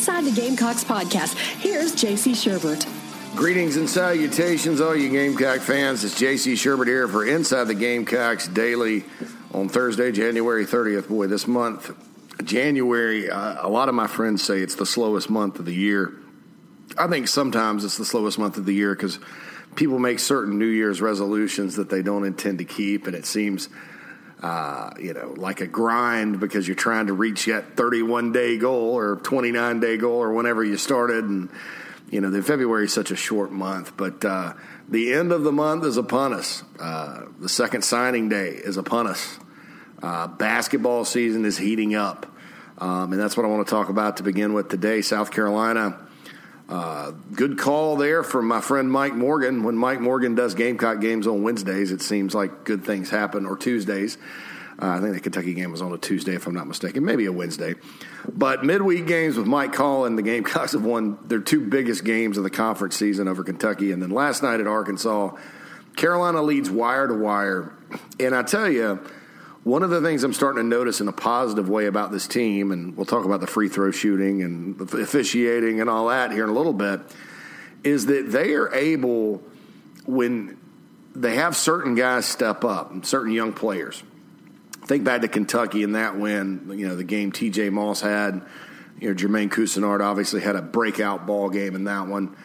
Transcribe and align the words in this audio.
Inside 0.00 0.24
the 0.24 0.32
Gamecocks 0.32 0.82
podcast. 0.82 1.34
Here's 1.60 1.94
JC 1.94 2.32
Shurburtt. 2.32 2.86
Greetings 3.36 3.76
and 3.76 3.86
salutations, 3.86 4.80
all 4.80 4.96
you 4.96 5.10
Gamecock 5.10 5.60
fans. 5.60 6.02
It's 6.04 6.18
JC 6.18 6.54
Shurburtt 6.54 6.86
here 6.86 7.06
for 7.06 7.26
Inside 7.26 7.64
the 7.64 7.74
Gamecocks 7.74 8.48
Daily 8.48 9.04
on 9.52 9.68
Thursday, 9.68 10.10
January 10.10 10.64
30th. 10.64 11.08
Boy, 11.08 11.26
this 11.26 11.46
month, 11.46 11.90
January, 12.42 13.28
uh, 13.28 13.58
a 13.60 13.68
lot 13.68 13.90
of 13.90 13.94
my 13.94 14.06
friends 14.06 14.42
say 14.42 14.60
it's 14.60 14.76
the 14.76 14.86
slowest 14.86 15.28
month 15.28 15.58
of 15.58 15.66
the 15.66 15.74
year. 15.74 16.14
I 16.96 17.06
think 17.06 17.28
sometimes 17.28 17.84
it's 17.84 17.98
the 17.98 18.06
slowest 18.06 18.38
month 18.38 18.56
of 18.56 18.64
the 18.64 18.74
year 18.74 18.94
because 18.94 19.18
people 19.76 19.98
make 19.98 20.18
certain 20.18 20.58
New 20.58 20.64
Year's 20.64 21.02
resolutions 21.02 21.76
that 21.76 21.90
they 21.90 22.00
don't 22.00 22.24
intend 22.24 22.56
to 22.56 22.64
keep, 22.64 23.06
and 23.06 23.14
it 23.14 23.26
seems– 23.26 23.68
uh, 24.42 24.90
you 24.98 25.12
know, 25.12 25.34
like 25.36 25.60
a 25.60 25.66
grind 25.66 26.40
because 26.40 26.66
you're 26.66 26.74
trying 26.74 27.08
to 27.08 27.12
reach 27.12 27.46
that 27.46 27.76
31 27.76 28.32
day 28.32 28.56
goal 28.56 28.94
or 28.94 29.16
29 29.16 29.80
day 29.80 29.96
goal 29.96 30.16
or 30.16 30.32
whenever 30.32 30.64
you 30.64 30.76
started. 30.76 31.24
And, 31.24 31.50
you 32.10 32.20
know, 32.20 32.30
the 32.30 32.42
February 32.42 32.86
is 32.86 32.92
such 32.92 33.10
a 33.10 33.16
short 33.16 33.52
month, 33.52 33.96
but 33.96 34.24
uh, 34.24 34.54
the 34.88 35.12
end 35.12 35.32
of 35.32 35.42
the 35.42 35.52
month 35.52 35.84
is 35.84 35.96
upon 35.96 36.32
us. 36.32 36.64
Uh, 36.78 37.26
the 37.38 37.48
second 37.48 37.82
signing 37.82 38.28
day 38.28 38.50
is 38.50 38.76
upon 38.76 39.06
us. 39.06 39.38
Uh, 40.02 40.26
basketball 40.26 41.04
season 41.04 41.44
is 41.44 41.58
heating 41.58 41.94
up. 41.94 42.26
Um, 42.78 43.12
and 43.12 43.20
that's 43.20 43.36
what 43.36 43.44
I 43.44 43.48
want 43.50 43.66
to 43.66 43.70
talk 43.70 43.90
about 43.90 44.16
to 44.16 44.22
begin 44.22 44.54
with 44.54 44.70
today. 44.70 45.02
South 45.02 45.30
Carolina 45.30 45.98
uh, 46.70 47.10
good 47.34 47.58
call 47.58 47.96
there 47.96 48.22
from 48.22 48.46
my 48.46 48.60
friend 48.60 48.90
Mike 48.90 49.14
Morgan. 49.14 49.64
When 49.64 49.76
Mike 49.76 50.00
Morgan 50.00 50.36
does 50.36 50.54
Gamecock 50.54 51.00
games 51.00 51.26
on 51.26 51.42
Wednesdays, 51.42 51.90
it 51.90 52.00
seems 52.00 52.32
like 52.32 52.64
good 52.64 52.84
things 52.84 53.10
happen, 53.10 53.44
or 53.44 53.56
Tuesdays. 53.56 54.16
Uh, 54.80 54.86
I 54.86 55.00
think 55.00 55.12
the 55.14 55.20
Kentucky 55.20 55.52
game 55.52 55.72
was 55.72 55.82
on 55.82 55.92
a 55.92 55.98
Tuesday, 55.98 56.34
if 56.34 56.46
I'm 56.46 56.54
not 56.54 56.68
mistaken, 56.68 57.04
maybe 57.04 57.26
a 57.26 57.32
Wednesday. 57.32 57.74
But 58.32 58.64
midweek 58.64 59.06
games 59.06 59.36
with 59.36 59.46
Mike 59.46 59.72
calling, 59.72 60.14
the 60.16 60.22
Gamecocks 60.22 60.72
have 60.72 60.84
won 60.84 61.18
their 61.26 61.40
two 61.40 61.60
biggest 61.60 62.04
games 62.04 62.38
of 62.38 62.44
the 62.44 62.50
conference 62.50 62.96
season 62.96 63.28
over 63.28 63.42
Kentucky. 63.42 63.90
And 63.90 64.00
then 64.00 64.10
last 64.10 64.42
night 64.42 64.60
at 64.60 64.66
Arkansas, 64.66 65.36
Carolina 65.96 66.40
leads 66.40 66.70
wire 66.70 67.08
to 67.08 67.14
wire. 67.14 67.74
And 68.18 68.34
I 68.34 68.42
tell 68.42 68.70
you, 68.70 69.04
one 69.64 69.82
of 69.82 69.90
the 69.90 70.00
things 70.00 70.24
I'm 70.24 70.32
starting 70.32 70.62
to 70.62 70.68
notice 70.68 71.00
in 71.00 71.08
a 71.08 71.12
positive 71.12 71.68
way 71.68 71.86
about 71.86 72.12
this 72.12 72.26
team, 72.26 72.72
and 72.72 72.96
we'll 72.96 73.06
talk 73.06 73.24
about 73.24 73.40
the 73.40 73.46
free 73.46 73.68
throw 73.68 73.90
shooting 73.90 74.42
and 74.42 74.80
officiating 74.80 75.80
and 75.80 75.90
all 75.90 76.08
that 76.08 76.32
here 76.32 76.44
in 76.44 76.50
a 76.50 76.54
little 76.54 76.72
bit, 76.72 77.00
is 77.84 78.06
that 78.06 78.30
they 78.32 78.54
are 78.54 78.72
able, 78.74 79.42
when 80.06 80.56
they 81.14 81.34
have 81.34 81.56
certain 81.56 81.94
guys 81.94 82.24
step 82.24 82.64
up, 82.64 83.04
certain 83.04 83.32
young 83.32 83.52
players. 83.52 84.02
Think 84.86 85.04
back 85.04 85.20
to 85.20 85.28
Kentucky 85.28 85.82
in 85.82 85.92
that 85.92 86.18
win, 86.18 86.70
you 86.78 86.88
know, 86.88 86.96
the 86.96 87.04
game 87.04 87.30
TJ 87.30 87.70
Moss 87.70 88.00
had. 88.00 88.42
You 88.98 89.08
know, 89.08 89.14
Jermaine 89.14 89.50
Couisnard 89.50 90.00
obviously 90.00 90.40
had 90.40 90.56
a 90.56 90.62
breakout 90.62 91.26
ball 91.26 91.48
game 91.48 91.74
in 91.74 91.84
that 91.84 92.06
one. 92.06 92.36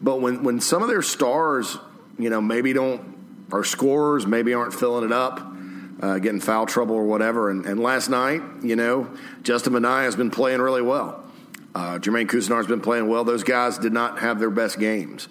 But 0.00 0.20
when, 0.20 0.42
when 0.42 0.60
some 0.60 0.82
of 0.82 0.88
their 0.88 1.02
stars, 1.02 1.78
you 2.18 2.28
know, 2.28 2.40
maybe 2.40 2.72
don't, 2.72 3.16
are 3.52 3.64
scorers, 3.64 4.26
maybe 4.26 4.52
aren't 4.52 4.74
filling 4.74 5.04
it 5.04 5.12
up, 5.12 5.55
uh, 6.00 6.18
getting 6.18 6.40
foul 6.40 6.66
trouble 6.66 6.94
or 6.94 7.04
whatever. 7.04 7.50
And, 7.50 7.64
and, 7.66 7.80
last 7.80 8.08
night, 8.08 8.42
you 8.62 8.76
know, 8.76 9.10
Justin 9.42 9.72
Minaya 9.72 10.04
has 10.04 10.16
been 10.16 10.30
playing 10.30 10.60
really 10.60 10.82
well. 10.82 11.24
Uh, 11.74 11.98
Jermaine 11.98 12.26
Couisnard 12.26 12.58
has 12.58 12.66
been 12.66 12.80
playing 12.80 13.08
well. 13.08 13.24
Those 13.24 13.44
guys 13.44 13.78
did 13.78 13.92
not 13.92 14.18
have 14.20 14.38
their 14.38 14.50
best 14.50 14.78
games. 14.78 15.28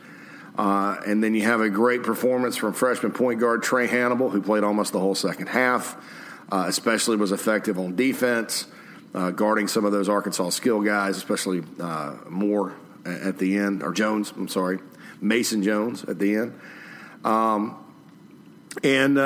Uh, 0.57 0.97
and 1.05 1.23
then 1.23 1.33
you 1.35 1.41
have 1.41 1.59
a 1.59 1.69
great 1.69 2.03
performance 2.03 2.55
from 2.55 2.73
freshman 2.73 3.11
point 3.11 3.39
guard 3.39 3.61
Trae 3.61 3.89
Hannibal, 3.89 4.29
who 4.29 4.41
played 4.41 4.63
almost 4.63 4.93
the 4.93 4.99
whole 4.99 5.15
second 5.15 5.47
half, 5.47 5.95
uh, 6.51 6.65
especially 6.67 7.17
was 7.17 7.31
effective 7.31 7.77
on 7.77 7.95
defense, 7.95 8.67
uh, 9.13 9.31
guarding 9.31 9.67
some 9.67 9.85
of 9.85 9.91
those 9.91 10.07
Arkansas 10.07 10.49
skill 10.49 10.81
guys, 10.81 11.17
especially 11.17 11.63
uh, 11.79 12.15
Moore 12.29 12.73
at 13.05 13.37
the 13.37 13.57
end, 13.57 13.83
or 13.83 13.91
Jones, 13.91 14.33
I'm 14.35 14.47
sorry, 14.47 14.79
Mason 15.21 15.61
Jones 15.61 16.03
at 16.05 16.19
the 16.19 16.35
end. 16.35 16.59
Um, 17.23 17.77
and 18.83 19.17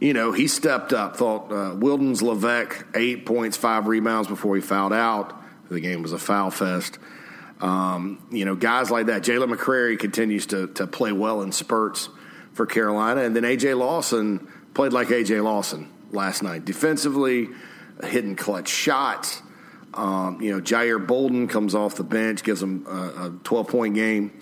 you 0.00 0.14
know, 0.14 0.32
he 0.32 0.48
stepped 0.48 0.92
up. 0.92 1.16
Thought 1.16 1.52
uh, 1.52 1.74
Wildens 1.76 2.22
Leveque, 2.22 2.86
eight 2.94 3.26
points, 3.26 3.56
five 3.56 3.86
rebounds 3.86 4.28
before 4.28 4.56
he 4.56 4.62
fouled 4.62 4.94
out. 4.94 5.36
The 5.68 5.78
game 5.78 6.02
was 6.02 6.12
a 6.12 6.18
foul 6.18 6.50
fest. 6.50 6.98
Um, 7.60 8.26
you 8.30 8.46
know, 8.46 8.56
guys 8.56 8.90
like 8.90 9.06
that. 9.06 9.22
Jalyn 9.22 9.54
McCreary 9.54 9.98
continues 9.98 10.46
to, 10.46 10.68
to 10.68 10.86
play 10.86 11.12
well 11.12 11.42
in 11.42 11.52
spurts 11.52 12.08
for 12.54 12.64
Carolina. 12.64 13.20
And 13.22 13.36
then 13.36 13.44
A.J. 13.44 13.74
Lawson 13.74 14.48
played 14.72 14.94
like 14.94 15.10
A.J. 15.10 15.40
Lawson 15.40 15.92
last 16.10 16.42
night. 16.42 16.64
Defensively, 16.64 17.48
hitting 18.02 18.36
clutch 18.36 18.68
shots. 18.68 19.42
Um, 19.92 20.40
you 20.40 20.52
know, 20.52 20.62
Jair 20.62 21.04
Bolden 21.04 21.46
comes 21.46 21.74
off 21.74 21.96
the 21.96 22.04
bench, 22.04 22.42
gives 22.42 22.62
him 22.62 22.86
a, 22.88 23.26
a 23.26 23.32
12 23.44 23.68
point 23.68 23.94
game, 23.94 24.32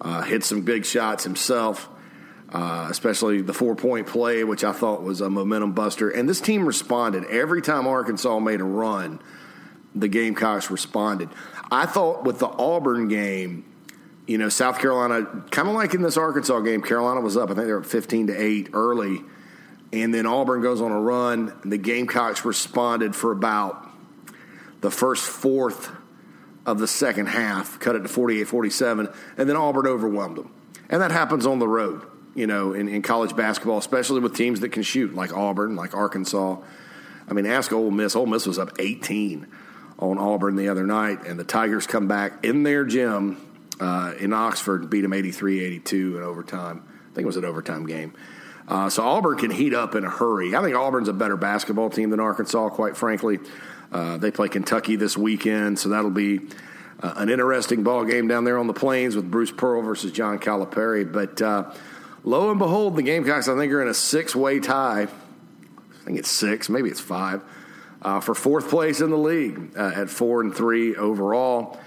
uh, 0.00 0.20
hits 0.22 0.46
some 0.46 0.62
big 0.62 0.84
shots 0.84 1.24
himself 1.24 1.88
uh, 2.52 2.86
especially 2.90 3.42
the 3.42 3.52
four 3.52 3.74
point 3.74 4.06
play, 4.06 4.44
which 4.44 4.64
I 4.64 4.72
thought 4.72 5.02
was 5.02 5.20
a 5.20 5.28
momentum 5.28 5.72
buster. 5.72 6.10
And 6.10 6.28
this 6.28 6.40
team 6.40 6.66
responded. 6.66 7.24
Every 7.24 7.60
time 7.60 7.86
Arkansas 7.86 8.38
made 8.38 8.60
a 8.60 8.64
run, 8.64 9.20
the 9.94 10.08
Gamecocks 10.08 10.70
responded. 10.70 11.28
I 11.70 11.86
thought 11.86 12.24
with 12.24 12.38
the 12.38 12.46
Auburn 12.46 13.08
game, 13.08 13.64
you 14.26 14.38
know, 14.38 14.48
South 14.48 14.78
Carolina, 14.78 15.24
kind 15.50 15.68
of 15.68 15.74
like 15.74 15.94
in 15.94 16.02
this 16.02 16.16
Arkansas 16.16 16.60
game, 16.60 16.82
Carolina 16.82 17.20
was 17.20 17.36
up. 17.36 17.50
I 17.50 17.54
think 17.54 17.66
they 17.66 17.72
were 17.72 17.82
15 17.82 18.28
to 18.28 18.34
8 18.34 18.70
early. 18.72 19.22
And 19.92 20.12
then 20.12 20.26
Auburn 20.26 20.62
goes 20.62 20.80
on 20.80 20.92
a 20.92 21.00
run, 21.00 21.52
the 21.64 21.78
Gamecocks 21.78 22.44
responded 22.44 23.14
for 23.14 23.32
about 23.32 23.88
the 24.80 24.90
first 24.90 25.24
fourth 25.24 25.90
of 26.64 26.78
the 26.78 26.88
second 26.88 27.26
half, 27.26 27.78
cut 27.78 27.94
it 27.94 28.00
to 28.00 28.08
48 28.08 28.44
47, 28.44 29.08
and 29.36 29.48
then 29.48 29.56
Auburn 29.56 29.86
overwhelmed 29.86 30.36
them. 30.36 30.52
And 30.88 31.00
that 31.00 31.12
happens 31.12 31.46
on 31.46 31.60
the 31.60 31.68
road 31.68 32.04
you 32.36 32.46
know, 32.46 32.74
in, 32.74 32.88
in 32.88 33.02
college 33.02 33.34
basketball, 33.34 33.78
especially 33.78 34.20
with 34.20 34.36
teams 34.36 34.60
that 34.60 34.68
can 34.68 34.82
shoot, 34.82 35.14
like 35.14 35.34
Auburn, 35.34 35.74
like 35.74 35.94
Arkansas. 35.94 36.58
I 37.28 37.32
mean, 37.32 37.46
ask 37.46 37.72
Ole 37.72 37.90
Miss. 37.90 38.14
Ole 38.14 38.26
Miss 38.26 38.46
was 38.46 38.58
up 38.58 38.78
18 38.78 39.46
on 39.98 40.18
Auburn 40.18 40.54
the 40.56 40.68
other 40.68 40.86
night, 40.86 41.26
and 41.26 41.40
the 41.40 41.44
Tigers 41.44 41.86
come 41.86 42.06
back 42.06 42.44
in 42.44 42.62
their 42.62 42.84
gym 42.84 43.40
uh, 43.80 44.12
in 44.20 44.32
Oxford, 44.32 44.82
and 44.82 44.90
beat 44.90 45.00
them 45.00 45.12
83 45.12 45.64
82 45.64 46.18
in 46.18 46.22
overtime. 46.22 46.84
I 46.86 47.14
think 47.14 47.24
it 47.24 47.26
was 47.26 47.36
an 47.36 47.44
overtime 47.44 47.86
game. 47.86 48.12
Uh, 48.68 48.90
so 48.90 49.02
Auburn 49.02 49.38
can 49.38 49.50
heat 49.50 49.74
up 49.74 49.94
in 49.94 50.04
a 50.04 50.10
hurry. 50.10 50.54
I 50.54 50.62
think 50.62 50.76
Auburn's 50.76 51.08
a 51.08 51.12
better 51.12 51.36
basketball 51.36 51.88
team 51.88 52.10
than 52.10 52.20
Arkansas, 52.20 52.70
quite 52.70 52.96
frankly. 52.96 53.38
Uh, 53.92 54.18
they 54.18 54.30
play 54.30 54.48
Kentucky 54.48 54.96
this 54.96 55.16
weekend, 55.16 55.78
so 55.78 55.88
that'll 55.90 56.10
be 56.10 56.40
uh, 57.00 57.14
an 57.16 57.28
interesting 57.28 57.82
ball 57.82 58.04
game 58.04 58.26
down 58.26 58.44
there 58.44 58.58
on 58.58 58.66
the 58.66 58.74
plains 58.74 59.14
with 59.14 59.30
Bruce 59.30 59.52
Pearl 59.52 59.82
versus 59.82 60.10
John 60.10 60.38
Calipari. 60.38 61.10
But 61.10 61.40
uh, 61.40 61.72
Lo 62.26 62.50
and 62.50 62.58
behold, 62.58 62.96
the 62.96 63.02
Gamecocks, 63.02 63.46
I 63.46 63.56
think, 63.56 63.72
are 63.72 63.80
in 63.80 63.86
a 63.86 63.94
six 63.94 64.34
way 64.34 64.58
tie. 64.58 65.02
I 65.02 66.04
think 66.04 66.18
it's 66.18 66.30
six, 66.30 66.68
maybe 66.68 66.90
it's 66.90 67.00
five, 67.00 67.40
uh, 68.02 68.18
for 68.18 68.34
fourth 68.34 68.68
place 68.68 69.00
in 69.00 69.10
the 69.10 69.16
league 69.16 69.74
uh, 69.76 69.92
at 69.94 70.10
four 70.10 70.40
and 70.40 70.52
three 70.52 70.96
overall, 70.96 71.78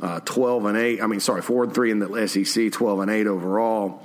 uh, 0.00 0.18
12 0.18 0.64
and 0.64 0.76
eight. 0.76 1.00
I 1.00 1.06
mean, 1.06 1.20
sorry, 1.20 1.42
four 1.42 1.62
and 1.62 1.72
three 1.72 1.92
in 1.92 2.00
the 2.00 2.26
SEC, 2.26 2.72
12 2.72 3.00
and 3.00 3.10
eight 3.10 3.28
overall. 3.28 4.02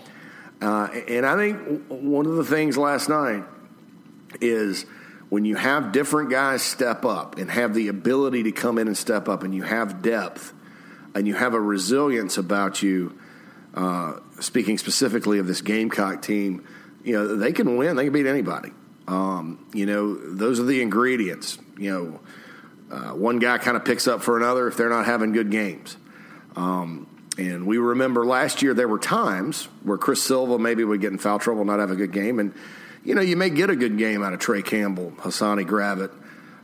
Uh, 0.62 0.90
and 1.08 1.26
I 1.26 1.36
think 1.36 1.88
one 1.88 2.28
of 2.28 2.36
the 2.36 2.46
things 2.46 2.78
last 2.78 3.10
night 3.10 3.44
is 4.40 4.86
when 5.30 5.44
you 5.44 5.56
have 5.56 5.92
different 5.92 6.30
guys 6.30 6.62
step 6.62 7.04
up 7.04 7.40
and 7.40 7.50
have 7.50 7.74
the 7.74 7.88
ability 7.88 8.44
to 8.44 8.52
come 8.52 8.78
in 8.78 8.86
and 8.86 8.98
step 8.98 9.28
up, 9.28 9.42
and 9.42 9.56
you 9.56 9.64
have 9.64 10.04
depth 10.04 10.54
and 11.16 11.28
you 11.28 11.34
have 11.34 11.56
a 11.56 11.60
resilience 11.60 12.38
about 12.38 12.84
you 12.84 13.18
uh, 13.80 14.20
speaking 14.42 14.78
specifically 14.78 15.40
of 15.40 15.48
this 15.48 15.62
Gamecock 15.62 16.22
team, 16.22 16.68
you 17.02 17.14
know, 17.14 17.38
they 17.38 17.54
can 17.54 17.78
win. 17.78 17.96
They 17.96 18.04
can 18.04 18.14
beat 18.14 18.26
anybody. 18.26 18.72
Um, 19.08 19.66
you 19.74 19.86
know, 19.86 20.16
those 20.16 20.60
are 20.60 20.64
the 20.64 20.82
ingredients. 20.82 21.58
You 21.78 21.92
know, 21.92 22.20
uh, 22.94 23.14
one 23.14 23.40
guy 23.40 23.58
kind 23.58 23.78
of 23.78 23.86
picks 23.86 24.06
up 24.06 24.22
for 24.22 24.36
another 24.36 24.68
if 24.68 24.76
they're 24.76 24.90
not 24.90 25.06
having 25.06 25.32
good 25.32 25.50
games. 25.50 25.96
Um, 26.58 27.08
and 27.38 27.66
we 27.66 27.78
remember 27.78 28.26
last 28.26 28.62
year 28.62 28.74
there 28.74 28.90
were 28.90 29.00
times 29.00 29.70
where 29.84 29.98
Chris 29.98 30.22
Silva 30.22 30.60
maybe 30.60 30.84
would 30.84 31.00
get 31.00 31.14
in 31.14 31.18
foul 31.18 31.40
trouble, 31.40 31.64
not 31.64 31.80
have 31.80 31.90
a 31.90 31.96
good 31.96 32.12
game, 32.12 32.40
and 32.40 32.54
you 33.06 33.16
know 33.16 33.22
you 33.22 33.38
may 33.38 33.50
get 33.50 33.70
a 33.70 33.78
good 33.78 33.98
game 33.98 34.24
out 34.24 34.34
of 34.34 34.40
Trey 34.40 34.62
Campbell, 34.62 35.14
Hassani 35.20 35.66
Gravett, 35.66 36.12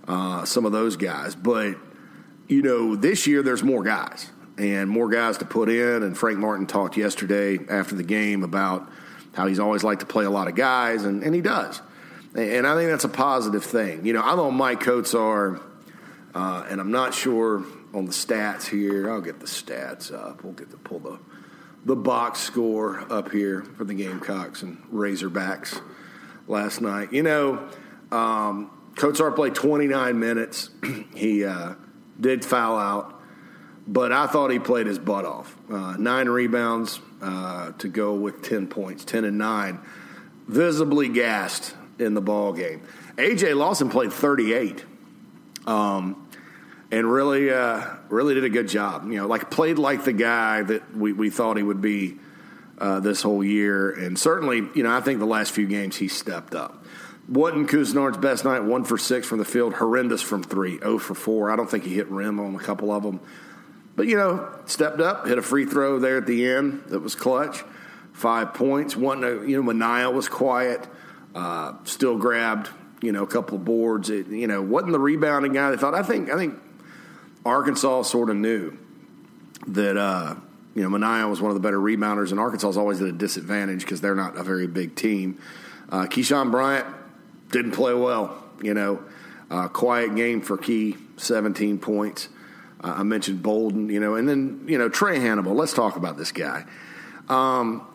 uh, 0.05 0.43
some 0.43 0.65
of 0.65 0.73
those 0.73 0.97
guys, 0.97 1.33
but 1.33 1.77
you 2.49 2.61
know 2.61 2.97
this 2.97 3.25
year 3.25 3.41
there's 3.41 3.63
more 3.63 3.83
guys 3.83 4.29
and 4.57 4.89
more 4.89 5.09
guys 5.09 5.37
to 5.39 5.45
put 5.45 5.69
in. 5.69 6.03
And 6.03 6.17
Frank 6.17 6.39
Martin 6.39 6.67
talked 6.67 6.97
yesterday 6.97 7.59
after 7.69 7.95
the 7.95 8.03
game 8.03 8.43
about 8.43 8.89
how 9.33 9.47
he's 9.47 9.59
always 9.59 9.83
liked 9.83 10.01
to 10.01 10.05
play 10.05 10.25
a 10.25 10.29
lot 10.29 10.47
of 10.47 10.55
guys, 10.55 11.03
and, 11.03 11.23
and 11.23 11.35
he 11.35 11.41
does. 11.41 11.81
And 12.35 12.67
I 12.67 12.75
think 12.75 12.89
that's 12.89 13.03
a 13.03 13.09
positive 13.09 13.63
thing. 13.63 14.05
You 14.05 14.13
know, 14.13 14.21
I'm 14.21 14.39
on 14.39 14.57
Maik 14.57 14.81
Kotsar, 14.81 15.61
uh, 16.33 16.65
and 16.69 16.81
I'm 16.81 16.91
not 16.91 17.13
sure 17.13 17.63
on 17.93 18.05
the 18.05 18.11
stats 18.11 18.65
here. 18.65 19.09
I'll 19.09 19.21
get 19.21 19.39
the 19.39 19.45
stats 19.45 20.13
up. 20.13 20.43
We'll 20.43 20.53
get 20.53 20.71
to 20.71 20.77
pull 20.77 20.99
the 20.99 21.19
the 21.85 21.95
box 21.95 22.39
score 22.39 23.05
up 23.11 23.31
here 23.31 23.61
for 23.77 23.85
the 23.85 23.93
Gamecocks 23.93 24.63
and 24.63 24.83
Razorbacks 24.91 25.79
last 26.47 26.81
night. 26.81 27.13
You 27.13 27.21
know, 27.21 27.69
um, 28.11 28.71
Kotsar 28.95 29.35
played 29.35 29.53
29 29.53 30.19
minutes. 30.19 30.71
he 31.15 31.45
uh, 31.45 31.75
did 32.19 32.43
foul 32.43 32.77
out, 32.77 33.14
but 33.87 34.11
I 34.11 34.27
thought 34.27 34.51
he 34.51 34.59
played 34.59 34.87
his 34.87 34.99
butt 34.99 35.25
off. 35.25 35.55
Uh, 35.69 35.95
nine 35.97 36.27
rebounds 36.27 36.99
uh, 37.21 37.71
to 37.73 37.87
go 37.87 38.13
with 38.15 38.41
10 38.41 38.67
points, 38.67 39.05
10 39.05 39.25
and 39.25 39.37
9. 39.37 39.79
Visibly 40.47 41.09
gassed 41.09 41.75
in 41.99 42.13
the 42.13 42.21
ball 42.21 42.53
game. 42.53 42.81
AJ 43.17 43.55
Lawson 43.55 43.89
played 43.89 44.11
38. 44.11 44.83
Um, 45.65 46.27
and 46.91 47.11
really, 47.11 47.51
uh, 47.51 47.83
really 48.09 48.35
did 48.35 48.43
a 48.43 48.49
good 48.49 48.67
job. 48.67 49.09
You 49.09 49.17
know, 49.17 49.27
like 49.27 49.49
played 49.49 49.77
like 49.77 50.03
the 50.03 50.13
guy 50.13 50.61
that 50.61 50.95
we, 50.95 51.13
we 51.13 51.29
thought 51.29 51.57
he 51.57 51.63
would 51.63 51.81
be 51.81 52.17
uh, 52.77 52.99
this 52.99 53.21
whole 53.21 53.43
year. 53.43 53.91
And 53.91 54.17
certainly, 54.17 54.67
you 54.75 54.83
know, 54.83 54.95
I 54.95 55.01
think 55.01 55.19
the 55.19 55.25
last 55.25 55.51
few 55.51 55.67
games 55.67 55.97
he 55.97 56.07
stepped 56.07 56.53
up. 56.53 56.83
Wasn't 57.27 57.69
Couisnard's 57.69 58.17
best 58.17 58.45
night, 58.45 58.63
one 58.63 58.83
for 58.83 58.99
six 58.99 59.25
from 59.25 59.39
the 59.39 59.45
field, 59.45 59.73
horrendous 59.73 60.21
from 60.21 60.43
three, 60.43 60.77
0 60.77 60.99
for 60.99 61.15
four. 61.15 61.49
I 61.49 61.55
don't 61.55 61.69
think 61.69 61.83
he 61.83 61.95
hit 61.95 62.07
rim 62.09 62.39
on 62.39 62.55
a 62.55 62.59
couple 62.59 62.91
of 62.91 63.01
them. 63.01 63.19
But, 63.95 64.07
you 64.07 64.17
know, 64.17 64.49
stepped 64.65 64.99
up, 64.99 65.27
hit 65.27 65.37
a 65.37 65.41
free 65.41 65.65
throw 65.65 65.99
there 65.99 66.17
at 66.17 66.25
the 66.25 66.45
end 66.49 66.83
that 66.87 66.99
was 66.99 67.15
clutch. 67.15 67.63
Five 68.13 68.53
points. 68.53 68.95
One, 68.95 69.21
you 69.47 69.57
know, 69.57 69.63
Minaya 69.63 70.09
was 70.09 70.29
quiet, 70.29 70.87
uh, 71.33 71.73
still 71.83 72.17
grabbed, 72.17 72.69
you 73.01 73.11
know, 73.11 73.23
a 73.23 73.27
couple 73.27 73.57
of 73.57 73.65
boards. 73.65 74.09
It, 74.09 74.27
you 74.27 74.47
know, 74.47 74.61
wasn't 74.61 74.93
the 74.93 74.99
rebounding 74.99 75.53
guy 75.53 75.71
they 75.71 75.77
thought. 75.77 75.93
I 75.93 76.03
think, 76.03 76.29
I 76.29 76.37
think 76.37 76.55
Arkansas 77.45 78.03
sort 78.03 78.29
of 78.29 78.37
knew 78.37 78.77
that, 79.67 79.97
uh, 79.97 80.35
you 80.75 80.83
know, 80.83 80.89
Minaya 80.89 81.27
was 81.27 81.41
one 81.41 81.51
of 81.51 81.55
the 81.55 81.61
better 81.61 81.79
rebounders, 81.79 82.31
and 82.31 82.39
Arkansas 82.39 82.69
is 82.69 82.77
always 82.77 83.01
at 83.01 83.07
a 83.07 83.13
disadvantage 83.13 83.81
because 83.81 84.01
they're 84.01 84.15
not 84.15 84.37
a 84.37 84.43
very 84.43 84.67
big 84.67 84.95
team. 84.95 85.39
Uh, 85.89 86.05
Keyshawn 86.05 86.51
Bryant 86.51 86.85
didn't 87.51 87.71
play 87.71 87.93
well. 87.93 88.43
You 88.61 88.73
know, 88.73 89.03
uh, 89.49 89.67
quiet 89.67 90.15
game 90.15 90.41
for 90.41 90.57
Key, 90.57 90.97
17 91.17 91.79
points. 91.79 92.29
I 92.91 93.03
mentioned 93.03 93.41
Bolden, 93.41 93.89
you 93.89 93.99
know, 93.99 94.15
and 94.15 94.27
then, 94.27 94.65
you 94.67 94.77
know, 94.77 94.89
Trae 94.89 95.19
Hannibal. 95.19 95.53
Let's 95.53 95.73
talk 95.73 95.95
about 95.95 96.17
this 96.17 96.31
guy. 96.31 96.65
Um, 97.29 97.87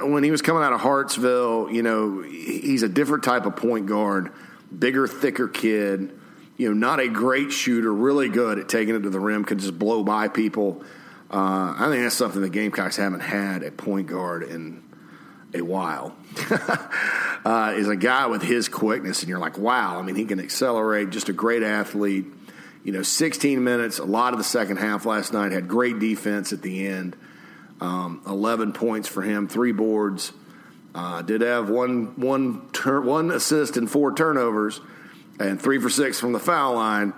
when 0.00 0.24
he 0.24 0.30
was 0.30 0.42
coming 0.42 0.62
out 0.62 0.72
of 0.72 0.80
Hartsville, 0.80 1.70
you 1.70 1.82
know, 1.82 2.22
he's 2.22 2.82
a 2.82 2.88
different 2.88 3.24
type 3.24 3.44
of 3.44 3.56
point 3.56 3.86
guard, 3.86 4.32
bigger, 4.76 5.06
thicker 5.06 5.48
kid, 5.48 6.18
you 6.56 6.68
know, 6.68 6.74
not 6.74 7.00
a 7.00 7.08
great 7.08 7.52
shooter, 7.52 7.92
really 7.92 8.28
good 8.28 8.58
at 8.58 8.68
taking 8.68 8.94
it 8.94 9.00
to 9.00 9.10
the 9.10 9.20
rim, 9.20 9.44
can 9.44 9.58
just 9.58 9.78
blow 9.78 10.02
by 10.02 10.28
people. 10.28 10.82
Uh, 11.30 11.74
I 11.76 11.88
think 11.88 12.02
that's 12.02 12.14
something 12.14 12.42
the 12.42 12.48
Gamecocks 12.48 12.96
haven't 12.96 13.20
had 13.20 13.62
at 13.62 13.76
point 13.76 14.06
guard 14.06 14.42
in 14.42 14.82
a 15.54 15.62
while. 15.62 16.14
uh, 17.44 17.74
is 17.76 17.88
a 17.88 17.96
guy 17.96 18.26
with 18.26 18.42
his 18.42 18.68
quickness, 18.68 19.20
and 19.20 19.28
you're 19.28 19.38
like, 19.38 19.58
wow. 19.58 19.98
I 19.98 20.02
mean, 20.02 20.14
he 20.14 20.24
can 20.24 20.40
accelerate. 20.40 21.10
Just 21.10 21.28
a 21.28 21.32
great 21.32 21.62
athlete. 21.62 22.26
You 22.84 22.92
know, 22.92 23.02
16 23.02 23.62
minutes, 23.62 23.98
a 23.98 24.04
lot 24.04 24.32
of 24.32 24.38
the 24.38 24.44
second 24.44 24.78
half 24.78 25.06
last 25.06 25.32
night. 25.32 25.52
Had 25.52 25.68
great 25.68 25.98
defense 25.98 26.52
at 26.52 26.62
the 26.62 26.86
end. 26.86 27.16
Um, 27.80 28.22
11 28.26 28.72
points 28.72 29.08
for 29.08 29.22
him, 29.22 29.48
three 29.48 29.72
boards. 29.72 30.32
Uh, 30.94 31.22
did 31.22 31.40
have 31.40 31.70
one 31.70 32.20
one 32.20 32.68
tur- 32.72 33.00
one 33.00 33.30
assist 33.30 33.76
and 33.76 33.90
four 33.90 34.14
turnovers, 34.14 34.80
and 35.40 35.60
three 35.60 35.78
for 35.78 35.88
six 35.88 36.20
from 36.20 36.32
the 36.32 36.38
foul 36.38 36.74
line. 36.74 37.14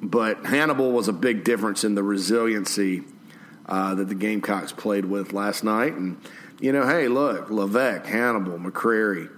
But 0.00 0.46
Hannibal 0.46 0.92
was 0.92 1.08
a 1.08 1.12
big 1.12 1.42
difference 1.42 1.82
in 1.82 1.96
the 1.96 2.02
resiliency 2.02 3.02
uh, 3.66 3.96
that 3.96 4.08
the 4.08 4.14
Gamecocks 4.14 4.72
played 4.72 5.04
with 5.04 5.32
last 5.32 5.64
night, 5.64 5.94
and 5.94 6.20
you 6.60 6.72
know, 6.72 6.86
hey, 6.86 7.08
look, 7.08 7.48
Leveque, 7.48 8.06
Hannibal, 8.06 8.58
McCreary, 8.58 9.30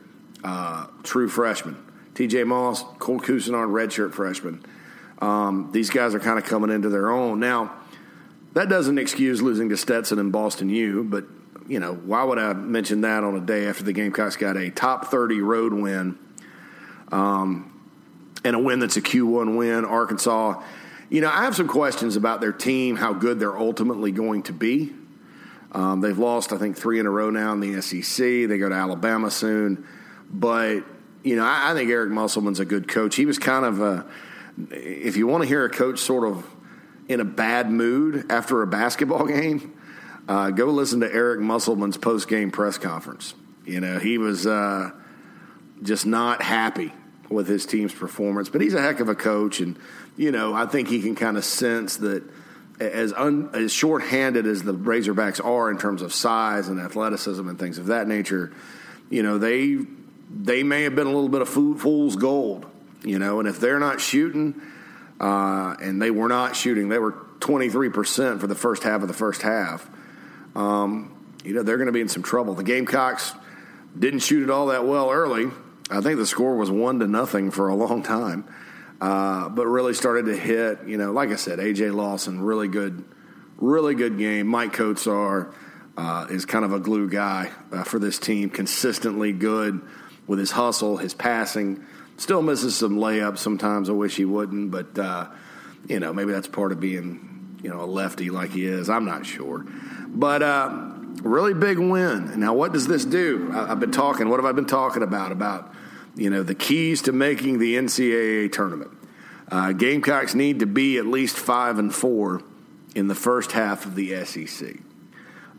uh, 0.45 0.87
true 1.03 1.29
freshman. 1.29 1.77
TJ 2.15 2.47
Moss, 2.47 2.83
Cole 2.99 3.21
Couisnard, 3.21 3.71
redshirt 3.71 4.13
freshman. 4.13 4.63
Um, 5.21 5.71
these 5.73 5.91
guys 5.91 6.15
are 6.15 6.21
kind 6.21 6.39
of 6.39 6.45
coming 6.45 6.71
into 6.71 6.89
their 6.89 7.11
own. 7.11 7.41
Now, 7.41 7.75
that 8.55 8.69
doesn't 8.69 8.99
excuse 8.99 9.43
losing 9.43 9.69
to 9.69 9.77
Stetson 9.77 10.19
and 10.19 10.33
Boston 10.33 10.71
U, 10.71 11.05
but, 11.05 11.25
you 11.69 11.79
know, 11.79 11.95
why 11.95 12.25
would 12.25 12.39
I 12.39 12.53
mention 12.53 13.03
that 13.03 13.23
on 13.23 13.37
a 13.37 13.41
day 13.41 13.67
after 13.67 13.85
the 13.85 13.93
Gamecocks 13.93 14.37
got 14.37 14.57
a 14.57 14.71
top 14.71 15.07
30 15.07 15.41
road 15.41 15.73
win 15.73 16.19
um, 17.13 17.73
and 18.45 18.57
a 18.57 18.59
win 18.59 18.81
that's 18.81 18.97
a 18.97 19.03
Q1 19.03 19.57
win? 19.57 19.85
Arkansas, 19.85 20.63
you 21.11 21.21
know, 21.21 21.29
I 21.29 21.45
have 21.45 21.55
some 21.55 21.69
questions 21.69 22.17
about 22.17 22.41
their 22.41 22.53
team, 22.53 22.97
how 22.97 23.13
good 23.13 23.39
they're 23.39 23.59
ultimately 23.59 24.13
going 24.13 24.45
to 24.45 24.53
be. 24.53 24.93
Um, 25.73 26.01
they've 26.01 26.19
lost, 26.19 26.53
I 26.53 26.59
think, 26.59 26.77
three 26.77 26.99
in 26.99 27.07
a 27.07 27.11
row 27.11 27.31
now 27.31 27.53
in 27.53 27.61
the 27.61 27.81
SEC. 27.81 28.25
They 28.49 28.59
go 28.59 28.69
to 28.69 28.75
Alabama 28.75 29.31
soon. 29.31 29.87
But, 30.29 30.85
you 31.23 31.37
know, 31.37 31.45
I, 31.45 31.71
I 31.71 31.75
think 31.75 31.91
Eric 31.91 32.11
Musselman's 32.11 32.59
a 32.59 32.65
good 32.65 32.89
coach. 32.89 33.15
He 33.15 33.27
was 33.27 33.39
kind 33.39 33.65
of 33.65 33.81
a, 33.81 34.07
if 34.71 35.17
you 35.17 35.27
want 35.27 35.43
to 35.43 35.49
hear 35.49 35.65
a 35.65 35.71
coach 35.71 35.99
sort 35.99 36.29
of 36.29 36.47
in 37.09 37.21
a 37.21 37.25
bad 37.25 37.71
mood 37.71 38.27
after 38.31 38.63
a 38.63 38.67
basketball 38.67 39.27
game, 39.27 39.75
uh, 40.29 40.51
go 40.51 40.67
listen 40.67 41.01
to 41.01 41.13
Eric 41.13 41.41
Musselman's 41.41 41.97
post 41.97 42.29
game 42.29 42.51
press 42.51 42.79
conference. 42.79 43.35
You 43.65 43.81
know, 43.81 43.99
he 43.99 44.19
was 44.19 44.47
uh, 44.47 44.91
just 45.83 46.07
not 46.07 46.43
happy 46.43 46.93
with 47.29 47.47
his 47.47 47.67
team's 47.67 47.95
performance, 47.95 48.49
but 48.49 48.61
he's 48.61 48.75
a 48.75 48.83
heck 48.83 49.01
of 49.01 49.09
a 49.09 49.15
coach. 49.15 49.61
And, 49.61 49.79
you 50.17 50.33
know, 50.33 50.53
I 50.53 50.67
think 50.67 50.89
he 50.89 51.01
can 51.01 51.15
kind 51.15 51.37
of 51.37 51.45
sense 51.45 51.99
that 51.99 52.25
as 52.81 53.13
un, 53.13 53.51
as 53.53 53.73
short-handed 53.73 54.47
as 54.47 54.63
the 54.63 54.75
Razorbacks 54.75 55.45
are 55.45 55.71
in 55.71 55.79
terms 55.79 56.03
of 56.03 56.15
size 56.15 56.69
and 56.69 56.81
athleticism 56.81 57.47
and 57.47 57.59
things 57.59 57.79
of 57.79 57.87
that 57.87 58.09
nature, 58.09 58.53
you 59.11 59.23
know 59.23 59.39
they 59.39 59.79
they 60.31 60.63
may 60.63 60.85
have 60.85 60.95
been 60.95 61.07
a 61.07 61.13
little 61.13 61.29
bit 61.29 61.43
of 61.43 61.49
fool's 61.49 62.17
gold, 62.17 62.67
you 63.03 63.19
know. 63.19 63.41
And 63.41 63.49
if 63.49 63.61
they're 63.61 63.79
not 63.79 64.01
shooting, 64.01 64.61
uh, 65.21 65.77
and 65.81 66.01
they 66.01 66.11
were 66.11 66.29
not 66.29 66.57
shooting, 66.57 66.89
they 66.89 66.99
were 66.99 67.13
23 67.41 67.91
percent 67.91 68.41
for 68.41 68.47
the 68.47 68.55
first 68.55 68.83
half 68.83 69.03
of 69.03 69.09
the 69.09 69.15
first 69.15 69.43
half. 69.43 69.89
Um, 70.55 71.17
you 71.45 71.55
know 71.55 71.63
they're 71.63 71.77
going 71.77 71.87
to 71.87 71.93
be 71.93 72.01
in 72.01 72.09
some 72.09 72.23
trouble. 72.23 72.55
The 72.55 72.65
Gamecocks 72.65 73.33
didn't 73.99 74.21
shoot 74.21 74.43
it 74.43 74.51
all 74.51 74.67
that 74.67 74.87
well 74.87 75.11
early. 75.11 75.51
I 75.91 76.01
think 76.01 76.19
the 76.19 76.27
score 76.27 76.57
was 76.57 76.71
one 76.71 77.01
to 77.01 77.09
nothing 77.09 77.51
for 77.51 77.69
a 77.69 77.75
long 77.75 78.03
time. 78.03 78.47
Uh, 79.01 79.49
but 79.49 79.67
really 79.67 79.95
started 79.95 80.27
to 80.27 80.37
hit. 80.37 80.87
You 80.87 80.99
know, 80.99 81.13
like 81.13 81.31
I 81.31 81.37
said, 81.37 81.59
AJ 81.59 81.95
Lawson, 81.95 82.43
really 82.43 82.69
good, 82.69 83.03
really 83.57 83.95
good 83.95 84.19
game. 84.19 84.47
Maik 84.47 84.73
Kotsar 84.73 85.55
uh, 85.97 86.27
is 86.29 86.45
kind 86.45 86.67
of 86.67 86.73
a 86.73 86.79
glue 86.79 87.09
guy 87.09 87.51
uh, 87.73 87.83
for 87.83 87.99
this 87.99 88.19
team, 88.19 88.51
consistently 88.51 89.33
good 89.33 89.81
with 90.27 90.39
his 90.39 90.51
hustle, 90.51 90.99
his 90.99 91.15
passing. 91.15 91.85
Still 92.21 92.43
misses 92.43 92.77
some 92.77 92.99
layups 92.99 93.39
sometimes. 93.39 93.89
I 93.89 93.95
wish 93.95 94.17
he 94.17 94.27
wouldn't, 94.27 94.71
but 94.71 94.99
uh, 94.99 95.29
you 95.89 96.01
know, 96.01 96.13
maybe 96.13 96.33
that's 96.33 96.49
part 96.49 96.71
of 96.71 96.79
being 96.79 97.57
you 97.63 97.71
know 97.71 97.81
a 97.81 97.87
lefty 97.87 98.29
like 98.29 98.51
he 98.51 98.67
is. 98.67 98.91
I'm 98.91 99.07
not 99.07 99.25
sure, 99.25 99.65
but. 100.09 100.43
Uh, 100.43 100.91
really 101.23 101.53
big 101.55 101.79
win. 101.79 102.39
Now, 102.39 102.55
what 102.55 102.73
does 102.73 102.87
this 102.87 103.05
do? 103.05 103.51
I, 103.53 103.73
I've 103.73 103.81
been 103.81 103.91
talking. 103.91 104.29
What 104.29 104.39
have 104.39 104.47
I 104.47 104.53
been 104.53 104.67
talking 104.67 105.03
about? 105.03 105.33
About 105.33 105.75
you 106.15 106.29
know, 106.29 106.43
the 106.43 106.55
keys 106.55 107.03
to 107.03 107.13
making 107.13 107.59
the 107.59 107.77
NCAA 107.77 108.53
tournament. 108.53 108.91
Uh, 109.51 109.73
Gamecocks 109.73 110.35
need 110.35 110.61
to 110.61 110.67
be 110.67 110.99
at 110.99 111.07
least 111.07 111.37
five 111.37 111.79
and 111.79 111.95
four 111.95 112.43
in 112.95 113.09
the 113.09 113.15
first 113.15 113.53
half 113.53 113.87
of 113.87 113.95
the 113.95 114.25
SEC. 114.25 114.77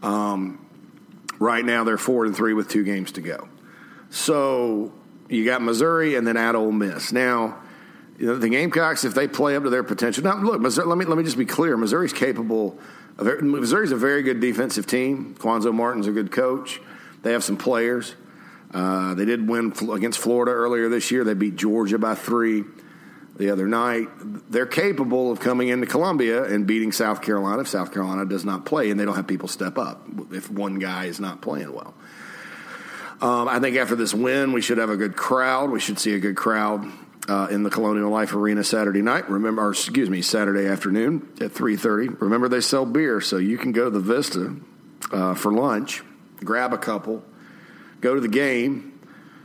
Um, 0.03 0.63
right 1.39 1.65
now, 1.65 1.83
they're 1.83 1.97
four 1.97 2.25
and 2.25 2.35
three 2.35 2.53
with 2.53 2.69
two 2.69 2.83
games 2.83 3.13
to 3.13 3.21
go. 3.21 3.49
So 4.09 4.93
you 5.31 5.45
got 5.45 5.61
Missouri 5.61 6.15
and 6.15 6.27
then 6.27 6.37
at 6.37 6.55
Ole 6.55 6.71
Miss. 6.71 7.11
Now, 7.11 7.57
you 8.19 8.27
know, 8.27 8.35
the 8.35 8.49
Gamecocks, 8.49 9.03
if 9.03 9.13
they 9.15 9.27
play 9.27 9.55
up 9.55 9.63
to 9.63 9.69
their 9.69 9.83
potential, 9.83 10.23
now 10.23 10.37
look, 10.37 10.61
Missouri, 10.61 10.87
let 10.87 10.97
me 10.97 11.05
let 11.05 11.17
me 11.17 11.23
just 11.23 11.37
be 11.37 11.45
clear: 11.45 11.77
Missouri's 11.77 12.13
capable. 12.13 12.77
Of, 13.17 13.41
Missouri's 13.41 13.91
a 13.91 13.97
very 13.97 14.23
good 14.23 14.39
defensive 14.39 14.85
team. 14.85 15.35
Cuonzo 15.39 15.73
Martin's 15.73 16.07
a 16.07 16.11
good 16.11 16.31
coach. 16.31 16.81
They 17.23 17.31
have 17.31 17.43
some 17.43 17.57
players. 17.57 18.15
Uh, 18.73 19.13
they 19.15 19.25
did 19.25 19.47
win 19.47 19.73
against 19.91 20.19
Florida 20.19 20.51
earlier 20.51 20.87
this 20.89 21.11
year. 21.11 21.23
They 21.23 21.33
beat 21.33 21.55
Georgia 21.55 21.97
by 21.97 22.15
three 22.15 22.63
the 23.37 23.49
other 23.49 23.67
night. 23.67 24.07
They're 24.49 24.65
capable 24.65 25.31
of 25.31 25.39
coming 25.39 25.69
into 25.69 25.87
Columbia 25.87 26.43
and 26.43 26.67
beating 26.67 26.91
South 26.91 27.21
Carolina 27.21 27.61
if 27.61 27.67
South 27.67 27.91
Carolina 27.93 28.25
does 28.25 28.45
not 28.45 28.65
play 28.65 28.91
and 28.91 28.99
they 28.99 29.05
don't 29.05 29.15
have 29.15 29.27
people 29.27 29.47
step 29.47 29.77
up 29.77 30.05
if 30.31 30.49
one 30.49 30.79
guy 30.79 31.05
is 31.05 31.19
not 31.19 31.41
playing 31.41 31.73
well. 31.73 31.93
Um, 33.21 33.47
I 33.47 33.59
think 33.59 33.77
after 33.77 33.95
this 33.95 34.15
win, 34.15 34.51
we 34.51 34.61
should 34.61 34.79
have 34.79 34.89
a 34.89 34.97
good 34.97 35.15
crowd. 35.15 35.69
We 35.69 35.79
should 35.79 35.99
see 35.99 36.15
a 36.15 36.19
good 36.19 36.35
crowd 36.35 36.91
uh, 37.29 37.49
in 37.51 37.61
the 37.61 37.69
Colonial 37.69 38.09
Life 38.09 38.33
Arena 38.33 38.63
Saturday 38.63 39.03
night. 39.03 39.29
Remember, 39.29 39.67
or 39.67 39.71
excuse 39.71 40.09
me, 40.09 40.23
Saturday 40.23 40.65
afternoon 40.65 41.29
at 41.39 41.51
three 41.51 41.75
thirty. 41.75 42.09
Remember, 42.09 42.49
they 42.49 42.61
sell 42.61 42.83
beer, 42.83 43.21
so 43.21 43.37
you 43.37 43.59
can 43.59 43.73
go 43.73 43.83
to 43.83 43.89
the 43.91 43.99
Vista 43.99 44.55
uh, 45.11 45.35
for 45.35 45.53
lunch, 45.53 46.01
grab 46.43 46.73
a 46.73 46.79
couple, 46.79 47.23
go 47.99 48.15
to 48.15 48.21
the 48.21 48.27
game, 48.27 48.99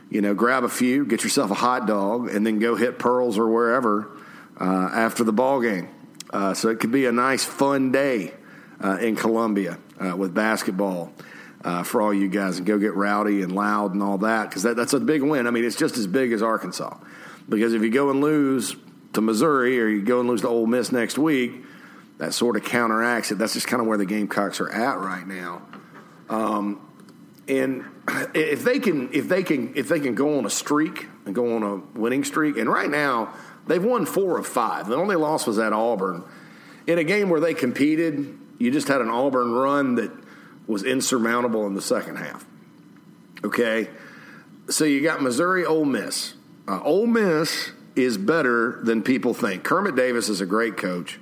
you 0.09 0.23
know, 0.23 0.33
grab 0.33 0.65
a 0.65 0.71
few, 0.71 1.05
get 1.05 1.23
yourself 1.23 1.51
a 1.51 1.55
hot 1.55 1.87
dog, 1.87 2.31
and 2.31 2.47
then 2.47 2.59
go 2.59 2.77
hit 2.77 2.99
Pearls 2.99 3.37
or 3.37 3.49
wherever 3.51 4.09
uh, 4.59 4.91
after 4.95 5.23
the 5.23 5.33
ball 5.33 5.61
game. 5.61 5.91
Uh, 6.31 6.55
so 6.55 6.71
it 6.71 6.81
could 6.81 6.93
be 6.93 7.05
a 7.05 7.13
nice, 7.13 7.45
fun 7.45 7.93
day 7.93 8.33
uh, 8.83 8.97
in 9.03 9.17
Columbia 9.17 9.79
uh, 10.01 10.17
with 10.17 10.33
basketball 10.33 11.13
uh, 11.67 11.83
for 11.83 12.01
all 12.01 12.15
you 12.15 12.29
guys, 12.29 12.59
and 12.59 12.67
go 12.67 12.79
get 12.79 12.95
rowdy 12.95 13.43
and 13.43 13.53
loud 13.53 13.93
and 13.93 14.01
all 14.01 14.19
that 14.19 14.49
because 14.49 14.63
that, 14.63 14.77
that's 14.77 14.93
a 14.93 15.01
big 15.01 15.21
win. 15.21 15.49
I 15.49 15.51
mean, 15.51 15.65
it's 15.65 15.75
just 15.75 15.97
as 15.97 16.07
big 16.07 16.31
as 16.31 16.41
Arkansas. 16.41 16.97
Because 17.49 17.75
if 17.75 17.83
you 17.83 17.91
go 17.91 18.09
and 18.09 18.21
lose 18.21 18.77
to 19.15 19.21
Missouri 19.21 19.81
or 19.81 19.89
you 19.89 20.01
go 20.01 20.21
and 20.21 20.29
lose 20.29 20.43
to 20.43 20.49
Ole 20.49 20.69
Miss 20.69 20.93
next 20.93 21.19
week, 21.19 21.65
that 22.19 22.33
sort 22.33 22.57
of 22.57 22.65
counteracts 22.65 23.33
it. 23.33 23.39
That's 23.39 23.55
just 23.55 23.67
kind 23.67 23.81
of 23.81 23.89
where 23.89 23.99
the 23.99 24.07
Gamecocks 24.07 24.61
are 24.61 24.71
at 24.71 25.01
right 25.01 25.27
now. 25.27 25.63
Um, 26.29 26.81
and 27.49 27.85
if 28.35 28.63
they 28.63 28.79
can, 28.79 29.13
if 29.13 29.29
they 29.29 29.43
can, 29.43 29.75
if 29.75 29.89
they 29.89 29.99
can 29.99 30.15
go 30.15 30.39
on 30.39 30.47
a 30.47 30.51
streak 30.51 31.09
and 31.25 31.35
go 31.35 31.57
on 31.57 31.65
a 31.65 31.99
winning 31.99 32.23
streak, 32.23 32.59
and 32.59 32.71
right 32.71 32.89
now 32.89 33.35
they've 33.67 33.85
won 33.85 34.07
four 34.07 34.39
of 34.39 34.47
five. 34.47 34.87
The 34.87 34.95
only 34.95 35.17
loss 35.17 35.49
was 35.49 35.59
at 35.59 35.73
Auburn 35.73 36.23
in 36.87 36.99
a 36.99 37.05
game 37.05 37.29
where 37.29 37.41
they 37.41 37.55
competed. 37.55 38.39
You 38.59 38.71
just 38.71 38.87
had 38.87 39.01
an 39.01 39.11
Auburn 39.11 39.51
run 39.51 39.97
that 39.97 40.13
was 40.67 40.83
insurmountable 40.83 41.67
in 41.67 41.75
the 41.75 41.83
second 41.83 42.17
half. 42.17 42.45
Okay, 43.45 43.89
so 44.69 44.85
you 44.85 45.03
got 45.03 45.23
Missouri, 45.23 45.65
Ole 45.65 45.85
Miss. 45.85 46.35
Uh, 46.67 46.81
Ole 46.83 47.07
Miss 47.07 47.71
is 47.95 48.19
better 48.19 48.81
than 48.83 49.03
people 49.03 49.35
think. 49.35 49.63
Kermit 49.63 49.95
Davis 49.95 50.29
is 50.29 50.41
a 50.41 50.47
great 50.47 50.77
coach. 50.77 51.19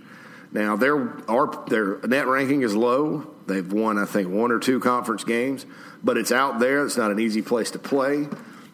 Now 0.53 0.77
their 0.77 1.21
our 1.29 1.65
their 1.69 1.99
net 2.01 2.27
ranking 2.27 2.63
is 2.63 2.75
low. 2.75 3.31
They've 3.47 3.71
won, 3.71 3.99
I 3.99 4.07
think, 4.07 4.29
one 4.29 4.51
or 4.51 4.59
two 4.59 4.81
conference 4.81 5.25
games, 5.25 5.67
but 6.03 6.17
it's 6.17 6.33
out 6.33 6.61
there. 6.61 6.85
It's 6.87 6.97
not 6.97 7.11
an 7.11 7.19
easy 7.19 7.43
place 7.43 7.71
to 7.73 7.79
play. 7.79 8.27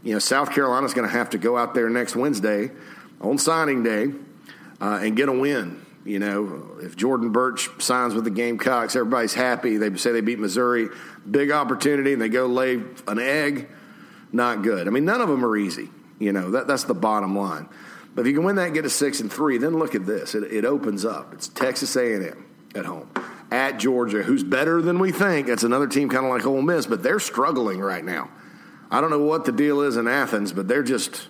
You 0.03 0.13
know, 0.15 0.19
South 0.19 0.53
Carolina's 0.53 0.95
going 0.95 1.09
to 1.09 1.13
have 1.13 1.31
to 1.31 1.39
go 1.39 1.57
out 1.59 1.75
there 1.75 1.91
next 1.91 2.15
Wednesday 2.15 2.71
on 3.21 3.37
signing 3.37 3.83
day 3.83 4.13
uh, 4.81 5.01
and 5.03 5.17
get 5.17 5.29
a 5.29 5.33
win. 5.33 5.85
You 6.05 6.19
know, 6.19 6.79
if 6.81 6.97
Jordan 6.97 7.31
Burch 7.31 7.69
signs 7.83 8.15
with 8.15 8.25
the 8.25 8.31
Gamecocks, 8.31 8.97
everybody's 8.97 9.35
happy. 9.35 9.77
They 9.77 9.95
say 9.97 10.13
they 10.13 10.23
beat 10.23 10.39
Missouri, 10.39 10.89
big 11.31 11.51
opportunity, 11.51 12.13
and 12.13 12.23
they 12.23 12.29
go 12.29 12.47
lay 12.47 12.81
an 13.07 13.19
egg. 13.19 13.69
Not 14.33 14.63
good. 14.63 14.87
I 14.87 14.91
mean, 14.91 15.05
none 15.05 15.21
of 15.21 15.29
them 15.29 15.45
are 15.45 15.57
easy. 15.57 15.91
You 16.19 16.33
know, 16.33 16.53
that, 16.53 16.67
that's 16.67 16.85
the 16.85 16.95
bottom 16.95 17.37
line. 17.37 17.69
But 18.15 18.23
if 18.23 18.29
you 18.29 18.35
can 18.35 18.45
win 18.45 18.57
that 18.57 18.67
and 18.67 18.75
get 18.75 18.85
a 18.85 18.91
six 18.91 19.21
and 19.21 19.33
three, 19.33 19.59
then 19.59 19.79
look 19.79 19.95
at 19.95 20.07
this. 20.07 20.35
It, 20.35 20.45
it 20.45 20.65
opens 20.65 21.05
up. 21.05 21.33
It's 21.35 21.49
Texas 21.49 21.95
A&M 21.97 22.47
at 22.75 22.87
home 22.87 23.11
at 23.51 23.79
Georgia, 23.79 24.23
who's 24.23 24.45
better 24.45 24.81
than 24.81 24.99
we 24.99 25.11
think. 25.13 25.49
That's 25.49 25.65
another 25.65 25.87
team 25.87 26.09
kind 26.09 26.25
of 26.25 26.31
like 26.31 26.47
Ole 26.47 26.63
Miss, 26.63 26.87
but 26.87 27.03
they're 27.03 27.19
struggling 27.19 27.81
right 27.81 28.05
now. 28.05 28.31
I 28.91 29.01
don't 29.01 29.11
know 29.11 29.23
what 29.23 29.45
the 29.45 29.53
deal 29.53 29.81
is 29.81 29.97
in 29.97 30.09
Athens, 30.09 30.53
but 30.53 30.69
they're 30.69 30.83
just 30.83 31.29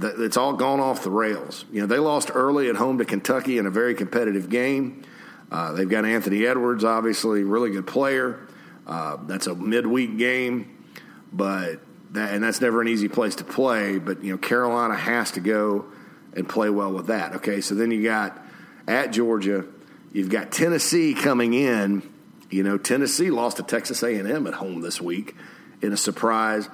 it's 0.00 0.36
all 0.36 0.52
gone 0.52 0.80
off 0.80 1.02
the 1.02 1.10
rails. 1.10 1.64
You 1.72 1.80
know, 1.80 1.86
they 1.86 1.98
lost 1.98 2.30
early 2.34 2.68
at 2.68 2.76
home 2.76 2.98
to 2.98 3.04
Kentucky 3.04 3.58
in 3.58 3.66
a 3.66 3.70
very 3.70 3.94
competitive 3.94 4.48
game. 4.48 5.02
Uh, 5.50 5.72
they've 5.72 5.88
got 5.88 6.04
Anthony 6.04 6.46
Edwards, 6.46 6.84
obviously, 6.84 7.42
really 7.42 7.70
good 7.70 7.86
player. 7.86 8.46
Uh, 8.86 9.16
that's 9.26 9.46
a 9.46 9.54
midweek 9.54 10.18
game, 10.18 10.84
but 11.32 11.80
that, 12.12 12.34
and 12.34 12.42
that's 12.42 12.60
never 12.60 12.80
an 12.80 12.88
easy 12.88 13.08
place 13.08 13.34
to 13.36 13.44
play. 13.44 13.98
But 13.98 14.22
you 14.22 14.32
know, 14.32 14.38
Carolina 14.38 14.94
has 14.94 15.32
to 15.32 15.40
go 15.40 15.86
and 16.34 16.48
play 16.48 16.70
well 16.70 16.92
with 16.92 17.06
that. 17.06 17.36
Okay, 17.36 17.60
so 17.60 17.74
then 17.74 17.90
you 17.90 18.02
got 18.02 18.38
at 18.86 19.12
Georgia, 19.12 19.66
you've 20.12 20.30
got 20.30 20.52
Tennessee 20.52 21.14
coming 21.14 21.54
in. 21.54 22.02
You 22.50 22.62
know, 22.62 22.78
Tennessee 22.78 23.30
lost 23.30 23.58
to 23.58 23.62
Texas 23.62 24.02
A&M 24.02 24.46
at 24.46 24.54
home 24.54 24.80
this 24.80 25.00
week 25.00 25.36
in 25.82 25.92
a 25.92 25.98
surprise. 25.98 26.68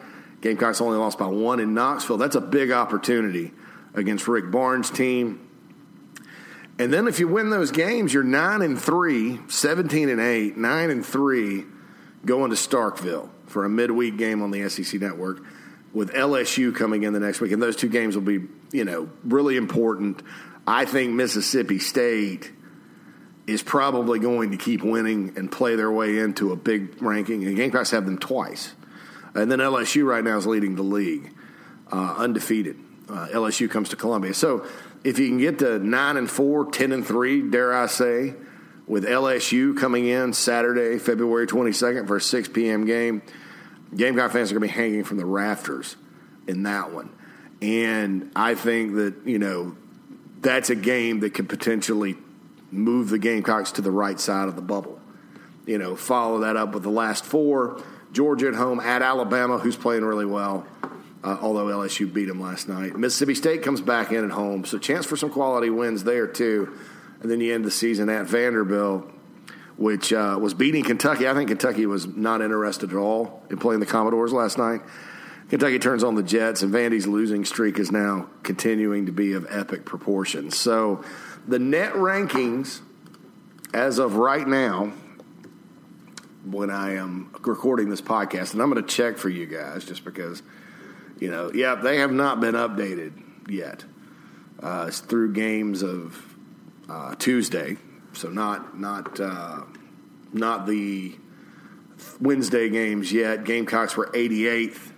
Gamecocks 0.44 0.82
only 0.82 0.98
lost 0.98 1.18
by 1.18 1.26
one 1.26 1.58
in 1.58 1.72
Knoxville. 1.72 2.18
That's 2.18 2.36
a 2.36 2.40
big 2.40 2.70
opportunity 2.70 3.50
against 3.94 4.28
Rick 4.28 4.50
Barnes' 4.50 4.90
team. 4.90 5.48
And 6.78 6.92
then 6.92 7.08
if 7.08 7.18
you 7.18 7.28
win 7.28 7.48
those 7.48 7.70
games, 7.70 8.12
you're 8.12 8.22
9 8.22 8.60
and 8.60 8.78
3, 8.78 9.40
17 9.48 10.10
and 10.10 10.20
8, 10.20 10.58
9 10.58 10.90
and 10.90 11.06
3 11.06 11.64
going 12.26 12.50
to 12.50 12.56
Starkville 12.56 13.30
for 13.46 13.64
a 13.64 13.70
midweek 13.70 14.18
game 14.18 14.42
on 14.42 14.50
the 14.50 14.68
SEC 14.68 15.00
network 15.00 15.40
with 15.94 16.12
LSU 16.12 16.74
coming 16.74 17.04
in 17.04 17.14
the 17.14 17.20
next 17.20 17.40
week. 17.40 17.52
And 17.52 17.62
those 17.62 17.74
two 17.74 17.88
games 17.88 18.14
will 18.14 18.22
be, 18.22 18.40
you 18.70 18.84
know, 18.84 19.08
really 19.24 19.56
important. 19.56 20.22
I 20.66 20.84
think 20.84 21.14
Mississippi 21.14 21.78
State 21.78 22.52
is 23.46 23.62
probably 23.62 24.18
going 24.18 24.50
to 24.50 24.58
keep 24.58 24.82
winning 24.82 25.32
and 25.38 25.50
play 25.50 25.76
their 25.76 25.90
way 25.90 26.18
into 26.18 26.52
a 26.52 26.56
big 26.56 27.00
ranking. 27.02 27.46
And 27.46 27.56
Gamecocks 27.56 27.92
have 27.92 28.04
them 28.04 28.18
twice. 28.18 28.74
And 29.34 29.50
then 29.50 29.58
LSU 29.58 30.04
right 30.04 30.22
now 30.22 30.36
is 30.36 30.46
leading 30.46 30.76
the 30.76 30.82
league, 30.82 31.32
uh, 31.92 32.14
undefeated. 32.18 32.76
Uh, 33.08 33.28
LSU 33.32 33.68
comes 33.68 33.88
to 33.90 33.96
Columbia. 33.96 34.32
So 34.32 34.66
if 35.02 35.18
you 35.18 35.28
can 35.28 35.38
get 35.38 35.58
to 35.58 35.78
9 35.78 36.16
and 36.16 36.30
4, 36.30 36.70
10 36.70 36.92
and 36.92 37.06
3, 37.06 37.50
dare 37.50 37.74
I 37.74 37.86
say, 37.86 38.34
with 38.86 39.04
LSU 39.04 39.76
coming 39.76 40.06
in 40.06 40.32
Saturday, 40.32 40.98
February 40.98 41.46
22nd 41.46 42.06
for 42.06 42.16
a 42.16 42.20
6 42.20 42.48
p.m. 42.48 42.86
game, 42.86 43.22
Gamecock 43.94 44.32
fans 44.32 44.50
are 44.50 44.58
going 44.58 44.68
to 44.68 44.74
be 44.74 44.80
hanging 44.80 45.04
from 45.04 45.18
the 45.18 45.26
rafters 45.26 45.96
in 46.46 46.62
that 46.64 46.92
one. 46.92 47.10
And 47.62 48.30
I 48.36 48.54
think 48.54 48.94
that, 48.94 49.14
you 49.24 49.38
know, 49.38 49.76
that's 50.40 50.70
a 50.70 50.74
game 50.74 51.20
that 51.20 51.34
could 51.34 51.48
potentially 51.48 52.16
move 52.70 53.08
the 53.08 53.18
Gamecocks 53.18 53.72
to 53.72 53.82
the 53.82 53.90
right 53.90 54.18
side 54.18 54.48
of 54.48 54.56
the 54.56 54.62
bubble. 54.62 55.00
You 55.64 55.78
know, 55.78 55.96
follow 55.96 56.40
that 56.40 56.56
up 56.56 56.74
with 56.74 56.82
the 56.82 56.90
last 56.90 57.24
four 57.24 57.82
Georgia 58.14 58.46
at 58.46 58.54
home, 58.54 58.78
at 58.78 59.02
Alabama, 59.02 59.58
who's 59.58 59.76
playing 59.76 60.04
really 60.04 60.24
well, 60.24 60.64
uh, 61.24 61.36
although 61.42 61.66
LSU 61.66 62.10
beat 62.10 62.26
them 62.26 62.40
last 62.40 62.68
night. 62.68 62.96
Mississippi 62.96 63.34
State 63.34 63.62
comes 63.62 63.80
back 63.80 64.12
in 64.12 64.24
at 64.24 64.30
home, 64.30 64.64
so 64.64 64.78
chance 64.78 65.04
for 65.04 65.16
some 65.16 65.30
quality 65.30 65.68
wins 65.68 66.04
there, 66.04 66.28
too. 66.28 66.72
And 67.20 67.30
then 67.30 67.40
you 67.40 67.52
end 67.52 67.64
the 67.64 67.72
season 67.72 68.08
at 68.08 68.26
Vanderbilt, 68.26 69.10
which 69.76 70.12
uh, 70.12 70.38
was 70.40 70.54
beating 70.54 70.84
Kentucky. 70.84 71.28
I 71.28 71.34
think 71.34 71.48
Kentucky 71.48 71.86
was 71.86 72.06
not 72.06 72.40
interested 72.40 72.90
at 72.90 72.96
all 72.96 73.42
in 73.50 73.58
playing 73.58 73.80
the 73.80 73.86
Commodores 73.86 74.32
last 74.32 74.58
night. 74.58 74.80
Kentucky 75.48 75.80
turns 75.80 76.04
on 76.04 76.14
the 76.14 76.22
Jets, 76.22 76.62
and 76.62 76.72
Vandy's 76.72 77.08
losing 77.08 77.44
streak 77.44 77.80
is 77.80 77.90
now 77.90 78.28
continuing 78.44 79.06
to 79.06 79.12
be 79.12 79.32
of 79.32 79.44
epic 79.50 79.84
proportions. 79.84 80.56
So 80.56 81.04
the 81.48 81.58
net 81.58 81.94
rankings 81.94 82.80
as 83.72 83.98
of 83.98 84.14
right 84.14 84.46
now 84.46 84.92
when 86.44 86.70
I 86.70 86.94
am 86.96 87.34
recording 87.42 87.88
this 87.88 88.00
podcast, 88.00 88.52
and 88.52 88.62
I'm 88.62 88.70
going 88.70 88.84
to 88.84 88.88
check 88.88 89.16
for 89.16 89.28
you 89.28 89.46
guys 89.46 89.84
just 89.84 90.04
because, 90.04 90.42
you 91.18 91.30
know, 91.30 91.50
yeah, 91.52 91.74
they 91.74 91.98
have 91.98 92.12
not 92.12 92.40
been 92.40 92.54
updated 92.54 93.12
yet. 93.48 93.84
Uh, 94.62 94.86
it's 94.88 95.00
through 95.00 95.32
games 95.32 95.82
of 95.82 96.36
uh, 96.88 97.14
Tuesday, 97.16 97.76
so 98.12 98.28
not 98.28 98.78
not 98.78 99.18
uh, 99.18 99.62
not 100.32 100.66
the 100.66 101.16
Wednesday 102.20 102.68
games 102.68 103.12
yet. 103.12 103.44
Gamecocks 103.44 103.96
were 103.96 104.06
88th 104.08 104.92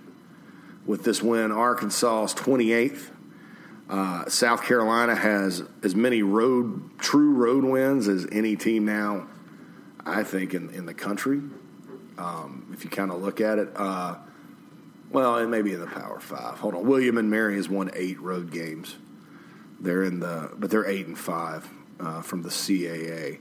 with 0.85 1.05
this 1.05 1.23
win. 1.23 1.53
Arkansas 1.53 2.25
is 2.25 2.35
28th. 2.35 3.11
Uh, 3.88 4.29
South 4.29 4.65
Carolina 4.65 5.15
has 5.15 5.62
as 5.83 5.95
many 5.95 6.23
road 6.23 6.99
true 6.99 7.33
road 7.33 7.65
wins 7.65 8.09
as 8.09 8.26
any 8.33 8.57
team 8.57 8.85
now 8.85 9.29
I 10.07 10.23
think, 10.23 10.55
in, 10.55 10.71
in 10.71 10.87
the 10.87 10.95
country. 10.95 11.43
Um, 12.17 12.71
if 12.73 12.85
you 12.85 12.91
kind 12.91 13.11
of 13.11 13.21
look 13.21 13.41
at 13.41 13.59
it, 13.59 13.69
uh, 13.77 14.17
well, 15.11 15.37
it 15.39 15.49
may 15.49 15.63
be 15.63 15.73
in 15.73 15.81
the 15.81 15.87
Power 15.87 16.21
Five. 16.21 16.59
Hold 16.59 16.75
on, 16.75 16.87
William 16.87 17.19
and 17.19 17.31
Mary 17.31 17.57
has 17.57 17.69
won 17.69 17.91
eight 17.95 18.21
road 18.21 18.51
games. 18.51 18.97
They're 19.81 20.05
in 20.05 20.21
the, 20.21 20.51
but 20.57 20.71
they're 20.71 20.87
eight 20.87 21.07
and 21.07 21.19
five 21.19 21.69
uh, 22.01 22.23
from 22.23 22.43
the 22.43 22.49
CAA. 22.49 23.41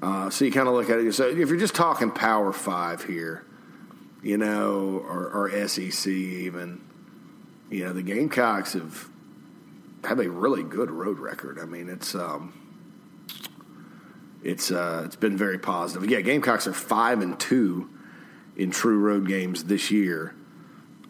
Uh, 0.00 0.30
so 0.30 0.44
you 0.44 0.52
kind 0.52 0.68
of 0.68 0.74
look 0.74 0.88
at 0.88 0.98
it. 1.00 1.12
So 1.12 1.26
if 1.28 1.36
you're 1.48 1.58
just 1.58 1.74
talking 1.74 2.10
Power 2.10 2.52
Five 2.52 3.04
here, 3.04 3.44
you 4.22 4.38
know, 4.38 5.04
or, 5.08 5.28
or 5.30 5.68
SEC 5.68 6.06
even, 6.06 6.80
you 7.70 7.84
know, 7.84 7.92
the 7.92 8.02
Gamecocks 8.02 8.72
have 8.74 9.08
have 10.04 10.20
a 10.20 10.30
really 10.30 10.62
good 10.62 10.90
road 10.90 11.18
record. 11.18 11.58
I 11.58 11.64
mean, 11.64 11.88
it's 11.88 12.14
um, 12.14 12.52
it's 14.42 14.70
uh, 14.70 15.02
it's 15.04 15.16
been 15.16 15.36
very 15.36 15.58
positive. 15.58 16.08
Yeah, 16.08 16.20
Gamecocks 16.20 16.66
are 16.66 16.72
five 16.72 17.20
and 17.20 17.38
two 17.38 17.90
in 18.56 18.70
true 18.70 18.98
road 18.98 19.26
games 19.26 19.64
this 19.64 19.90
year, 19.90 20.34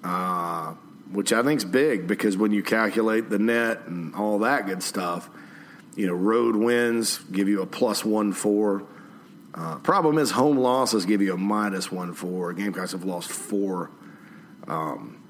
uh, 0.04 0.74
which 1.10 1.32
I 1.32 1.42
think 1.42 1.58
is 1.58 1.64
big 1.64 2.06
because 2.06 2.36
when 2.36 2.52
you 2.52 2.62
calculate 2.62 3.30
the 3.30 3.38
net 3.38 3.86
and 3.86 4.14
all 4.14 4.38
that 4.40 4.66
good 4.66 4.82
stuff, 4.82 5.28
you 5.96 6.06
know, 6.06 6.14
road 6.14 6.56
wins 6.56 7.18
give 7.32 7.48
you 7.48 7.62
a 7.62 7.66
plus 7.66 8.04
one 8.04 8.32
four. 8.32 8.84
Uh, 9.54 9.76
problem 9.78 10.18
is 10.18 10.30
home 10.30 10.58
losses 10.58 11.04
give 11.04 11.20
you 11.20 11.34
a 11.34 11.38
minus 11.38 11.90
one 11.90 12.14
four. 12.14 12.52
Gamecocks 12.52 12.92
have 12.92 13.04
lost 13.04 13.30
four 13.30 13.90
um, 14.68 15.22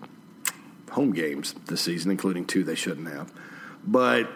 home 0.90 1.12
games 1.12 1.54
this 1.66 1.80
season, 1.80 2.10
including 2.10 2.44
two 2.44 2.64
they 2.64 2.74
shouldn't 2.74 3.08
have. 3.08 3.32
But 3.84 4.30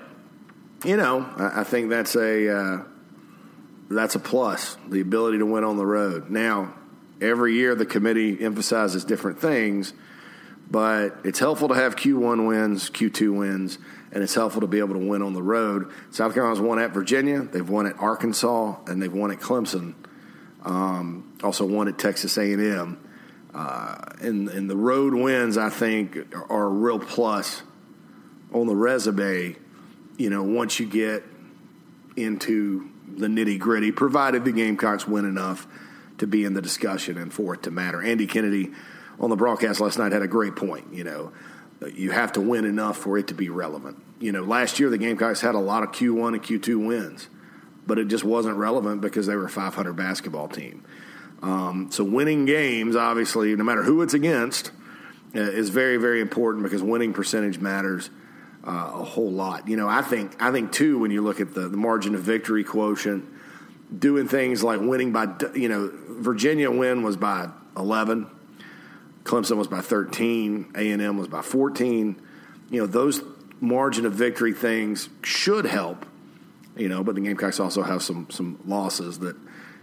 you 0.84 0.96
know, 0.96 1.28
I, 1.36 1.60
I 1.60 1.64
think 1.64 1.90
that's 1.90 2.16
a 2.16 2.56
uh, 2.56 2.82
that's 3.96 4.14
a 4.14 4.18
plus, 4.18 4.76
the 4.88 5.00
ability 5.00 5.38
to 5.38 5.46
win 5.46 5.64
on 5.64 5.76
the 5.76 5.86
road. 5.86 6.30
Now, 6.30 6.74
every 7.20 7.54
year 7.54 7.74
the 7.74 7.86
committee 7.86 8.42
emphasizes 8.42 9.04
different 9.04 9.40
things, 9.40 9.92
but 10.70 11.16
it's 11.24 11.38
helpful 11.38 11.68
to 11.68 11.74
have 11.74 11.96
Q1 11.96 12.46
wins, 12.46 12.90
Q2 12.90 13.36
wins, 13.36 13.78
and 14.12 14.22
it's 14.22 14.34
helpful 14.34 14.60
to 14.60 14.66
be 14.66 14.78
able 14.78 14.94
to 14.94 15.06
win 15.06 15.22
on 15.22 15.32
the 15.32 15.42
road. 15.42 15.90
South 16.10 16.34
Carolina's 16.34 16.60
won 16.60 16.78
at 16.78 16.92
Virginia, 16.92 17.42
they've 17.42 17.68
won 17.68 17.86
at 17.86 17.98
Arkansas, 17.98 18.76
and 18.86 19.02
they've 19.02 19.12
won 19.12 19.30
at 19.30 19.40
Clemson. 19.40 19.94
Um, 20.64 21.36
also 21.42 21.66
won 21.66 21.88
at 21.88 21.98
Texas 21.98 22.36
A&M. 22.38 22.98
Uh, 23.52 23.98
and, 24.20 24.48
and 24.48 24.70
the 24.70 24.76
road 24.76 25.12
wins, 25.14 25.58
I 25.58 25.68
think, 25.68 26.16
are 26.48 26.64
a 26.64 26.68
real 26.68 26.98
plus 26.98 27.62
on 28.52 28.66
the 28.66 28.76
resume, 28.76 29.56
you 30.16 30.30
know, 30.30 30.42
once 30.42 30.78
you 30.78 30.86
get 30.86 31.24
into 32.16 32.91
the 33.18 33.26
nitty 33.26 33.58
gritty, 33.58 33.92
provided 33.92 34.44
the 34.44 34.52
Gamecocks 34.52 35.06
win 35.06 35.24
enough 35.24 35.66
to 36.18 36.26
be 36.26 36.44
in 36.44 36.54
the 36.54 36.62
discussion 36.62 37.18
and 37.18 37.32
for 37.32 37.54
it 37.54 37.62
to 37.64 37.70
matter. 37.70 38.02
Andy 38.02 38.26
Kennedy 38.26 38.70
on 39.18 39.30
the 39.30 39.36
broadcast 39.36 39.80
last 39.80 39.98
night 39.98 40.12
had 40.12 40.22
a 40.22 40.28
great 40.28 40.56
point. 40.56 40.92
You 40.92 41.04
know, 41.04 41.32
you 41.94 42.10
have 42.10 42.32
to 42.32 42.40
win 42.40 42.64
enough 42.64 42.96
for 42.96 43.18
it 43.18 43.28
to 43.28 43.34
be 43.34 43.48
relevant. 43.48 44.02
You 44.20 44.32
know, 44.32 44.42
last 44.42 44.78
year 44.78 44.88
the 44.88 44.98
Gamecocks 44.98 45.40
had 45.40 45.54
a 45.54 45.60
lot 45.60 45.82
of 45.82 45.90
Q1 45.90 46.34
and 46.34 46.42
Q2 46.42 46.86
wins, 46.86 47.28
but 47.86 47.98
it 47.98 48.08
just 48.08 48.24
wasn't 48.24 48.56
relevant 48.56 49.00
because 49.00 49.26
they 49.26 49.34
were 49.34 49.46
a 49.46 49.50
500 49.50 49.92
basketball 49.94 50.48
team. 50.48 50.84
Um, 51.42 51.88
so 51.90 52.04
winning 52.04 52.44
games, 52.44 52.94
obviously, 52.94 53.54
no 53.56 53.64
matter 53.64 53.82
who 53.82 54.02
it's 54.02 54.14
against, 54.14 54.70
uh, 55.34 55.40
is 55.40 55.70
very, 55.70 55.96
very 55.96 56.20
important 56.20 56.62
because 56.62 56.82
winning 56.82 57.12
percentage 57.12 57.58
matters 57.58 58.10
uh, 58.64 58.90
a 58.94 59.04
whole 59.04 59.30
lot. 59.30 59.68
You 59.68 59.76
know, 59.76 59.88
I 59.88 60.02
think 60.02 60.40
I 60.40 60.52
think 60.52 60.72
too 60.72 60.98
when 60.98 61.10
you 61.10 61.22
look 61.22 61.40
at 61.40 61.54
the, 61.54 61.68
the 61.68 61.76
margin 61.76 62.14
of 62.14 62.22
victory 62.22 62.64
quotient, 62.64 63.24
doing 63.96 64.28
things 64.28 64.62
like 64.62 64.80
winning 64.80 65.12
by 65.12 65.28
you 65.54 65.68
know 65.68 65.90
Virginia 66.08 66.70
win 66.70 67.02
was 67.02 67.16
by 67.16 67.48
11, 67.76 68.26
Clemson 69.24 69.56
was 69.56 69.66
by 69.68 69.80
13, 69.80 70.72
A 70.76 70.90
and 70.90 71.02
M 71.02 71.16
was 71.16 71.28
by 71.28 71.42
14. 71.42 72.20
You 72.70 72.80
know 72.80 72.86
those 72.86 73.22
margin 73.60 74.06
of 74.06 74.14
victory 74.14 74.52
things 74.52 75.08
should 75.22 75.66
help. 75.66 76.06
You 76.76 76.88
know, 76.88 77.04
but 77.04 77.14
the 77.14 77.20
Gamecocks 77.20 77.60
also 77.60 77.82
have 77.82 78.02
some 78.02 78.28
some 78.30 78.58
losses 78.66 79.18
that 79.20 79.36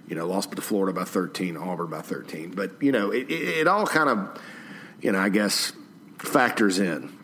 you 0.07 0.15
know 0.15 0.27
lost 0.27 0.51
to 0.51 0.61
Florida 0.61 0.93
by 0.93 1.05
13, 1.05 1.55
Auburn 1.57 1.89
by 1.89 2.01
13. 2.01 2.51
But 2.51 2.81
you 2.81 2.91
know 2.91 3.11
it, 3.11 3.29
it, 3.29 3.59
it 3.59 3.67
all 3.67 3.85
kind 3.85 4.09
of 4.09 4.41
you 5.01 5.11
know, 5.11 5.19
I 5.19 5.29
guess 5.29 5.73
factors 6.17 6.79
in. 6.79 7.17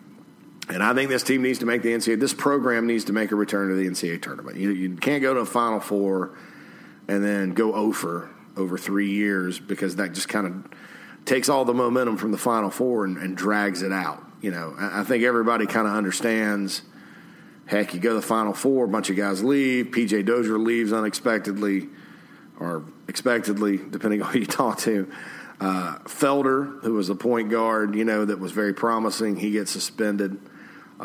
And 0.67 0.81
I 0.81 0.93
think 0.93 1.09
this 1.09 1.23
team 1.23 1.43
needs 1.43 1.59
to 1.59 1.65
make 1.65 1.83
the 1.83 1.89
NCAA. 1.89 2.19
This 2.19 2.33
program 2.33 2.87
needs 2.87 3.05
to 3.05 3.13
make 3.13 3.31
a 3.31 3.35
return 3.35 3.69
to 3.69 3.75
the 3.75 3.87
NCAA 3.87 4.21
tournament. 4.21 4.57
You, 4.57 4.71
you 4.71 4.95
can't 4.95 5.21
go 5.21 5.33
to 5.33 5.41
a 5.41 5.45
Final 5.45 5.79
Four 5.79 6.31
and 7.07 7.23
then 7.23 7.53
go 7.53 7.73
over 7.73 8.29
over 8.57 8.77
three 8.77 9.11
years 9.11 9.59
because 9.59 9.97
that 9.97 10.13
just 10.13 10.29
kind 10.29 10.47
of 10.47 11.25
takes 11.25 11.49
all 11.49 11.65
the 11.65 11.73
momentum 11.73 12.17
from 12.17 12.31
the 12.31 12.37
Final 12.37 12.69
Four 12.69 13.05
and, 13.05 13.17
and 13.17 13.37
drags 13.37 13.81
it 13.81 13.91
out. 13.91 14.23
You 14.41 14.51
know, 14.51 14.73
I, 14.77 15.01
I 15.01 15.03
think 15.03 15.23
everybody 15.23 15.67
kind 15.67 15.87
of 15.87 15.93
understands. 15.93 16.81
Heck, 17.67 17.93
you 17.93 17.99
go 17.99 18.09
to 18.09 18.15
the 18.15 18.21
Final 18.21 18.53
Four, 18.53 18.85
a 18.85 18.87
bunch 18.87 19.09
of 19.09 19.15
guys 19.15 19.43
leave. 19.43 19.87
PJ 19.87 20.25
Dozier 20.25 20.57
leaves 20.57 20.93
unexpectedly, 20.93 21.89
or 22.59 22.83
expectedly, 23.07 23.77
depending 23.77 24.21
on 24.23 24.31
who 24.31 24.39
you 24.39 24.45
talk 24.45 24.79
to. 24.79 25.11
Uh, 25.59 25.99
Felder, 25.99 26.81
who 26.81 26.93
was 26.93 27.09
a 27.09 27.15
point 27.15 27.49
guard, 27.49 27.95
you 27.95 28.03
know, 28.03 28.25
that 28.25 28.39
was 28.39 28.51
very 28.51 28.73
promising, 28.73 29.37
he 29.37 29.51
gets 29.51 29.71
suspended. 29.71 30.37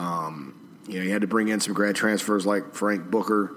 Um, 0.01 0.55
you 0.89 0.99
know, 0.99 1.05
you 1.05 1.11
had 1.11 1.21
to 1.21 1.27
bring 1.27 1.49
in 1.49 1.61
some 1.61 1.75
grad 1.75 1.95
transfers 1.95 2.47
like 2.47 2.75
Frank 2.75 3.11
Booker. 3.11 3.55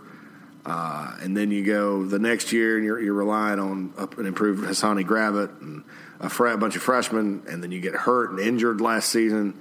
Uh, 0.66 1.16
and 1.22 1.36
then 1.36 1.52
you 1.52 1.64
go 1.64 2.06
the 2.06 2.20
next 2.20 2.52
year 2.52 2.78
and 2.78 2.86
you're, 2.86 3.00
you're 3.00 3.14
relying 3.14 3.60
on 3.60 3.94
an 4.18 4.26
improved 4.26 4.64
Hassani 4.64 5.06
Gravett 5.06 5.62
and 5.62 5.84
a, 6.20 6.30
fr- 6.30 6.56
bunch 6.56 6.76
of 6.76 6.82
freshmen, 6.82 7.44
and 7.48 7.64
then 7.64 7.72
you 7.72 7.82
get 7.82 7.96
hurt 7.96 8.32
and 8.32 8.40
injured 8.40 8.82
last 8.82 9.10
season 9.10 9.60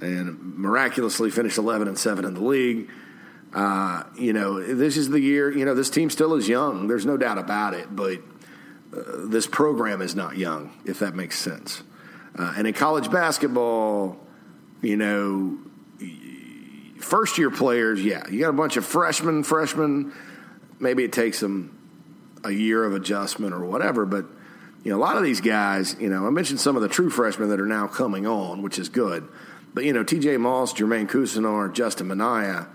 and 0.00 0.56
miraculously 0.56 1.30
finished 1.30 1.58
11 1.58 1.86
and 1.86 1.98
7 1.98 2.24
in 2.24 2.34
the 2.34 2.40
league. 2.42 2.88
Uh, 3.52 4.04
you 4.16 4.32
know, 4.32 4.60
this 4.60 4.96
is 4.96 5.10
the 5.10 5.20
year, 5.20 5.56
you 5.56 5.64
know, 5.64 5.74
this 5.74 5.90
team 5.90 6.08
still 6.10 6.34
is 6.34 6.48
young. 6.48 6.88
There's 6.88 7.06
no 7.06 7.16
doubt 7.16 7.38
about 7.38 7.74
it, 7.74 7.94
but 7.94 8.20
this 8.90 9.46
program 9.46 10.02
is 10.02 10.14
not 10.14 10.36
young, 10.36 10.72
if 10.84 11.00
that 11.00 11.14
makes 11.14 11.38
sense. 11.38 11.82
Uh, 12.36 12.54
and 12.56 12.66
in 12.66 12.74
college 12.74 13.10
basketball, 13.10 14.18
you 14.80 14.96
know, 14.96 15.58
first 17.02 17.38
year 17.38 17.50
players, 17.50 18.02
yeah, 18.02 18.28
you 18.28 18.40
got 18.40 18.50
a 18.50 18.54
bunch 18.54 18.76
of 18.76 18.84
freshmen, 18.84 19.42
freshmen. 19.42 20.12
Maybe 20.78 21.04
it 21.04 21.12
takes 21.12 21.40
them 21.40 21.78
a 22.44 22.50
year 22.50 22.84
of 22.84 22.94
adjustment 22.94 23.54
or 23.54 23.64
whatever, 23.64 24.04
but 24.06 24.26
you 24.82 24.90
know, 24.90 24.96
a 24.96 25.00
lot 25.00 25.16
of 25.16 25.22
these 25.22 25.40
guys, 25.40 25.94
you 26.00 26.08
know, 26.08 26.26
I 26.26 26.30
mentioned 26.30 26.58
some 26.58 26.74
of 26.74 26.82
the 26.82 26.88
true 26.88 27.08
freshmen 27.08 27.50
that 27.50 27.60
are 27.60 27.66
now 27.66 27.86
coming 27.86 28.26
on, 28.26 28.62
which 28.62 28.78
is 28.78 28.88
good. 28.88 29.28
But 29.74 29.84
you 29.84 29.92
know, 29.92 30.02
T.J. 30.02 30.38
Moss, 30.38 30.72
Jermaine 30.72 31.08
Couisnard, 31.08 31.74
Justin 31.74 32.08
Minaya 32.08 32.66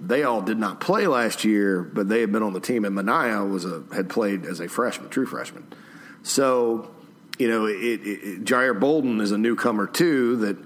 they 0.00 0.22
all 0.24 0.42
did 0.42 0.58
not 0.58 0.80
play 0.80 1.06
last 1.06 1.44
year, 1.44 1.82
but 1.82 2.08
they 2.08 2.20
had 2.20 2.32
been 2.32 2.42
on 2.42 2.52
the 2.52 2.60
team, 2.60 2.84
and 2.84 2.94
Minaya 2.94 3.44
was 3.44 3.64
a 3.64 3.82
had 3.94 4.08
played 4.08 4.44
as 4.44 4.60
a 4.60 4.68
freshman, 4.68 5.08
true 5.08 5.26
freshman. 5.26 5.66
So, 6.22 6.94
you 7.38 7.48
know, 7.48 7.66
it, 7.66 7.74
it, 7.74 8.44
Jair 8.44 8.78
Bolden 8.78 9.20
is 9.20 9.32
a 9.32 9.38
newcomer 9.38 9.86
too 9.86 10.36
that 10.36 10.56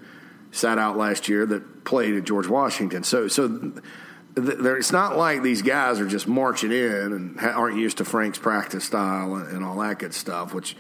sat 0.59 0.79
out 0.79 0.97
last 0.97 1.29
year 1.29 1.47
that 1.47 1.85
played 1.85 2.15
at 2.15 2.25
George 2.25 2.49
Washington. 2.49 3.05
So, 3.05 3.29
so 3.29 3.73
it's 4.37 4.93
not 4.93 5.17
like 5.17 5.43
these 5.43 5.63
guys 5.63 6.01
are 6.01 6.07
just 6.07 6.29
marching 6.29 6.73
in 6.73 7.13
and 7.13 7.41
aren't 7.41 7.79
used 7.79 7.99
to 7.99 8.05
Frank's 8.05 8.39
practice 8.39 8.85
style 8.85 9.35
and, 9.35 9.49
and 9.49 9.65
all 9.65 9.79
that 9.79 9.99
good 9.99 10.15
stuff, 10.15 10.55
which 10.55 10.77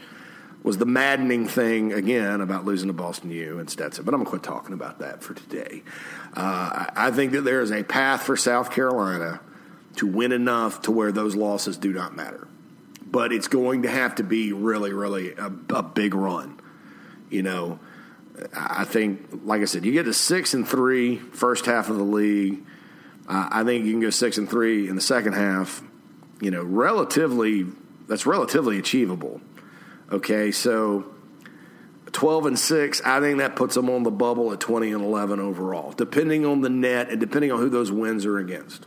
was 0.62 0.78
the 0.78 0.86
maddening 0.86 1.46
thing 1.46 1.92
again 1.92 2.40
about 2.40 2.64
losing 2.64 2.88
to 2.88 2.92
Boston 2.92 3.30
U 3.30 3.58
and 3.58 3.70
Stetson. 3.70 4.04
But 4.04 4.14
I'm 4.14 4.20
gonna 4.20 4.30
quit 4.30 4.42
talking 4.42 4.74
about 4.74 4.98
that 4.98 5.22
for 5.22 5.34
today. 5.34 5.82
Uh, 6.34 6.86
I 6.94 7.10
think 7.10 7.32
that 7.32 7.42
there 7.42 7.60
is 7.60 7.72
a 7.72 7.82
path 7.82 8.24
for 8.24 8.36
South 8.36 8.70
Carolina 8.70 9.40
to 9.96 10.06
win 10.06 10.32
enough 10.32 10.82
to 10.82 10.92
where 10.92 11.12
those 11.12 11.34
losses 11.34 11.76
do 11.76 11.92
not 11.92 12.14
matter. 12.14 12.46
But 13.04 13.32
it's 13.32 13.48
going 13.48 13.82
to 13.82 13.88
have 13.88 14.16
to 14.16 14.22
be 14.22 14.52
really, 14.52 14.92
really 14.92 15.32
a, 15.32 15.46
a 15.70 15.82
big 15.82 16.14
run. 16.14 16.60
You 17.30 17.42
know, 17.42 17.80
I 18.54 18.84
think, 18.84 19.40
like 19.44 19.62
I 19.62 19.64
said, 19.64 19.84
you 19.84 19.92
get 19.92 20.04
to 20.04 20.14
six 20.14 20.54
and 20.54 20.66
three 20.66 21.16
first 21.16 21.66
half 21.66 21.88
of 21.88 21.96
the 21.96 22.04
league. 22.04 22.64
Uh, 23.28 23.48
I 23.50 23.64
think 23.64 23.84
you 23.84 23.92
can 23.92 24.00
go 24.00 24.10
six 24.10 24.38
and 24.38 24.48
three 24.48 24.88
in 24.88 24.94
the 24.94 25.00
second 25.00 25.34
half. 25.34 25.82
You 26.40 26.50
know, 26.50 26.62
relatively 26.62 27.66
that's 28.08 28.26
relatively 28.26 28.78
achievable. 28.78 29.40
Okay, 30.10 30.50
so 30.50 31.14
12 32.12 32.46
and 32.46 32.58
6, 32.58 33.02
I 33.04 33.20
think 33.20 33.38
that 33.38 33.54
puts 33.54 33.74
them 33.74 33.90
on 33.90 34.02
the 34.02 34.10
bubble 34.10 34.52
at 34.52 34.60
20 34.60 34.92
and 34.92 35.04
11 35.04 35.40
overall, 35.40 35.92
depending 35.92 36.46
on 36.46 36.62
the 36.62 36.70
net 36.70 37.10
and 37.10 37.20
depending 37.20 37.52
on 37.52 37.58
who 37.58 37.68
those 37.68 37.92
wins 37.92 38.24
are 38.24 38.38
against. 38.38 38.86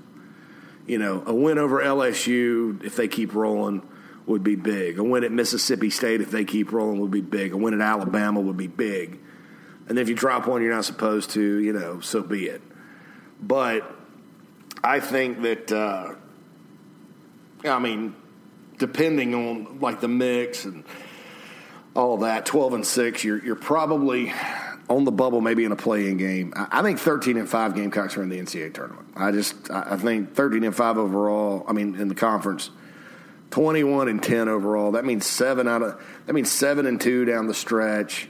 You 0.88 0.98
know, 0.98 1.24
a 1.28 1.34
win 1.34 1.60
over 1.60 1.82
LSU, 1.82 2.84
if 2.84 2.96
they 2.96 3.08
keep 3.08 3.36
rolling, 3.36 3.84
would 4.26 4.44
be 4.44 4.56
big. 4.56 4.98
A 4.98 5.04
win 5.04 5.24
at 5.24 5.32
Mississippi 5.32 5.90
State, 5.90 6.22
if 6.22 6.32
they 6.32 6.44
keep 6.44 6.72
rolling, 6.72 7.00
would 7.00 7.12
be 7.12 7.22
big. 7.22 7.54
A 7.54 7.58
win 7.58 7.74
at 7.74 7.82
Alabama 7.82 8.40
would 8.40 8.58
be 8.58 8.68
big. 8.68 9.20
And 9.92 10.00
if 10.00 10.10
you 10.10 10.16
drop 10.16 10.48
one 10.48 10.62
you're 10.62 10.74
not 10.74 10.86
supposed 10.86 11.32
to, 11.32 11.42
you 11.42 11.74
know, 11.74 12.00
so 12.00 12.24
be 12.24 12.46
it. 12.46 12.62
But 13.42 13.84
I 14.84 15.00
think 15.00 15.42
that, 15.44 15.72
uh, 15.72 16.16
I 17.64 17.80
mean, 17.80 18.16
depending 18.78 19.36
on 19.36 19.80
like 19.80 20.02
the 20.02 20.08
mix 20.08 20.66
and– 20.66 20.84
all 21.96 22.18
that, 22.18 22.46
12 22.46 22.74
and 22.74 22.88
6, 22.88 23.24
you're, 23.24 23.44
you're 23.44 23.56
probably 23.56 24.34
on 24.90 25.04
the 25.04 25.12
bubble, 25.12 25.42
maybe 25.42 25.66
in 25.66 25.72
a 25.72 25.76
playing 25.76 26.18
game. 26.18 26.54
I, 26.56 26.80
I 26.80 26.82
think 26.82 27.00
13 27.00 27.38
and 27.38 27.50
5 27.50 27.76
Gamecocks 27.76 28.18
are 28.18 28.24
in 28.24 28.30
the 28.30 28.40
NCAA 28.40 28.74
tournament. 28.74 29.08
I 29.16 29.32
just, 29.32 29.70
I, 29.70 29.98
think 29.98 30.34
13 30.34 30.64
and 30.64 30.76
5 30.76 30.98
overall, 30.98 31.66
I 31.68 31.74
mean, 31.74 31.96
in 31.96 32.08
the 32.08 32.16
conference, 32.16 32.70
21 33.52 34.08
and 34.08 34.24
10 34.24 34.48
overall. 34.48 34.94
That 34.94 35.04
means 35.06 35.26
seven 35.26 35.68
out 35.68 35.82
of, 35.82 36.02
that 36.26 36.34
means 36.34 36.52
seven 36.52 36.86
and 36.86 37.00
two 37.00 37.26
down 37.26 37.48
the 37.48 37.54
stretch. 37.54 38.30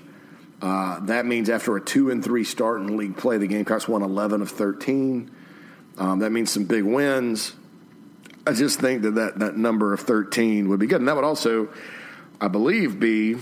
Uh, 0.61 0.99
that 1.01 1.25
means 1.25 1.49
after 1.49 1.75
a 1.75 1.81
two 1.81 2.11
and 2.11 2.23
three 2.23 2.43
start 2.43 2.81
in 2.81 2.95
league 2.97 3.17
play, 3.17 3.37
the 3.37 3.47
Gamecocks 3.47 3.87
won 3.87 4.03
11 4.03 4.41
of 4.41 4.51
13. 4.51 5.31
Um, 5.97 6.19
that 6.19 6.31
means 6.31 6.51
some 6.51 6.65
big 6.65 6.83
wins. 6.83 7.53
I 8.45 8.53
just 8.53 8.79
think 8.79 9.01
that, 9.03 9.15
that 9.15 9.39
that 9.39 9.57
number 9.57 9.93
of 9.93 10.01
13 10.01 10.69
would 10.69 10.79
be 10.79 10.87
good. 10.87 10.99
And 10.99 11.07
that 11.07 11.15
would 11.15 11.25
also 11.25 11.69
I 12.43 12.47
believe, 12.47 12.99
be 12.99 13.37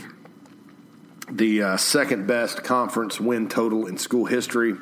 the 1.31 1.63
uh, 1.63 1.77
second 1.77 2.27
best 2.27 2.65
conference 2.65 3.17
win 3.17 3.47
total 3.47 3.87
in 3.87 3.97
school 3.97 4.25
history. 4.25 4.75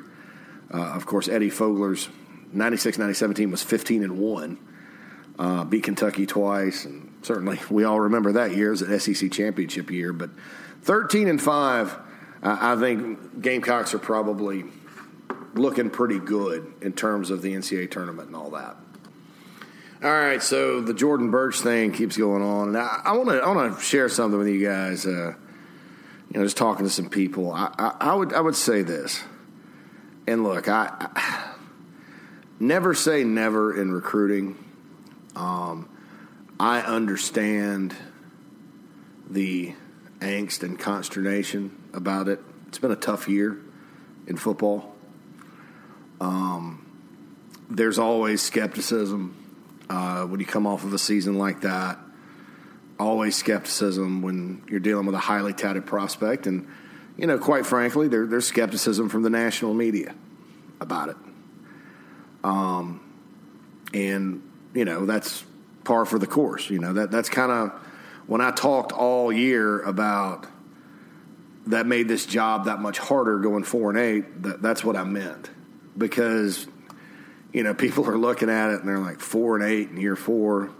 Uh, 0.73 0.77
of 0.77 1.05
course, 1.05 1.27
Eddie 1.27 1.51
Fogler's 1.51 2.09
96 2.51 2.97
97 2.97 3.35
team 3.35 3.51
was 3.51 3.61
15 3.61 4.03
and 4.03 4.17
1, 4.17 4.57
uh, 5.37 5.63
beat 5.65 5.83
Kentucky 5.83 6.25
twice, 6.25 6.85
and 6.85 7.13
certainly 7.21 7.59
we 7.69 7.83
all 7.83 7.99
remember 7.99 8.31
that 8.31 8.55
year 8.55 8.71
as 8.71 8.81
an 8.81 8.99
SEC 8.99 9.31
championship 9.31 9.91
year. 9.91 10.11
But 10.13 10.31
13 10.81 11.27
and 11.27 11.39
5, 11.39 11.99
I 12.41 12.75
think 12.75 13.41
Gamecocks 13.41 13.93
are 13.93 13.99
probably 13.99 14.65
looking 15.53 15.89
pretty 15.89 16.19
good 16.19 16.71
in 16.81 16.93
terms 16.93 17.29
of 17.29 17.41
the 17.41 17.53
NCAA 17.53 17.89
tournament 17.89 18.27
and 18.27 18.35
all 18.35 18.51
that. 18.51 18.77
All 20.03 20.11
right, 20.11 20.43
so 20.43 20.81
the 20.81 20.93
Jordan 20.93 21.31
Burch 21.31 21.59
thing 21.61 21.91
keeps 21.91 22.17
going 22.17 22.43
on, 22.43 22.67
and 22.67 22.77
I 22.77 23.13
want 23.13 23.29
to 23.29 23.39
I 23.39 23.49
want 23.51 23.75
to 23.75 23.83
share 23.83 24.09
something 24.09 24.37
with 24.37 24.47
you 24.47 24.63
guys. 24.63 25.07
Uh, 25.07 25.33
you 26.29 26.39
know, 26.39 26.43
just 26.43 26.57
talking 26.57 26.85
to 26.85 26.91
some 26.91 27.09
people, 27.09 27.51
I, 27.51 27.73
I, 27.77 27.95
I, 28.01 28.13
would 28.13 28.33
I 28.33 28.41
would 28.41 28.55
say 28.55 28.83
this, 28.83 29.23
and 30.27 30.43
look, 30.43 30.67
I, 30.67 30.91
I 31.15 31.53
never 32.59 32.93
say 32.93 33.23
never 33.23 33.79
in 33.79 33.91
recruiting. 33.91 34.63
Um, 35.35 35.89
I 36.59 36.81
understand 36.81 37.95
the 39.27 39.73
angst 40.19 40.63
and 40.63 40.77
consternation 40.77 41.76
about 41.97 42.29
it. 42.29 42.39
It's 42.67 42.77
been 42.77 42.91
a 42.91 42.95
tough 42.95 43.27
year 43.27 43.59
in 44.27 44.37
football, 44.37 44.93
Um, 46.19 46.83
there's 47.69 47.99
always 47.99 48.41
skepticism 48.41 49.35
uh, 49.89 50.23
when 50.25 50.39
you 50.39 50.45
come 50.45 50.67
off 50.67 50.83
of 50.83 50.93
a 50.93 50.97
season 50.97 51.37
like 51.37 51.61
that. 51.61 51.97
Always 52.99 53.35
skepticism 53.35 54.21
when 54.21 54.63
you're 54.69 54.79
dealing 54.79 55.05
with 55.05 55.15
a 55.15 55.19
highly 55.19 55.53
touted 55.53 55.85
prospect, 55.85 56.47
and 56.47 56.67
you 57.15 57.27
know, 57.27 57.37
quite 57.37 57.65
frankly, 57.65 58.07
there, 58.07 58.25
there's 58.25 58.47
skepticism 58.47 59.09
from 59.09 59.23
the 59.23 59.29
national 59.29 59.73
media 59.73 60.15
about 60.79 61.09
it. 61.09 61.17
Um, 62.43 63.01
and 63.93 64.41
you 64.73 64.85
know 64.85 65.05
that's 65.05 65.43
par 65.83 66.05
for 66.05 66.19
the 66.19 66.27
course. 66.27 66.69
You 66.69 66.79
know 66.79 66.93
that 66.93 67.11
that's 67.11 67.29
kind 67.29 67.51
of 67.51 67.71
when 68.25 68.41
I 68.41 68.51
talked 68.51 68.91
all 68.91 69.31
year 69.31 69.81
about 69.81 70.47
that 71.67 71.85
made 71.85 72.07
this 72.07 72.25
job 72.25 72.65
that 72.65 72.79
much 72.79 72.97
harder 72.99 73.39
going 73.39 73.63
four 73.63 73.89
and 73.89 73.99
eight. 73.99 74.43
That, 74.43 74.61
that's 74.61 74.83
what 74.83 74.95
I 74.95 75.03
meant 75.03 75.49
because 75.97 76.67
you 77.53 77.63
know 77.63 77.73
people 77.73 78.09
are 78.09 78.17
looking 78.17 78.49
at 78.49 78.71
it 78.71 78.79
and 78.79 78.87
they're 78.87 78.99
like 78.99 79.19
four 79.19 79.55
and 79.55 79.63
eight 79.63 79.89
in 79.89 79.97
year 79.97 80.15
four. 80.15 80.71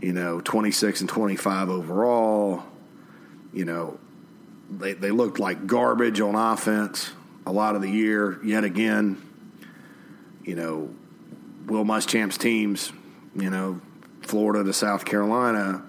You 0.00 0.12
know, 0.12 0.40
twenty 0.40 0.70
six 0.70 1.00
and 1.00 1.08
twenty 1.08 1.36
five 1.36 1.68
overall. 1.68 2.62
You 3.52 3.64
know, 3.64 3.98
they 4.70 4.92
they 4.92 5.10
looked 5.10 5.38
like 5.38 5.66
garbage 5.66 6.20
on 6.20 6.34
offense 6.34 7.10
a 7.46 7.52
lot 7.52 7.74
of 7.74 7.82
the 7.82 7.90
year. 7.90 8.38
Yet 8.44 8.64
again, 8.64 9.20
you 10.44 10.54
know, 10.54 10.94
Will 11.66 11.84
Muschamp's 11.84 12.38
teams, 12.38 12.92
you 13.34 13.50
know, 13.50 13.80
Florida 14.22 14.64
to 14.64 14.72
South 14.72 15.04
Carolina, 15.04 15.84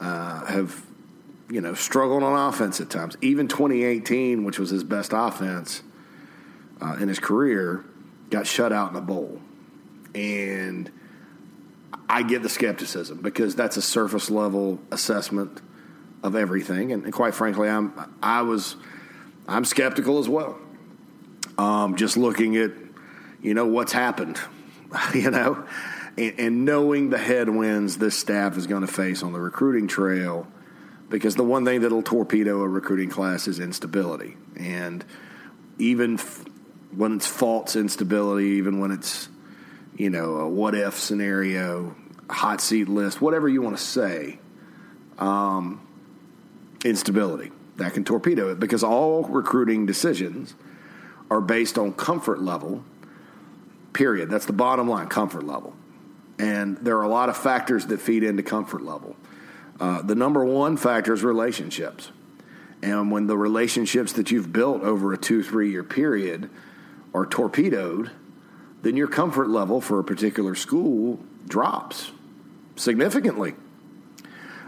uh, 0.00 0.46
have 0.46 0.82
you 1.50 1.60
know, 1.60 1.74
struggled 1.74 2.22
on 2.22 2.48
offense 2.48 2.80
at 2.80 2.90
times. 2.90 3.16
Even 3.20 3.48
2018, 3.48 4.44
which 4.44 4.58
was 4.58 4.70
his 4.70 4.84
best 4.84 5.12
offense 5.12 5.82
uh, 6.80 6.96
in 7.00 7.08
his 7.08 7.18
career, 7.18 7.84
got 8.30 8.46
shut 8.46 8.72
out 8.72 8.90
in 8.90 8.96
a 8.96 9.00
bowl. 9.00 9.40
And 10.14 10.90
I 12.08 12.22
get 12.22 12.42
the 12.42 12.48
skepticism 12.48 13.20
because 13.20 13.54
that's 13.54 13.76
a 13.76 13.82
surface 13.82 14.30
level 14.30 14.80
assessment 14.90 15.60
of 16.22 16.36
everything. 16.36 16.92
And, 16.92 17.04
and 17.04 17.12
quite 17.12 17.34
frankly, 17.34 17.68
I'm 17.68 17.92
I 18.22 18.42
was 18.42 18.76
I'm 19.48 19.64
skeptical 19.64 20.18
as 20.18 20.28
well. 20.28 20.58
Um, 21.58 21.96
just 21.96 22.16
looking 22.16 22.56
at 22.56 22.72
you 23.42 23.54
know 23.54 23.66
what's 23.66 23.92
happened, 23.92 24.38
you 25.14 25.30
know, 25.30 25.64
and, 26.16 26.34
and 26.38 26.64
knowing 26.64 27.10
the 27.10 27.18
headwinds 27.18 27.98
this 27.98 28.16
staff 28.16 28.56
is 28.56 28.66
going 28.66 28.82
to 28.82 28.92
face 28.92 29.22
on 29.22 29.32
the 29.32 29.40
recruiting 29.40 29.88
trail 29.88 30.46
because 31.10 31.34
the 31.34 31.44
one 31.44 31.64
thing 31.64 31.82
that'll 31.82 32.02
torpedo 32.02 32.62
a 32.62 32.68
recruiting 32.68 33.10
class 33.10 33.46
is 33.48 33.58
instability. 33.60 34.36
And 34.56 35.04
even 35.78 36.14
f- 36.14 36.44
when 36.92 37.16
it's 37.16 37.26
false 37.26 37.76
instability, 37.76 38.50
even 38.50 38.78
when 38.78 38.92
it's, 38.92 39.28
you 39.96 40.08
know, 40.08 40.36
a 40.36 40.48
what 40.48 40.74
if 40.74 40.96
scenario, 40.98 41.94
hot 42.30 42.60
seat 42.60 42.88
list, 42.88 43.20
whatever 43.20 43.48
you 43.48 43.60
want 43.60 43.76
to 43.76 43.82
say, 43.82 44.38
um, 45.18 45.86
instability 46.84 47.50
that 47.76 47.92
can 47.92 48.04
torpedo 48.04 48.50
it 48.50 48.60
because 48.60 48.84
all 48.84 49.24
recruiting 49.24 49.86
decisions 49.86 50.54
are 51.30 51.40
based 51.40 51.76
on 51.76 51.92
comfort 51.92 52.40
level, 52.40 52.84
period. 53.92 54.30
That's 54.30 54.46
the 54.46 54.52
bottom 54.52 54.88
line 54.88 55.08
comfort 55.08 55.44
level. 55.44 55.74
And 56.38 56.78
there 56.78 56.96
are 56.98 57.02
a 57.02 57.08
lot 57.08 57.28
of 57.28 57.36
factors 57.36 57.86
that 57.86 58.00
feed 58.00 58.22
into 58.22 58.42
comfort 58.42 58.82
level. 58.82 59.16
Uh, 59.80 60.02
the 60.02 60.14
number 60.14 60.44
one 60.44 60.76
factor 60.76 61.14
is 61.14 61.24
relationships. 61.24 62.10
And 62.82 63.10
when 63.10 63.26
the 63.26 63.36
relationships 63.36 64.12
that 64.14 64.30
you've 64.30 64.52
built 64.52 64.82
over 64.82 65.12
a 65.12 65.18
two, 65.18 65.42
three 65.42 65.70
year 65.70 65.82
period 65.82 66.50
are 67.14 67.26
torpedoed, 67.26 68.10
then 68.82 68.96
your 68.96 69.08
comfort 69.08 69.48
level 69.48 69.80
for 69.80 69.98
a 69.98 70.04
particular 70.04 70.54
school 70.54 71.18
drops 71.46 72.12
significantly. 72.76 73.54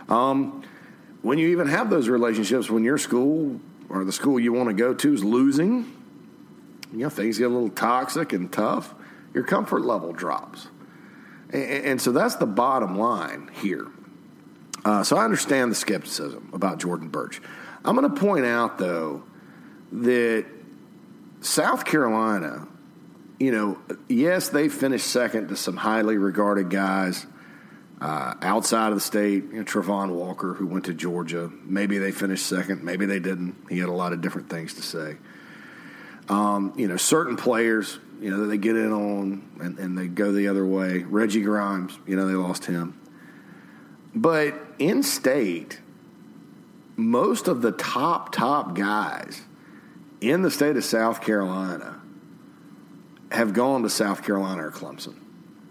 Um, 0.08 0.64
when 1.22 1.38
you 1.38 1.48
even 1.48 1.68
have 1.68 1.88
those 1.88 2.08
relationships, 2.08 2.68
when 2.68 2.82
your 2.82 2.98
school 2.98 3.60
or 3.88 4.04
the 4.04 4.12
school 4.12 4.40
you 4.40 4.52
want 4.52 4.68
to 4.68 4.74
go 4.74 4.92
to 4.92 5.14
is 5.14 5.22
losing, 5.22 5.92
you 6.92 6.98
know, 6.98 7.08
things 7.08 7.38
get 7.38 7.44
a 7.44 7.48
little 7.48 7.70
toxic 7.70 8.32
and 8.32 8.52
tough, 8.52 8.94
your 9.32 9.44
comfort 9.44 9.82
level 9.82 10.12
drops. 10.12 10.68
And, 11.50 11.62
and 11.62 12.02
so 12.02 12.12
that's 12.12 12.36
the 12.36 12.46
bottom 12.46 12.98
line 12.98 13.50
here. 13.60 13.86
Uh, 14.84 15.04
so 15.04 15.16
I 15.16 15.24
understand 15.24 15.70
the 15.70 15.76
skepticism 15.76 16.50
about 16.52 16.78
Jordan 16.78 17.08
Burch. 17.08 17.40
I'm 17.84 17.96
going 17.96 18.12
to 18.12 18.20
point 18.20 18.46
out, 18.46 18.78
though, 18.78 19.24
that 19.92 20.46
South 21.40 21.84
Carolina, 21.84 22.66
you 23.38 23.52
know, 23.52 23.78
yes, 24.08 24.48
they 24.48 24.68
finished 24.68 25.06
second 25.06 25.48
to 25.48 25.56
some 25.56 25.76
highly 25.76 26.16
regarded 26.16 26.70
guys 26.70 27.26
uh, 28.00 28.34
outside 28.42 28.88
of 28.88 28.94
the 28.94 29.00
state. 29.00 29.44
You 29.44 29.58
know, 29.58 29.64
Travon 29.64 30.10
Walker, 30.10 30.54
who 30.54 30.66
went 30.66 30.86
to 30.86 30.94
Georgia. 30.94 31.50
Maybe 31.64 31.98
they 31.98 32.12
finished 32.12 32.46
second. 32.46 32.82
Maybe 32.82 33.06
they 33.06 33.20
didn't. 33.20 33.56
He 33.68 33.78
had 33.78 33.88
a 33.88 33.92
lot 33.92 34.12
of 34.12 34.20
different 34.20 34.50
things 34.50 34.74
to 34.74 34.82
say. 34.82 35.16
Um, 36.28 36.72
you 36.76 36.88
know, 36.88 36.96
certain 36.96 37.36
players, 37.36 37.98
you 38.20 38.30
know, 38.30 38.40
that 38.40 38.46
they 38.46 38.58
get 38.58 38.76
in 38.76 38.92
on 38.92 39.50
and, 39.60 39.78
and 39.78 39.98
they 39.98 40.06
go 40.06 40.32
the 40.32 40.48
other 40.48 40.64
way. 40.64 40.98
Reggie 40.98 41.42
Grimes, 41.42 41.98
you 42.06 42.16
know, 42.16 42.26
they 42.26 42.34
lost 42.34 42.64
him. 42.64 42.98
But 44.14 44.54
in 44.78 45.02
state, 45.02 45.80
most 46.96 47.48
of 47.48 47.62
the 47.62 47.72
top, 47.72 48.32
top 48.32 48.74
guys 48.74 49.42
in 50.20 50.42
the 50.42 50.50
state 50.50 50.76
of 50.76 50.84
South 50.84 51.22
Carolina 51.22 52.00
have 53.30 53.54
gone 53.54 53.82
to 53.82 53.90
South 53.90 54.22
Carolina 54.24 54.66
or 54.66 54.70
Clemson. 54.70 55.16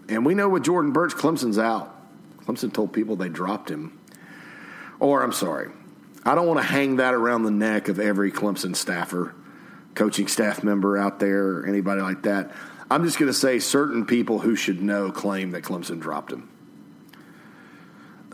And 0.08 0.26
we 0.26 0.34
know 0.34 0.48
with 0.48 0.64
Jordan 0.64 0.92
Burch, 0.92 1.12
Clemson's 1.12 1.58
out. 1.58 1.96
Clemson 2.44 2.72
told 2.72 2.92
people 2.92 3.16
they 3.16 3.28
dropped 3.28 3.70
him. 3.70 3.98
Or, 4.98 5.22
I'm 5.22 5.32
sorry, 5.32 5.70
I 6.24 6.34
don't 6.34 6.46
want 6.46 6.60
to 6.60 6.66
hang 6.66 6.96
that 6.96 7.14
around 7.14 7.44
the 7.44 7.50
neck 7.50 7.88
of 7.88 7.98
every 7.98 8.30
Clemson 8.30 8.76
staffer, 8.76 9.34
coaching 9.94 10.28
staff 10.28 10.62
member 10.62 10.98
out 10.98 11.18
there, 11.18 11.46
or 11.46 11.66
anybody 11.66 12.02
like 12.02 12.22
that. 12.22 12.52
I'm 12.90 13.04
just 13.04 13.18
going 13.18 13.30
to 13.30 13.38
say 13.38 13.58
certain 13.58 14.06
people 14.06 14.40
who 14.40 14.54
should 14.54 14.82
know 14.82 15.10
claim 15.10 15.52
that 15.52 15.62
Clemson 15.62 15.98
dropped 15.98 16.32
him. 16.32 16.51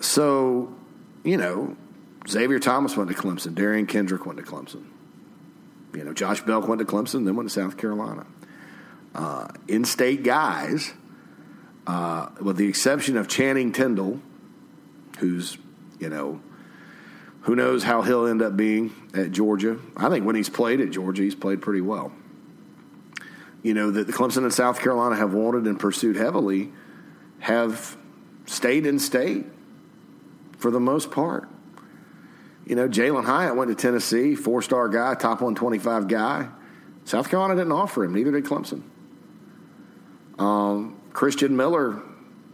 So, 0.00 0.74
you 1.24 1.37
know, 1.37 1.76
Xavier 2.28 2.58
Thomas 2.58 2.96
went 2.96 3.11
to 3.11 3.16
Clemson. 3.16 3.54
Derion 3.54 3.88
Kendrick 3.88 4.26
went 4.26 4.38
to 4.38 4.44
Clemson. 4.44 4.84
You 5.94 6.04
know, 6.04 6.12
Josh 6.12 6.42
Belk 6.42 6.68
went 6.68 6.80
to 6.80 6.84
Clemson, 6.84 7.24
then 7.24 7.34
went 7.37 7.48
to 7.48 7.54
South 7.54 7.76
Carolina. 7.76 8.26
Uh, 9.14 9.48
in 9.66 9.84
state 9.84 10.22
guys, 10.22 10.92
uh, 11.87 12.28
with 12.40 12.56
the 12.56 12.68
exception 12.68 13.16
of 13.16 13.26
Channing 13.28 13.72
Tindall, 13.72 14.20
who's, 15.18 15.56
you 15.98 16.08
know, 16.08 16.40
who 17.42 17.56
knows 17.56 17.82
how 17.82 18.02
he'll 18.02 18.26
end 18.26 18.42
up 18.42 18.56
being 18.56 18.92
at 19.14 19.32
Georgia. 19.32 19.78
I 19.96 20.11
think 20.11 20.26
when 20.26 20.37
he's 20.37 20.50
played 20.50 20.80
at 20.80 20.90
Georgia, 20.90 21.22
he's 21.22 21.34
played 21.34 21.62
pretty 21.62 21.80
well. 21.80 22.12
You 23.62 23.74
know, 23.74 23.90
that 23.90 24.06
the 24.06 24.12
Clemson 24.12 24.44
and 24.44 24.52
South 24.52 24.80
Carolina 24.80 25.16
have 25.16 25.32
wanted 25.32 25.64
and 25.64 25.80
pursued 25.80 26.16
heavily 26.16 26.70
have 27.40 27.96
stayed 28.44 28.87
in 28.87 28.98
state 28.98 29.46
for 30.59 30.71
the 30.71 30.81
most 30.81 31.11
part. 31.11 31.49
You 32.66 32.77
know, 32.77 32.87
Jalin 32.87 33.25
Hyatt 33.25 33.57
went 33.57 33.71
to 33.71 33.75
Tennessee, 33.75 34.35
four 34.35 34.61
star 34.61 34.88
guy, 34.88 35.14
top 35.14 35.40
125 35.40 36.07
guy. 36.07 36.49
South 37.05 37.31
Carolina 37.31 37.57
didn't 37.57 37.73
offer 37.73 38.05
him, 38.05 38.14
neither 38.14 38.33
did 38.33 38.44
Clemson. 38.44 38.83
Um, 40.38 41.01
Christian 41.14 41.57
Miller, 41.57 42.03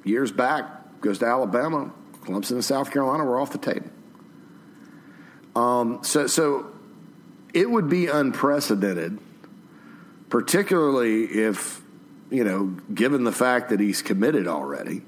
years 0.05 0.31
back, 0.31 1.01
goes 1.01 1.19
to 1.19 1.27
Alabama. 1.27 1.93
Clemson 2.21 2.53
and 2.53 2.65
South 2.65 2.93
Carolina 2.93 3.25
were 3.25 3.41
off 3.41 3.51
the 3.51 3.59
table. 3.59 3.91
Um, 5.57 6.05
so, 6.05 6.27
so 6.27 6.73
it 7.53 7.69
would 7.69 7.89
be 7.89 8.07
unprecedented, 8.07 9.19
particularly 10.29 11.25
if, 11.25 11.83
you 12.31 12.45
know, 12.45 12.67
given 12.95 13.25
the 13.25 13.33
fact 13.33 13.71
that 13.71 13.81
he's 13.81 14.03
committed 14.03 14.47
already 14.47 15.03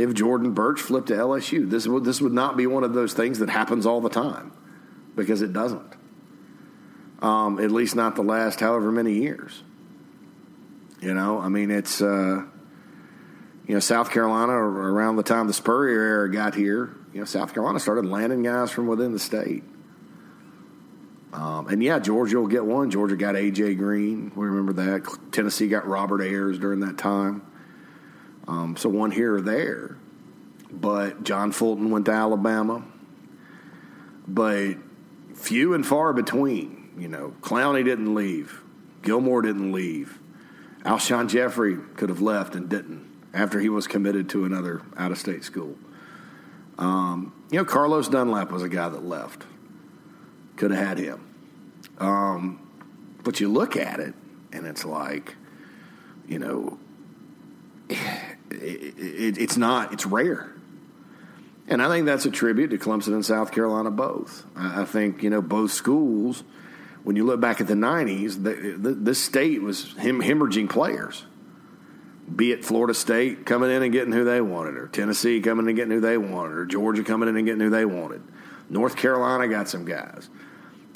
if 0.00 0.14
Jordan 0.14 0.52
Burch 0.52 0.80
flipped 0.80 1.08
to 1.08 1.14
LSU. 1.14 1.68
This 1.68 1.86
would 1.86 2.04
this 2.04 2.20
would 2.20 2.32
not 2.32 2.56
be 2.56 2.66
one 2.66 2.84
of 2.84 2.94
those 2.94 3.12
things 3.12 3.38
that 3.40 3.50
happens 3.50 3.86
all 3.86 4.00
the 4.00 4.08
time 4.08 4.52
because 5.14 5.42
it 5.42 5.52
doesn't. 5.52 5.94
Um, 7.20 7.60
at 7.60 7.70
least 7.70 7.94
not 7.94 8.16
the 8.16 8.22
last 8.22 8.60
however 8.60 8.90
many 8.90 9.14
years. 9.14 9.62
You 11.02 11.12
know, 11.14 11.38
I 11.38 11.48
mean, 11.48 11.70
it's 11.70 12.00
uh, 12.00 12.44
you 13.66 13.74
know 13.74 13.80
South 13.80 14.10
Carolina 14.10 14.52
around 14.52 15.16
the 15.16 15.22
time 15.22 15.46
the 15.46 15.52
Spurrier 15.52 16.00
era 16.00 16.32
got 16.32 16.54
here. 16.54 16.94
You 17.12 17.20
know, 17.20 17.26
South 17.26 17.52
Carolina 17.52 17.78
started 17.80 18.06
landing 18.06 18.42
guys 18.42 18.70
from 18.70 18.86
within 18.86 19.12
the 19.12 19.18
state. 19.18 19.64
Um, 21.32 21.68
and 21.68 21.82
yeah, 21.82 21.98
Georgia 21.98 22.40
will 22.40 22.48
get 22.48 22.64
one. 22.64 22.90
Georgia 22.90 23.16
got 23.16 23.34
AJ 23.34 23.76
Green. 23.78 24.32
We 24.34 24.46
remember 24.46 24.72
that. 24.72 25.32
Tennessee 25.32 25.68
got 25.68 25.86
Robert 25.86 26.22
Ayers 26.22 26.58
during 26.58 26.80
that 26.80 26.98
time. 26.98 27.42
Um, 28.50 28.76
so 28.76 28.88
one 28.88 29.12
here 29.12 29.36
or 29.36 29.40
there. 29.40 29.96
But 30.72 31.22
John 31.22 31.52
Fulton 31.52 31.90
went 31.90 32.06
to 32.06 32.12
Alabama. 32.12 32.84
But 34.26 34.74
few 35.34 35.72
and 35.72 35.86
far 35.86 36.12
between. 36.12 36.90
You 36.98 37.08
know, 37.08 37.34
Clowney 37.40 37.84
didn't 37.84 38.12
leave. 38.14 38.60
Gilmore 39.02 39.42
didn't 39.42 39.72
leave. 39.72 40.18
Alshon 40.84 41.28
Jeffery 41.28 41.76
could 41.96 42.08
have 42.08 42.20
left 42.20 42.54
and 42.54 42.68
didn't 42.68 43.08
after 43.32 43.60
he 43.60 43.68
was 43.68 43.86
committed 43.86 44.28
to 44.30 44.44
another 44.44 44.82
out 44.96 45.12
of 45.12 45.18
state 45.18 45.44
school. 45.44 45.76
Um, 46.76 47.32
you 47.50 47.58
know, 47.58 47.64
Carlos 47.64 48.08
Dunlap 48.08 48.50
was 48.50 48.62
a 48.62 48.68
guy 48.68 48.88
that 48.88 49.04
left. 49.04 49.44
Could 50.56 50.72
have 50.72 50.86
had 50.86 50.98
him. 50.98 51.24
Um, 51.98 52.68
but 53.22 53.38
you 53.38 53.48
look 53.48 53.76
at 53.76 54.00
it, 54.00 54.14
and 54.52 54.66
it's 54.66 54.84
like, 54.84 55.36
you 56.26 56.38
know, 56.38 56.78
it, 58.50 58.94
it, 58.98 59.38
it's 59.38 59.56
not, 59.56 59.92
it's 59.92 60.06
rare. 60.06 60.52
And 61.68 61.80
I 61.80 61.88
think 61.88 62.06
that's 62.06 62.26
a 62.26 62.30
tribute 62.30 62.68
to 62.68 62.78
Clemson 62.78 63.14
and 63.14 63.24
South 63.24 63.52
Carolina 63.52 63.90
both. 63.90 64.44
I, 64.56 64.82
I 64.82 64.84
think, 64.84 65.22
you 65.22 65.30
know, 65.30 65.40
both 65.40 65.70
schools, 65.70 66.42
when 67.04 67.16
you 67.16 67.24
look 67.24 67.40
back 67.40 67.60
at 67.60 67.66
the 67.66 67.74
90s, 67.74 68.42
the, 68.42 68.76
the, 68.76 68.94
this 68.94 69.22
state 69.22 69.62
was 69.62 69.94
hem- 69.96 70.20
hemorrhaging 70.20 70.68
players 70.68 71.24
be 72.34 72.52
it 72.52 72.64
Florida 72.64 72.94
State 72.94 73.44
coming 73.44 73.70
in 73.70 73.82
and 73.82 73.92
getting 73.92 74.12
who 74.12 74.24
they 74.24 74.40
wanted, 74.40 74.76
or 74.76 74.86
Tennessee 74.88 75.40
coming 75.40 75.64
in 75.64 75.70
and 75.70 75.76
getting 75.76 75.92
who 75.92 76.00
they 76.00 76.16
wanted, 76.16 76.56
or 76.56 76.66
Georgia 76.66 77.02
coming 77.02 77.28
in 77.28 77.36
and 77.36 77.46
getting 77.46 77.60
who 77.60 77.70
they 77.70 77.84
wanted. 77.84 78.22
North 78.68 78.96
Carolina 78.96 79.48
got 79.48 79.68
some 79.68 79.84
guys. 79.84 80.28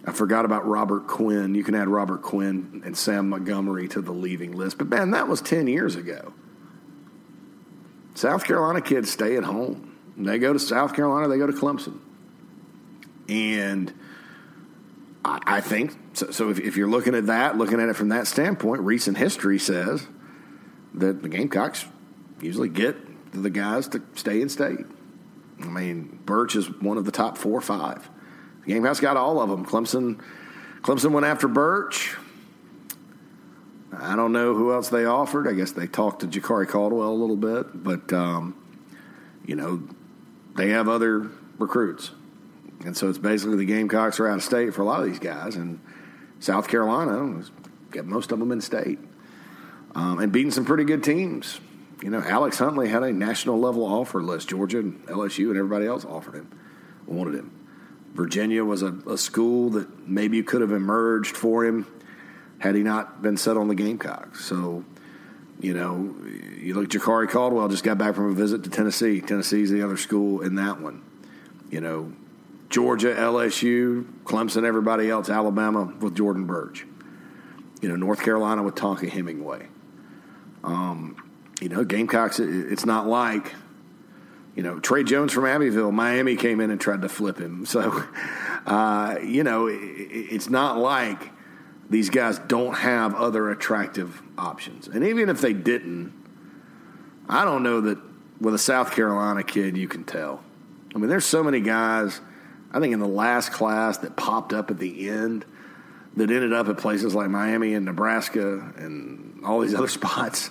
I 0.07 0.13
forgot 0.13 0.45
about 0.45 0.67
Robert 0.67 1.07
Quinn. 1.07 1.55
You 1.55 1.65
can 1.65 1.75
add 1.75 1.89
Robert 1.89 2.23
Quinn 2.23 2.83
and 2.85 2.97
Sam 2.97 3.31
Montgomery 3.31 3.89
to 3.89 4.03
the 4.03 4.13
leaving 4.13 4.53
list. 4.53 4.79
But 4.79 4.89
man, 4.89 5.11
that 5.13 5.29
was 5.29 5.41
10 5.41 5.67
years 5.67 5.97
ago. 5.97 6.33
South 8.15 8.45
Carolina 8.45 8.81
kids 8.81 9.11
stay 9.11 9.37
at 9.37 9.45
home. 9.45 9.97
They 10.17 10.39
go 10.39 10.53
to 10.53 10.59
South 10.59 10.95
Carolina, 10.95 11.29
they 11.29 11.39
go 11.39 11.47
to 11.47 11.53
Clemson. 11.53 11.99
And 13.29 13.93
I, 15.25 15.61
think 15.61 15.93
so. 16.13 16.31
so 16.31 16.51
if, 16.51 16.61
if 16.61 16.77
you're 16.77 16.89
looking 16.89 17.15
at 17.15 17.27
that, 17.27 17.57
looking 17.57 17.81
at 17.81 17.89
it 17.89 17.97
from 17.97 18.11
that 18.11 18.27
standpoint, 18.27 18.83
recent 18.83 19.17
history 19.17 19.59
says 19.59 20.07
that 20.95 21.23
the 21.23 21.29
Gamecocks 21.29 21.87
usually 22.41 22.69
get 22.69 22.97
the 23.33 23.51
guys 23.51 23.89
to 23.89 24.03
stay 24.15 24.43
in 24.43 24.49
state. 24.49 24.85
I 25.61 25.67
mean, 25.67 26.21
Burch 26.27 26.57
is 26.57 26.71
one 26.71 26.99
of 26.99 27.05
the 27.07 27.11
top 27.11 27.39
four 27.39 27.57
or 27.57 27.63
five. 27.63 28.09
The 28.67 28.75
Gamecocks 28.75 29.01
got 29.01 29.17
all 29.17 29.41
of 29.41 29.49
them. 29.49 29.65
Clemson, 29.65 30.21
Clemson 30.83 31.13
went 31.13 31.27
after 31.27 31.49
Burch. 31.49 32.17
I 34.05 34.17
don't 34.17 34.33
know 34.33 34.55
who 34.55 34.73
else 34.73 34.89
they 34.89 35.05
offered. 35.05 35.49
I 35.49 35.53
guess 35.53 35.73
they 35.73 35.87
talked 35.87 36.21
to 36.21 36.27
Jakari 36.27 36.69
Caldwell 36.69 37.09
a 37.09 37.15
little 37.15 37.37
bit, 37.37 37.83
but 37.83 38.13
um, 38.13 38.55
you 39.47 39.57
know 39.57 39.83
they 40.57 40.71
have 40.71 40.89
other 40.89 41.31
recruits, 41.59 42.11
and 42.85 42.97
so 42.97 43.09
it's 43.09 43.19
basically 43.19 43.57
the 43.57 43.65
Gamecocks 43.65 44.21
are 44.21 44.29
out 44.29 44.37
of 44.37 44.43
state 44.43 44.75
for 44.75 44.83
a 44.83 44.85
lot 44.85 45.01
of 45.01 45.07
these 45.07 45.19
guys, 45.19 45.57
and 45.57 45.81
South 46.41 46.69
Carolina 46.69 47.43
got 47.91 48.05
most 48.05 48.33
of 48.33 48.39
them 48.39 48.53
in 48.53 48.61
state 48.61 48.99
um, 49.95 50.19
and 50.19 50.33
beating 50.33 50.51
some 50.51 50.65
pretty 50.65 50.85
good 50.85 51.03
teams. 51.03 51.61
You 52.03 52.11
know, 52.11 52.21
Alex 52.21 52.59
Huntley 52.59 52.89
had 52.89 53.03
a 53.03 53.13
national 53.13 53.59
level 53.59 53.85
offer 53.85 54.23
list. 54.23 54.49
Georgia 54.49 54.81
and 54.81 55.07
LSU 55.07 55.49
and 55.49 55.57
everybody 55.57 55.87
else 55.87 56.05
offered 56.05 56.35
him, 56.35 56.51
wanted 57.07 57.35
him. 57.35 57.51
Virginia 58.13 58.65
was 58.65 58.83
a, 58.83 58.95
a 59.07 59.17
school 59.17 59.71
that 59.71 60.07
maybe 60.07 60.43
could 60.43 60.61
have 60.61 60.73
emerged 60.73 61.37
for 61.37 61.65
him 61.65 61.87
had 62.59 62.75
he 62.75 62.83
not 62.83 63.23
been 63.23 63.37
set 63.37 63.57
on 63.57 63.69
the 63.69 63.75
Gamecocks. 63.75 64.45
So, 64.45 64.85
you 65.61 65.75
know, 65.75 66.15
you 66.59 66.75
look, 66.75 66.89
Jakari 66.89 67.29
Caldwell 67.29 67.69
just 67.69 67.85
got 67.85 67.99
back 67.99 68.15
from 68.15 68.31
a 68.31 68.35
visit 68.35 68.65
to 68.65 68.71
Tennessee. 68.71 69.21
Tennessee's 69.21 69.71
the 69.71 69.83
other 69.83 69.97
school 69.97 70.43
in 70.43 70.55
that 70.57 70.81
one. 70.81 71.03
You 71.71 71.81
know, 71.81 72.13
Georgia, 72.71 73.15
LSU, 73.15 74.05
Clemson, 74.25 74.65
everybody 74.65 75.11
else, 75.11 75.29
Alabama 75.29 75.93
with 76.01 76.17
Jordan 76.17 76.47
Burch. 76.47 76.87
You 77.81 77.89
know, 77.89 77.97
North 77.97 78.23
Carolina 78.23 78.63
with 78.63 78.75
Tonka 78.75 79.09
Hemingway. 79.09 79.69
Um, 80.63 81.17
you 81.61 81.69
know, 81.69 81.85
Gamecocks, 81.85 82.41
it's 82.41 82.87
not 82.87 83.07
like, 83.07 83.53
you 84.57 84.63
know, 84.63 84.81
Trey 84.81 85.05
Jones 85.05 85.33
from 85.33 85.47
Abbeville, 85.47 85.93
Miami 85.93 86.37
came 86.37 86.61
in 86.61 86.71
and 86.71 86.81
tried 86.81 87.03
to 87.03 87.09
flip 87.09 87.39
him. 87.39 87.67
So, 87.67 88.05
uh, 88.67 89.17
you 89.23 89.45
know, 89.45 89.69
it's 89.71 90.49
not 90.49 90.79
like 90.79 91.31
these 91.91 92.11
guys 92.11 92.39
don't 92.41 92.75
have 92.75 93.15
other 93.15 93.51
attractive 93.51 94.23
options. 94.39 94.89
And 94.89 95.05
even 95.05 95.29
if 95.29 95.41
they 95.41 95.53
didn't, 95.53 96.13
I 97.29 97.45
don't 97.45 97.63
know 97.63 97.83
that 97.83 97.99
with 98.41 98.55
a 98.55 98.59
South 98.59 98.93
Carolina 98.93 99.43
kid, 99.43 99.77
you 99.77 99.89
can 99.89 100.05
tell. 100.05 100.43
I 100.95 100.99
mean, 100.99 101.09
there's 101.09 101.27
so 101.27 101.43
many 101.43 101.61
guys, 101.61 102.21
I 102.73 102.81
think 102.81 102.93
in 102.93 103.01
the 103.01 103.09
last 103.09 103.53
class 103.53 103.99
that 103.99 104.17
popped 104.17 104.53
up 104.53 104.71
at 104.71 104.79
the 104.79 105.09
end 105.09 105.45
that 106.17 106.31
ended 106.31 106.53
up 106.53 106.69
at 106.69 106.79
places 106.79 107.15
like 107.15 107.29
Miami 107.29 107.75
and 107.75 107.85
Nebraska 107.85 108.73
and 108.77 109.43
all 109.45 109.61
these 109.61 109.75
other 109.77 109.89
spots. 109.89 110.51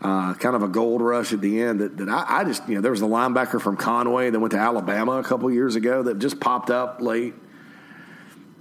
Uh, 0.00 0.34
kind 0.34 0.56
of 0.56 0.64
a 0.64 0.68
gold 0.68 1.00
rush 1.00 1.32
at 1.32 1.40
the 1.40 1.62
end 1.62 1.78
that, 1.78 1.96
that 1.96 2.08
I, 2.08 2.40
I, 2.40 2.44
just, 2.44 2.68
you 2.68 2.74
know, 2.74 2.80
there 2.80 2.90
was 2.90 3.02
a 3.02 3.06
linebacker 3.06 3.60
from 3.60 3.76
Conway 3.76 4.30
that 4.30 4.40
went 4.40 4.50
to 4.50 4.58
Alabama 4.58 5.12
a 5.12 5.22
couple 5.22 5.48
years 5.48 5.76
ago 5.76 6.02
that 6.02 6.18
just 6.18 6.40
popped 6.40 6.70
up 6.70 7.00
late. 7.00 7.34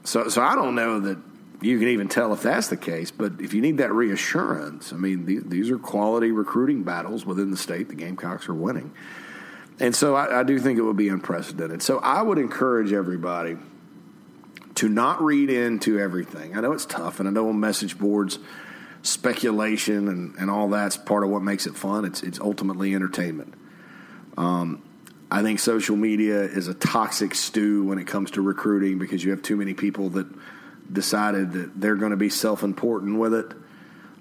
So, 0.03 0.29
so 0.29 0.43
I 0.43 0.53
don't 0.53 0.75
know 0.75 0.99
that 0.99 1.17
you 1.61 1.77
can 1.79 1.89
even 1.89 2.07
tell 2.07 2.33
if 2.33 2.41
that's 2.41 2.67
the 2.67 2.77
case, 2.77 3.11
but 3.11 3.33
if 3.39 3.53
you 3.53 3.61
need 3.61 3.77
that 3.77 3.93
reassurance, 3.93 4.91
I 4.91 4.97
mean, 4.97 5.25
these, 5.25 5.43
these 5.43 5.69
are 5.69 5.77
quality 5.77 6.31
recruiting 6.31 6.83
battles 6.83 7.25
within 7.25 7.51
the 7.51 7.57
state. 7.57 7.87
The 7.87 7.95
Gamecocks 7.95 8.49
are 8.49 8.53
winning. 8.53 8.91
And 9.79 9.95
so 9.95 10.15
I, 10.15 10.41
I 10.41 10.43
do 10.43 10.59
think 10.59 10.79
it 10.79 10.81
would 10.81 10.97
be 10.97 11.09
unprecedented. 11.09 11.81
So 11.81 11.99
I 11.99 12.21
would 12.21 12.37
encourage 12.37 12.91
everybody 12.91 13.57
to 14.75 14.89
not 14.89 15.21
read 15.21 15.49
into 15.49 15.99
everything. 15.99 16.57
I 16.57 16.61
know 16.61 16.71
it's 16.71 16.85
tough, 16.85 17.19
and 17.19 17.29
I 17.29 17.31
know 17.31 17.49
on 17.49 17.59
message 17.59 17.97
boards, 17.97 18.39
speculation 19.03 20.07
and, 20.07 20.35
and 20.35 20.49
all 20.49 20.69
that's 20.69 20.97
part 20.97 21.23
of 21.23 21.29
what 21.29 21.41
makes 21.41 21.65
it 21.65 21.75
fun. 21.75 22.05
It's 22.05 22.21
it's 22.23 22.39
ultimately 22.39 22.93
entertainment. 22.93 23.53
Um, 24.37 24.83
I 25.29 25.41
think 25.41 25.59
social 25.59 25.95
media 25.95 26.41
is 26.41 26.67
a 26.67 26.73
toxic 26.73 27.35
stew 27.35 27.83
when 27.83 27.99
it 27.99 28.05
comes 28.05 28.31
to 28.31 28.41
recruiting 28.41 28.99
because 28.99 29.23
you 29.23 29.31
have 29.31 29.41
too 29.41 29.55
many 29.55 29.73
people 29.73 30.09
that 30.09 30.27
decided 30.91 31.53
that 31.53 31.79
they're 31.79 31.95
going 31.95 32.11
to 32.11 32.17
be 32.17 32.29
self 32.29 32.63
important 32.63 33.19
with 33.19 33.33
it. 33.33 33.53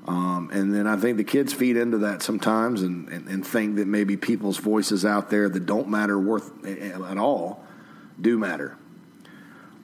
Um, 0.07 0.51
and 0.53 0.75
then 0.75 0.87
I 0.87 0.96
think 0.96 1.18
the 1.18 1.25
kids 1.25 1.53
feed 1.53 1.77
into 1.77 1.99
that 1.99 2.23
sometimes 2.23 2.83
and, 2.83 3.09
and, 3.11 3.29
and, 3.29 3.46
think 3.46 3.77
that 3.77 3.87
maybe 3.87 4.16
people's 4.16 4.57
voices 4.57 5.05
out 5.05 5.29
there 5.29 5.49
that 5.49 5.66
don't 5.66 5.88
matter 5.88 6.18
worth 6.18 6.64
at 6.64 7.18
all 7.18 7.64
do 8.18 8.38
matter. 8.38 8.77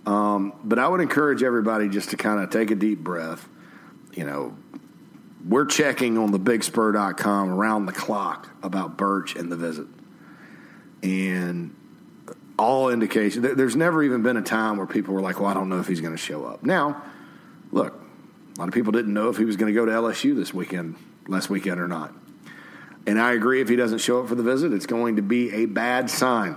Um, 0.06 0.54
but 0.64 0.78
I 0.78 0.88
would 0.88 1.00
encourage 1.00 1.42
everybody 1.42 1.88
just 1.88 2.10
to 2.10 2.16
kind 2.16 2.40
of 2.40 2.48
take 2.50 2.70
a 2.70 2.74
deep 2.74 3.00
breath. 3.00 3.46
You 4.14 4.24
know, 4.24 4.56
we're 5.46 5.66
checking 5.66 6.16
on 6.16 6.32
the 6.32 6.40
bigspur.com 6.40 7.50
around 7.50 7.86
the 7.86 7.92
clock 7.92 8.48
about 8.62 8.96
Burch 8.96 9.36
and 9.36 9.52
the 9.52 9.56
visit. 9.56 9.86
And 11.02 11.74
all 12.58 12.88
indication, 12.88 13.42
there's 13.42 13.76
never 13.76 14.02
even 14.02 14.22
been 14.22 14.36
a 14.36 14.42
time 14.42 14.76
where 14.78 14.86
people 14.86 15.14
were 15.14 15.20
like, 15.20 15.40
well, 15.40 15.48
I 15.48 15.54
don't 15.54 15.68
know 15.68 15.78
if 15.78 15.86
he's 15.86 16.00
going 16.00 16.14
to 16.14 16.22
show 16.22 16.44
up. 16.44 16.62
Now, 16.62 17.02
look, 17.70 17.94
a 18.56 18.60
lot 18.60 18.68
of 18.68 18.74
people 18.74 18.92
didn't 18.92 19.12
know 19.12 19.28
if 19.28 19.36
he 19.36 19.44
was 19.44 19.56
going 19.56 19.72
to 19.72 19.78
go 19.78 19.84
to 19.84 19.92
LSU 19.92 20.34
this 20.34 20.54
weekend, 20.54 20.96
last 21.28 21.50
weekend 21.50 21.80
or 21.80 21.88
not. 21.88 22.14
And 23.06 23.20
I 23.20 23.34
agree, 23.34 23.60
if 23.60 23.68
he 23.68 23.76
doesn't 23.76 23.98
show 23.98 24.20
up 24.20 24.28
for 24.28 24.34
the 24.34 24.42
visit, 24.42 24.72
it's 24.72 24.86
going 24.86 25.16
to 25.16 25.22
be 25.22 25.52
a 25.52 25.66
bad 25.66 26.10
sign. 26.10 26.56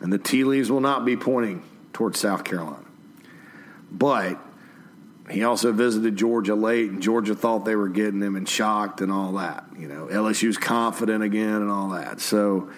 And 0.00 0.12
the 0.12 0.18
tea 0.18 0.44
leaves 0.44 0.70
will 0.70 0.80
not 0.80 1.04
be 1.04 1.16
pointing 1.16 1.62
towards 1.92 2.18
South 2.18 2.44
Carolina. 2.44 2.84
But 3.90 4.38
he 5.30 5.42
also 5.42 5.72
visited 5.72 6.16
Georgia 6.16 6.54
late, 6.54 6.90
and 6.90 7.02
Georgia 7.02 7.34
thought 7.34 7.64
they 7.64 7.76
were 7.76 7.88
getting 7.88 8.20
him 8.20 8.36
and 8.36 8.48
shocked 8.48 9.00
and 9.00 9.10
all 9.10 9.32
that. 9.32 9.64
You 9.78 9.88
know, 9.88 10.06
LSU's 10.06 10.58
confident 10.58 11.24
again 11.24 11.62
and 11.62 11.70
all 11.70 11.90
that. 11.90 12.20
So, 12.20 12.70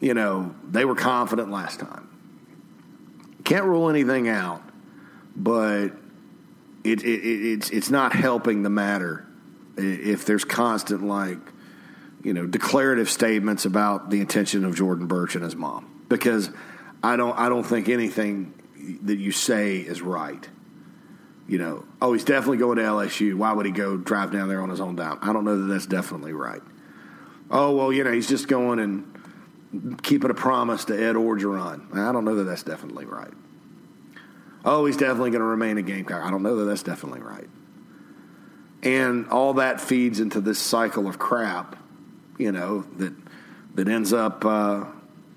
you 0.00 0.14
know, 0.14 0.54
they 0.68 0.84
were 0.84 0.94
confident 0.94 1.50
last 1.50 1.80
time. 1.80 2.08
Can't 3.44 3.64
rule 3.64 3.90
anything 3.90 4.28
out, 4.28 4.62
but 5.36 5.88
it, 6.84 7.02
it, 7.02 7.04
it, 7.04 7.52
it's 7.52 7.70
it's 7.70 7.90
not 7.90 8.12
helping 8.12 8.62
the 8.62 8.70
matter 8.70 9.26
if 9.76 10.24
there's 10.24 10.44
constant 10.44 11.02
like 11.02 11.38
you 12.22 12.32
know 12.32 12.46
declarative 12.46 13.08
statements 13.08 13.64
about 13.64 14.10
the 14.10 14.20
intention 14.20 14.64
of 14.64 14.74
Jordan 14.74 15.06
Burch 15.06 15.34
and 15.34 15.44
his 15.44 15.56
mom 15.56 16.04
because 16.08 16.50
I 17.02 17.16
don't 17.16 17.36
I 17.38 17.48
don't 17.48 17.64
think 17.64 17.88
anything 17.88 18.54
that 19.02 19.18
you 19.18 19.32
say 19.32 19.76
is 19.78 20.00
right. 20.00 20.48
You 21.46 21.58
know, 21.58 21.84
oh, 22.00 22.12
he's 22.12 22.22
definitely 22.22 22.58
going 22.58 22.76
to 22.76 22.84
LSU. 22.84 23.34
Why 23.34 23.52
would 23.52 23.66
he 23.66 23.72
go 23.72 23.96
drive 23.96 24.30
down 24.30 24.48
there 24.48 24.62
on 24.62 24.70
his 24.70 24.80
own 24.80 24.94
dime? 24.94 25.18
I 25.20 25.32
don't 25.32 25.44
know 25.44 25.58
that 25.58 25.72
that's 25.72 25.86
definitely 25.86 26.32
right. 26.32 26.62
Oh 27.50 27.74
well, 27.74 27.92
you 27.92 28.04
know, 28.04 28.12
he's 28.12 28.28
just 28.28 28.46
going 28.46 28.78
and 28.78 29.19
keeping 30.02 30.30
a 30.30 30.34
promise 30.34 30.84
to 30.86 30.94
Ed 30.94 31.14
Orgeron. 31.14 31.94
I 31.96 32.12
don't 32.12 32.24
know 32.24 32.36
that 32.36 32.44
that's 32.44 32.62
definitely 32.62 33.06
right. 33.06 33.32
Oh, 34.64 34.84
he's 34.86 34.96
definitely 34.96 35.30
going 35.30 35.40
to 35.40 35.46
remain 35.46 35.78
a 35.78 35.82
Gamecock. 35.82 36.22
I 36.22 36.30
don't 36.30 36.42
know 36.42 36.56
that 36.56 36.64
that's 36.64 36.82
definitely 36.82 37.20
right. 37.20 37.48
And 38.82 39.28
all 39.28 39.54
that 39.54 39.80
feeds 39.80 40.20
into 40.20 40.40
this 40.40 40.58
cycle 40.58 41.06
of 41.06 41.18
crap, 41.18 41.76
you 42.38 42.52
know, 42.52 42.82
that 42.96 43.14
that 43.74 43.88
ends 43.88 44.12
up. 44.12 44.44
Uh, 44.44 44.84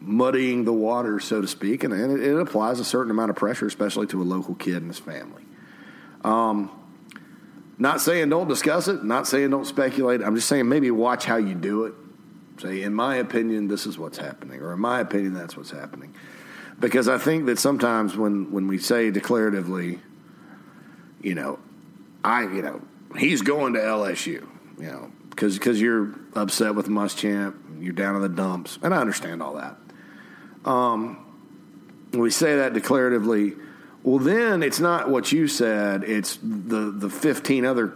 muddying 0.06 0.66
the 0.66 0.74
water, 0.74 1.18
so 1.18 1.40
to 1.40 1.48
speak, 1.48 1.86
and, 1.86 1.94
and 1.94 2.20
it, 2.20 2.28
it, 2.28 2.38
applies 2.38 2.82
a 2.82 2.84
certain 2.84 3.10
amount 3.10 3.30
of 3.30 3.38
pressure, 3.38 3.66
especially 3.66 4.06
to 4.06 4.22
a 4.22 4.26
local 4.26 4.54
kid 4.54 4.76
and 4.76 4.88
his 4.88 5.00
family. 5.00 5.44
Um, 6.26 6.70
Not 7.78 8.02
saying 8.02 8.30
don't 8.30 8.48
discuss 8.48 8.88
it, 8.88 9.04
not 9.04 9.28
saying 9.28 9.50
don't 9.50 9.66
speculate. 9.66 10.22
I'm 10.22 10.36
just 10.36 10.48
saying 10.48 10.68
maybe 10.68 10.92
watch 10.92 11.26
how 11.26 11.38
you 11.38 11.56
do 11.56 11.86
it. 11.86 11.94
Say, 12.60 12.84
in 12.84 12.94
my 12.94 13.16
opinion, 13.16 13.68
this 13.68 13.86
is 13.86 13.98
what's 13.98 14.18
happening, 14.18 14.62
or 14.62 14.74
in 14.74 14.80
my 14.80 15.00
opinion, 15.00 15.34
that's 15.34 15.58
what's 15.58 15.72
happening. 15.72 16.14
Because 16.80 17.08
I 17.08 17.18
think 17.18 17.46
that 17.48 17.60
sometimes 17.60 18.16
when, 18.16 18.52
when 18.52 18.68
we 18.68 18.78
say 18.78 19.12
declaratively, 19.12 20.00
you 21.22 21.36
know, 21.36 21.60
I, 22.24 22.44
you 22.44 22.62
know, 22.62 22.82
he's 23.18 23.42
going 23.42 23.74
to 23.74 23.80
LSU, 23.80 24.48
you 24.78 24.88
know, 24.88 25.12
because 25.30 25.58
because 25.58 25.82
you're 25.82 26.14
upset 26.36 26.76
with 26.76 26.88
Muschamp, 26.88 27.56
you're 27.80 27.94
down 27.94 28.16
in 28.16 28.22
the 28.22 28.30
dumps, 28.30 28.80
and 28.82 28.94
I 28.94 28.98
understand 28.98 29.42
all 29.42 29.56
that. 29.56 29.76
Um, 30.70 31.26
we 32.14 32.30
say 32.30 32.58
that 32.58 32.74
declaratively. 32.74 33.60
Well, 34.04 34.20
then 34.20 34.64
it's 34.64 34.80
not 34.80 35.10
what 35.10 35.32
you 35.32 35.48
said; 35.48 36.04
it's 36.04 36.38
the 36.42 36.92
the 36.92 37.10
15 37.10 37.66
other 37.66 37.94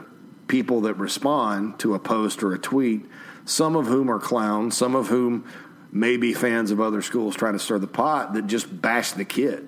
people 0.47 0.81
that 0.81 0.95
respond 0.95 1.79
to 1.79 1.93
a 1.93 1.99
post 1.99 2.43
or 2.43 2.53
a 2.53 2.59
tweet. 2.59 3.05
Some 3.47 3.77
of 3.77 3.87
whom 3.87 4.11
are 4.11 4.19
clowns, 4.19 4.75
some 4.75 4.93
of 4.93 5.07
whom 5.07 5.45
may 5.91 6.17
be 6.17 6.33
fans 6.33 6.69
of 6.69 6.81
other 6.81 7.01
schools 7.01 7.35
trying 7.35 7.53
to 7.53 7.59
stir 7.59 7.79
the 7.79 7.87
pot 7.87 8.33
that 8.33 8.45
just 8.45 8.81
bash 8.81 9.13
the 9.13 9.23
kid. 9.23 9.67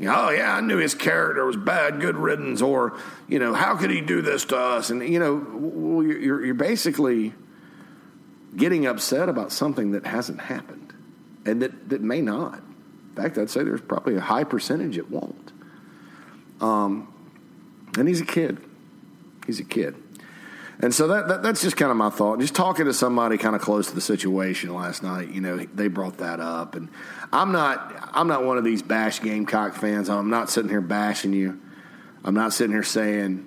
Oh 0.00 0.30
yeah, 0.30 0.56
I 0.56 0.60
knew 0.60 0.78
his 0.78 0.94
character 0.94 1.44
was 1.44 1.56
bad, 1.56 2.00
good 2.00 2.16
riddance, 2.16 2.62
or 2.62 2.96
you 3.28 3.40
know, 3.40 3.52
how 3.52 3.76
could 3.76 3.90
he 3.90 4.00
do 4.00 4.22
this 4.22 4.44
to 4.46 4.56
us? 4.56 4.90
And 4.90 5.02
you 5.06 5.18
know, 5.18 6.00
you're, 6.02 6.44
you're 6.44 6.54
basically 6.54 7.34
getting 8.56 8.86
upset 8.86 9.28
about 9.28 9.50
something 9.50 9.90
that 9.92 10.06
hasn't 10.06 10.40
happened 10.40 10.92
and 11.44 11.62
that, 11.62 11.88
that 11.88 12.00
may 12.00 12.20
not. 12.20 12.58
In 12.58 13.16
fact, 13.16 13.38
I'd 13.38 13.50
say 13.50 13.64
there's 13.64 13.80
probably 13.80 14.14
a 14.14 14.20
high 14.20 14.44
percentage 14.44 14.96
it 14.96 15.10
won't. 15.10 15.52
Um, 16.60 17.12
and 17.98 18.06
he's 18.06 18.20
a 18.20 18.26
kid. 18.26 18.58
He's 19.46 19.58
a 19.58 19.64
kid. 19.64 19.96
And 20.80 20.94
so 20.94 21.06
that, 21.08 21.28
that, 21.28 21.42
that's 21.42 21.62
just 21.62 21.76
kind 21.76 21.90
of 21.90 21.96
my 21.96 22.10
thought. 22.10 22.40
Just 22.40 22.54
talking 22.54 22.86
to 22.86 22.94
somebody 22.94 23.38
kind 23.38 23.54
of 23.54 23.62
close 23.62 23.88
to 23.88 23.94
the 23.94 24.00
situation 24.00 24.74
last 24.74 25.02
night, 25.02 25.28
you 25.30 25.40
know, 25.40 25.58
they 25.58 25.88
brought 25.88 26.18
that 26.18 26.40
up, 26.40 26.74
and 26.74 26.88
I'm 27.32 27.52
not 27.52 28.10
I'm 28.12 28.26
not 28.26 28.44
one 28.44 28.58
of 28.58 28.64
these 28.64 28.82
bash 28.82 29.20
Gamecock 29.20 29.74
fans. 29.74 30.08
I'm 30.08 30.30
not 30.30 30.50
sitting 30.50 30.70
here 30.70 30.80
bashing 30.80 31.32
you. 31.32 31.60
I'm 32.24 32.34
not 32.34 32.52
sitting 32.52 32.72
here 32.72 32.82
saying, 32.82 33.46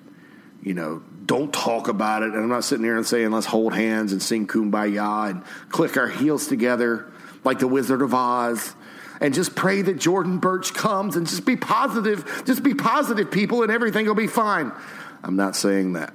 you 0.62 0.74
know, 0.74 1.02
don't 1.26 1.52
talk 1.52 1.88
about 1.88 2.22
it. 2.22 2.32
And 2.32 2.36
I'm 2.36 2.48
not 2.48 2.64
sitting 2.64 2.84
here 2.84 2.96
and 2.96 3.06
saying 3.06 3.30
let's 3.30 3.46
hold 3.46 3.74
hands 3.74 4.12
and 4.12 4.22
sing 4.22 4.46
Kumbaya 4.46 5.30
and 5.30 5.44
click 5.68 5.96
our 5.96 6.08
heels 6.08 6.46
together 6.46 7.10
like 7.44 7.58
the 7.58 7.68
Wizard 7.68 8.02
of 8.02 8.14
Oz 8.14 8.74
and 9.20 9.32
just 9.34 9.54
pray 9.54 9.82
that 9.82 9.98
Jordan 9.98 10.38
Burch 10.38 10.74
comes 10.74 11.16
and 11.16 11.26
just 11.26 11.44
be 11.44 11.56
positive. 11.56 12.42
Just 12.44 12.62
be 12.62 12.74
positive, 12.74 13.30
people, 13.30 13.62
and 13.62 13.72
everything 13.72 14.06
will 14.06 14.14
be 14.14 14.26
fine. 14.26 14.72
I'm 15.22 15.36
not 15.36 15.56
saying 15.56 15.94
that. 15.94 16.14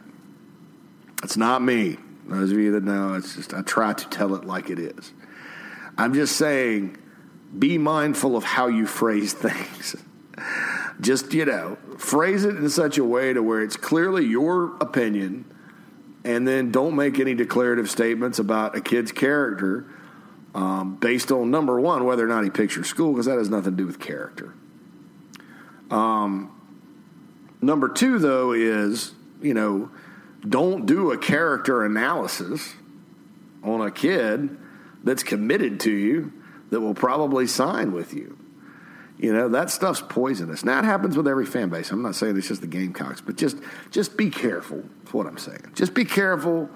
It's 1.24 1.38
not 1.38 1.62
me. 1.62 1.98
Those 2.28 2.52
of 2.52 2.58
you 2.58 2.72
that 2.72 2.84
know, 2.84 3.14
it's 3.14 3.36
just 3.36 3.54
I 3.54 3.62
try 3.62 3.94
to 3.94 4.10
tell 4.10 4.36
it 4.36 4.46
like 4.46 4.70
it 4.70 4.80
is. 4.80 5.12
I'm 5.98 6.14
just 6.14 6.36
saying, 6.36 6.98
be 7.58 7.78
mindful 7.78 8.36
of 8.36 8.44
how 8.44 8.68
you 8.68 8.86
phrase 8.86 9.34
things. 9.34 9.96
just 11.00 11.34
you 11.34 11.46
know, 11.46 11.78
phrase 11.98 12.46
it 12.46 12.56
in 12.56 12.70
such 12.70 12.98
a 12.98 13.04
way 13.04 13.34
to 13.34 13.44
where 13.44 13.62
it's 13.62 13.78
clearly 13.78 14.26
your 14.26 14.76
opinion, 14.78 15.46
and 16.24 16.48
then 16.48 16.72
don't 16.72 16.96
make 16.96 17.20
any 17.20 17.34
declarative 17.34 17.90
statements 17.90 18.40
about 18.40 18.76
a 18.76 18.82
kid's 18.82 19.12
character 19.12 19.86
um, 20.54 20.96
based 20.96 21.32
on 21.32 21.52
number 21.52 21.80
one 21.80 22.06
whether 22.06 22.26
or 22.26 22.28
not 22.28 22.44
he 22.44 22.50
your 22.76 22.84
school 22.84 23.14
because 23.14 23.26
that 23.26 23.38
has 23.38 23.50
nothing 23.50 23.72
to 23.72 23.78
do 23.78 23.88
with 23.88 24.00
character. 24.00 24.54
Um, 25.90 26.52
number 27.62 27.90
two, 27.90 28.20
though, 28.20 28.54
is 28.54 29.14
you 29.42 29.54
know 29.54 29.92
don't 30.47 30.86
do 30.86 31.12
a 31.12 31.17
character 31.17 31.86
analysis 31.86 32.73
on 33.63 33.82
a 33.82 33.91
kid 33.91 34.58
that's 35.04 35.23
committed 35.23 35.80
to 35.82 35.91
you 35.91 36.34
that 36.69 36.82
will 36.82 36.93
probably 36.93 37.47
sign 37.47 37.91
with 37.91 38.13
you. 38.13 38.38
You 39.17 39.34
know, 39.34 39.49
that 39.49 39.69
stuff's 39.69 40.01
poisonous. 40.01 40.65
Now 40.65 40.80
it 40.80 40.86
happens 40.86 41.15
with 41.15 41.27
every 41.27 41.45
fan 41.45 41.69
base. 41.69 41.91
I'm 41.91 42.01
not 42.01 42.15
saying 42.15 42.38
it's 42.38 42.47
just 42.47 42.62
the 42.62 42.67
Gamecocks, 42.67 43.21
but 43.21 43.38
just 43.38 43.58
just 43.91 44.17
be 44.17 44.32
careful. 44.32 44.84
That's 44.99 45.13
what 45.13 45.27
I'm 45.27 45.38
saying. 45.38 45.73
Just 45.75 45.93
be 45.93 46.06
careful 46.06 46.69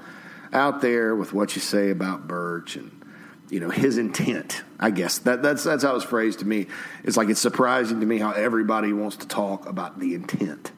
out 0.53 0.81
there 0.81 1.15
with 1.15 1.33
what 1.33 1.55
you 1.55 1.61
say 1.61 1.89
about 1.89 2.27
Burch 2.27 2.75
and 2.75 3.03
you 3.49 3.59
know 3.59 3.71
his 3.71 3.97
intent. 3.97 4.63
I 4.79 4.91
guess 4.91 5.17
that 5.19 5.41
that's 5.41 5.63
that's 5.63 5.83
how 5.83 5.95
it's 5.95 6.05
phrased 6.05 6.39
to 6.39 6.45
me. 6.45 6.67
It's 7.03 7.17
like 7.17 7.29
it's 7.29 7.41
surprising 7.41 7.99
to 8.01 8.05
me 8.05 8.19
how 8.19 8.31
everybody 8.31 8.93
wants 8.93 9.17
to 9.17 9.27
talk 9.27 9.67
about 9.67 9.99
the 9.99 10.13
intent. 10.13 10.71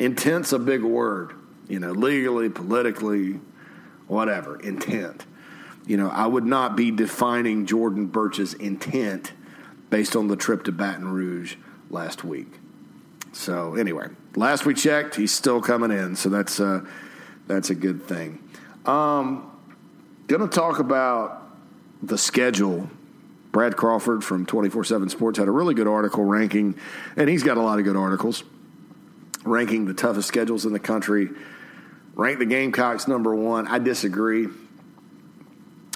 Intent's 0.00 0.52
a 0.52 0.58
big 0.58 0.82
word 0.82 1.32
you 1.68 1.78
know, 1.78 1.92
legally, 1.92 2.48
politically, 2.48 3.40
whatever, 4.06 4.58
intent. 4.60 5.24
You 5.86 5.96
know, 5.96 6.08
I 6.08 6.26
would 6.26 6.44
not 6.44 6.76
be 6.76 6.90
defining 6.90 7.66
Jordan 7.66 8.06
Burch's 8.06 8.54
intent 8.54 9.32
based 9.90 10.16
on 10.16 10.28
the 10.28 10.36
trip 10.36 10.64
to 10.64 10.72
Baton 10.72 11.08
Rouge 11.08 11.56
last 11.90 12.24
week. 12.24 12.48
So 13.32 13.74
anyway, 13.74 14.08
last 14.36 14.64
we 14.64 14.74
checked, 14.74 15.16
he's 15.16 15.32
still 15.32 15.60
coming 15.60 15.90
in, 15.90 16.16
so 16.16 16.28
that's 16.28 16.60
uh, 16.60 16.84
that's 17.46 17.70
a 17.70 17.74
good 17.74 18.04
thing. 18.04 18.42
Um, 18.86 19.50
going 20.26 20.42
to 20.42 20.48
talk 20.48 20.78
about 20.78 21.42
the 22.02 22.18
schedule. 22.18 22.88
Brad 23.52 23.76
Crawford 23.76 24.24
from 24.24 24.46
24 24.46 24.84
7 24.84 25.08
Sports 25.08 25.38
had 25.38 25.48
a 25.48 25.52
really 25.52 25.74
good 25.74 25.86
article 25.86 26.24
ranking, 26.24 26.76
and 27.16 27.28
he's 27.28 27.42
got 27.42 27.56
a 27.56 27.62
lot 27.62 27.78
of 27.78 27.84
good 27.84 27.96
articles 27.96 28.42
ranking 29.44 29.84
the 29.84 29.94
toughest 29.94 30.26
schedules 30.26 30.64
in 30.64 30.72
the 30.72 30.78
country 30.78 31.28
rank 32.14 32.38
the 32.38 32.46
Gamecocks 32.46 33.08
number 33.08 33.34
one. 33.34 33.66
I 33.66 33.78
disagree. 33.78 34.48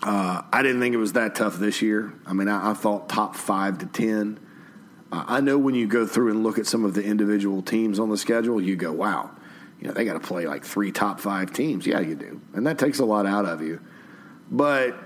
Uh, 0.03 0.43
I 0.53 0.63
didn't 0.63 0.81
think 0.81 0.95
it 0.95 0.99
was 0.99 1.15
that 1.15 1.35
tough 1.35 1.57
this 1.57 1.83
year. 1.83 2.13
I 2.25 2.33
mean, 2.33 2.49
I, 2.49 2.71
I 2.71 2.75
thought 2.75 3.09
top 3.09 3.35
five 3.35 3.79
to 3.79 3.87
ten. 3.87 4.39
Uh, 5.11 5.25
I 5.27 5.41
know 5.41 5.59
when 5.59 5.75
you 5.75 5.87
go 5.87 6.07
through 6.07 6.31
and 6.31 6.43
look 6.43 6.59
at 6.59 6.67
some 6.67 6.85
of 6.85 6.95
the 6.95 7.03
individual 7.03 7.63
teams 7.63 7.99
on 7.99 8.09
the 8.09 8.17
schedule, 8.17 8.61
you 8.61 8.77
go, 8.77 8.93
"Wow, 8.93 9.31
you 9.81 9.89
know 9.89 9.95
they 9.95 10.05
got 10.05 10.15
to 10.15 10.21
play 10.21 10.47
like 10.47 10.65
three 10.65 10.93
top 10.93 11.19
five 11.19 11.53
teams." 11.53 11.87
Yeah, 11.87 12.01
you 12.01 12.15
do, 12.15 12.41
and 12.55 12.67
that 12.67 12.79
takes 12.79 13.01
a 13.01 13.05
lot 13.05 13.27
out 13.27 13.45
of 13.45 13.61
you. 13.61 13.81
But 14.51 14.97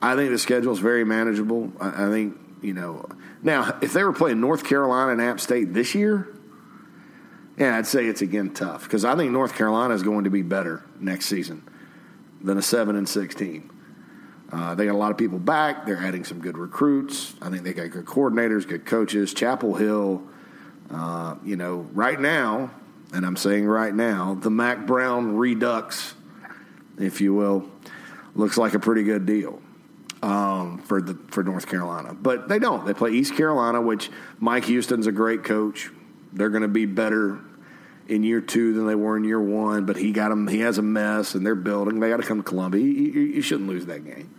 I 0.00 0.14
think 0.14 0.30
the 0.30 0.38
schedule 0.38 0.72
is 0.72 0.78
very 0.78 1.04
manageable. 1.04 1.72
I, 1.80 2.06
I 2.06 2.10
think 2.10 2.38
you 2.62 2.74
know 2.74 3.08
now 3.42 3.76
if 3.82 3.92
they 3.92 4.04
were 4.04 4.12
playing 4.12 4.40
North 4.40 4.64
Carolina 4.64 5.12
and 5.12 5.20
App 5.20 5.40
State 5.40 5.74
this 5.74 5.96
year, 5.96 6.35
yeah, 7.58 7.76
I'd 7.76 7.86
say 7.86 8.06
it's 8.06 8.22
again 8.22 8.52
tough 8.52 8.84
because 8.84 9.04
I 9.04 9.16
think 9.16 9.32
North 9.32 9.54
Carolina 9.54 9.94
is 9.94 10.02
going 10.02 10.24
to 10.24 10.30
be 10.30 10.42
better 10.42 10.84
next 11.00 11.26
season 11.26 11.62
than 12.42 12.58
a 12.58 12.62
seven 12.62 12.96
and 12.96 13.08
sixteen. 13.08 13.70
Uh, 14.52 14.74
they 14.74 14.86
got 14.86 14.94
a 14.94 14.98
lot 14.98 15.10
of 15.10 15.18
people 15.18 15.38
back. 15.38 15.86
They're 15.86 15.98
adding 15.98 16.24
some 16.24 16.40
good 16.40 16.56
recruits. 16.56 17.34
I 17.42 17.50
think 17.50 17.64
they 17.64 17.72
got 17.72 17.90
good 17.90 18.04
coordinators, 18.04 18.66
good 18.66 18.86
coaches. 18.86 19.34
Chapel 19.34 19.74
Hill, 19.74 20.22
uh, 20.90 21.34
you 21.44 21.56
know, 21.56 21.86
right 21.92 22.20
now, 22.20 22.70
and 23.12 23.26
I'm 23.26 23.36
saying 23.36 23.66
right 23.66 23.94
now, 23.94 24.34
the 24.34 24.50
Mack 24.50 24.86
Brown 24.86 25.36
Redux, 25.36 26.14
if 26.98 27.20
you 27.20 27.34
will, 27.34 27.68
looks 28.34 28.56
like 28.56 28.74
a 28.74 28.78
pretty 28.78 29.02
good 29.02 29.26
deal 29.26 29.60
um, 30.22 30.78
for 30.78 31.00
the 31.02 31.14
for 31.28 31.42
North 31.42 31.66
Carolina. 31.66 32.14
But 32.14 32.48
they 32.48 32.58
don't. 32.58 32.86
They 32.86 32.94
play 32.94 33.12
East 33.12 33.34
Carolina, 33.34 33.80
which 33.80 34.10
Mike 34.38 34.66
Houston's 34.66 35.06
a 35.06 35.12
great 35.12 35.42
coach. 35.42 35.90
They're 36.32 36.50
going 36.50 36.62
to 36.62 36.68
be 36.68 36.86
better 36.86 37.40
in 38.08 38.22
year 38.22 38.40
two 38.40 38.72
than 38.72 38.86
they 38.86 38.94
were 38.94 39.16
in 39.16 39.24
year 39.24 39.40
one, 39.40 39.84
but 39.84 39.96
he 39.96 40.12
got 40.12 40.28
them. 40.28 40.46
He 40.46 40.60
has 40.60 40.78
a 40.78 40.82
mess, 40.82 41.34
and 41.34 41.44
they're 41.44 41.54
building. 41.54 42.00
They 42.00 42.08
got 42.08 42.18
to 42.18 42.22
come 42.22 42.38
to 42.38 42.44
Columbia. 42.44 42.82
You, 42.82 42.90
you, 42.90 43.20
you, 43.22 43.42
shouldn't 43.42 43.68
lose 43.68 43.86
that 43.86 44.04
game. 44.04 44.34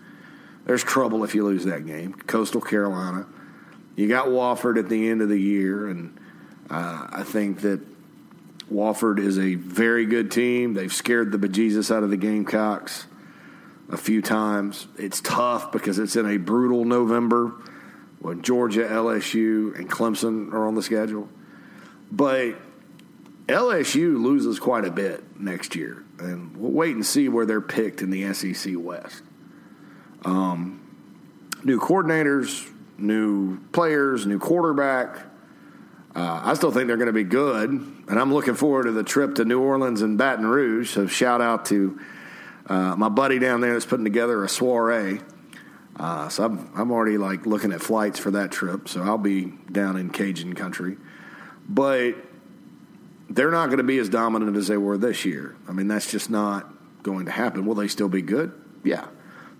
There's 0.66 0.84
trouble 0.84 1.24
if 1.24 1.36
you 1.36 1.44
lose 1.44 1.66
that 1.66 1.86
game. 1.86 2.14
Coastal 2.14 2.62
Carolina. 2.62 3.26
You 3.96 4.08
got 4.08 4.28
Wofford 4.28 4.78
at 4.78 4.90
the 4.90 5.10
end 5.10 5.22
of 5.22 5.30
the 5.30 5.40
year, 5.40 5.88
and 5.88 6.18
uh, 6.70 7.08
I 7.10 7.24
think 7.24 7.62
that 7.62 7.82
Wofford 8.72 9.20
is 9.20 9.40
a 9.40 9.56
very 9.56 10.06
good 10.06 10.32
team. 10.32 10.74
They've 10.74 10.94
scared 10.94 11.32
the 11.32 11.38
bejesus 11.38 11.94
out 11.94 12.04
of 12.04 12.10
the 12.10 12.18
Gamecocks 12.18 13.08
a 13.90 13.98
few 13.98 14.22
times. 14.22 14.88
It's 14.98 15.22
tough 15.22 15.72
because 15.72 16.00
it's 16.00 16.16
in 16.16 16.26
a 16.26 16.38
brutal 16.38 16.86
November 16.86 17.54
when 18.20 18.42
Georgia, 18.42 18.84
LSU, 18.84 19.78
and 19.78 19.90
Clemson 19.90 20.52
are 20.54 20.68
on 20.68 20.76
the 20.76 20.84
schedule. 20.84 21.30
But 22.12 22.56
LSU 23.48 24.22
loses 24.22 24.60
quite 24.60 24.86
a 24.86 24.92
bit 24.92 25.40
next 25.40 25.76
year, 25.76 26.04
and 26.20 26.56
we'll 26.58 26.72
wait 26.72 26.96
and 26.96 27.06
see 27.06 27.30
where 27.30 27.46
they're 27.46 27.62
picked 27.62 28.02
in 28.02 28.10
the 28.10 28.34
SEC 28.34 28.74
West. 28.76 29.24
Um, 30.26 30.82
new 31.64 31.80
coordinators, 31.80 32.70
new 32.98 33.60
players, 33.72 34.26
new 34.26 34.40
quarterback. 34.40 35.18
Uh, 36.14 36.42
I 36.44 36.56
still 36.56 36.72
think 36.72 36.88
they're 36.88 36.98
going 36.98 37.08
to 37.08 37.14
be 37.14 37.24
good, 37.24 37.70
and 37.70 38.20
I'm 38.20 38.34
looking 38.34 38.56
forward 38.56 38.84
to 38.84 38.92
the 38.92 39.04
trip 39.04 39.36
to 39.36 39.46
New 39.46 39.62
Orleans 39.62 40.02
and 40.02 40.18
Baton 40.18 40.46
Rouge. 40.46 40.90
So 40.90 41.08
shout 41.08 41.40
out 41.40 41.66
to 41.68 42.00
uh, 42.66 42.96
my 42.98 43.08
buddy 43.08 43.40
down 43.40 43.62
there 43.62 43.74
that's 43.74 43.86
putting 43.86 44.04
together 44.04 44.44
a 44.44 44.50
soiree. 44.50 45.22
Uh, 45.96 46.28
so 46.28 46.44
I'm, 46.44 46.70
I'm 46.76 46.92
already 46.92 47.18
like 47.18 47.46
looking 47.46 47.72
at 47.72 47.82
flights 47.82 48.20
for 48.20 48.32
that 48.32 48.52
trip. 48.52 48.90
So 48.90 49.02
I'll 49.04 49.18
be 49.18 49.46
down 49.72 49.96
in 49.96 50.10
Cajun 50.10 50.54
country, 50.54 50.98
but 51.68 52.16
they're 53.30 53.52
not 53.52 53.68
going 53.68 53.78
to 53.78 53.84
be 53.84 53.98
as 53.98 54.10
dominant 54.10 54.56
as 54.56 54.68
they 54.68 54.78
were 54.78 54.98
this 54.98 55.26
year. 55.26 55.56
I 55.68 55.74
mean, 55.74 55.88
that's 55.88 56.10
just 56.10 56.30
not 56.30 56.74
going 57.04 57.26
to 57.26 57.32
happen. 57.32 57.66
Will 57.66 57.76
they 57.76 57.88
still 57.88 58.10
be 58.10 58.22
good? 58.22 58.52
Yeah. 58.84 59.08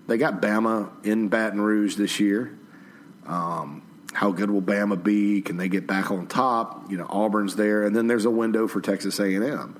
They 0.06 0.16
got 0.16 0.40
Bama 0.40 0.90
in 1.04 1.28
Baton 1.28 1.60
Rouge 1.60 1.96
this 1.96 2.18
year. 2.18 2.58
Um, 3.26 3.82
how 4.14 4.32
good 4.32 4.50
will 4.50 4.62
Bama 4.62 5.02
be? 5.02 5.42
Can 5.42 5.58
they 5.58 5.68
get 5.68 5.86
back 5.86 6.10
on 6.10 6.26
top? 6.26 6.90
You 6.90 6.96
know, 6.96 7.06
Auburn's 7.08 7.56
there, 7.56 7.84
and 7.84 7.94
then 7.94 8.06
there's 8.06 8.24
a 8.24 8.30
window 8.30 8.66
for 8.66 8.80
Texas 8.80 9.20
A&M. 9.20 9.78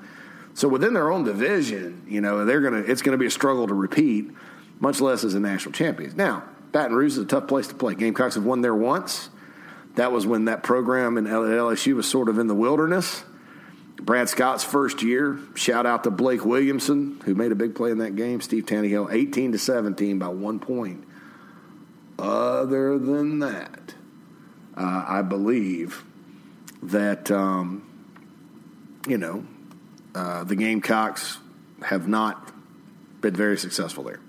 So 0.52 0.68
within 0.68 0.92
their 0.92 1.10
own 1.10 1.24
division, 1.24 2.04
you 2.08 2.20
know, 2.20 2.44
they're 2.44 2.60
gonna 2.60 2.80
it's 2.80 3.00
gonna 3.00 3.16
be 3.16 3.26
a 3.26 3.30
struggle 3.30 3.66
to 3.68 3.74
repeat, 3.74 4.30
much 4.80 5.00
less 5.00 5.24
as 5.24 5.34
a 5.34 5.40
national 5.40 5.72
champions. 5.72 6.14
Now, 6.14 6.42
Baton 6.72 6.94
Rouge 6.94 7.12
is 7.12 7.18
a 7.18 7.24
tough 7.24 7.46
place 7.46 7.68
to 7.68 7.74
play. 7.74 7.94
Gamecocks 7.94 8.34
have 8.34 8.44
won 8.44 8.60
there 8.60 8.74
once. 8.74 9.30
That 9.94 10.12
was 10.12 10.26
when 10.26 10.44
that 10.44 10.62
program 10.62 11.16
in 11.16 11.24
LSU 11.24 11.94
was 11.94 12.08
sort 12.08 12.28
of 12.28 12.38
in 12.38 12.48
the 12.48 12.54
wilderness. 12.54 13.24
Brad 14.00 14.28
Scott's 14.28 14.64
first 14.64 15.02
year. 15.02 15.38
Shout 15.54 15.86
out 15.86 16.04
to 16.04 16.10
Blake 16.10 16.44
Williamson, 16.44 17.20
who 17.24 17.34
made 17.34 17.52
a 17.52 17.56
big 17.56 17.74
play 17.74 17.90
in 17.90 17.98
that 17.98 18.16
game. 18.16 18.40
Steve 18.40 18.66
Taneyhill, 18.66 19.12
18 19.12 19.52
to 19.52 19.58
17 19.58 20.18
by 20.18 20.28
one 20.28 20.60
point. 20.60 21.04
Other 22.18 22.98
than 22.98 23.40
that, 23.40 23.94
uh, 24.76 25.04
I 25.06 25.22
believe 25.22 26.04
that, 26.82 27.30
um, 27.30 27.84
you 29.06 29.18
know, 29.18 29.44
uh, 30.14 30.44
the 30.44 30.56
Gamecocks 30.56 31.38
have 31.82 32.08
not 32.08 32.52
been 33.20 33.34
very 33.34 33.58
successful 33.58 34.04
there. 34.04 34.20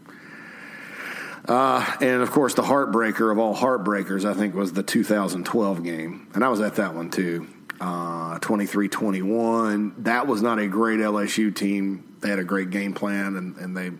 Uh, 1.47 1.84
and 2.01 2.22
of 2.22 2.32
course, 2.32 2.53
the 2.53 2.61
heartbreaker 2.61 3.32
of 3.32 3.39
all 3.39 3.55
heartbreakers, 3.55 4.24
I 4.24 4.34
think, 4.34 4.53
was 4.53 4.74
the 4.74 4.84
2012 4.84 5.84
game. 5.84 6.28
And 6.34 6.43
I 6.43 6.49
was 6.49 6.61
at 6.61 6.76
that 6.76 6.93
one 6.93 7.09
too. 7.09 7.47
Uh, 7.80 8.38
23 8.39 8.89
21. 8.89 10.03
That 10.03 10.27
was 10.27 10.41
not 10.41 10.59
a 10.59 10.67
great 10.67 10.99
LSU 10.99 11.55
team. 11.55 12.17
They 12.19 12.30
had 12.30 12.39
a 12.39 12.43
great 12.43 12.71
game 12.71 12.93
plan, 12.93 13.38
and, 13.38 13.55
and 13.55 13.77
they 13.77 13.91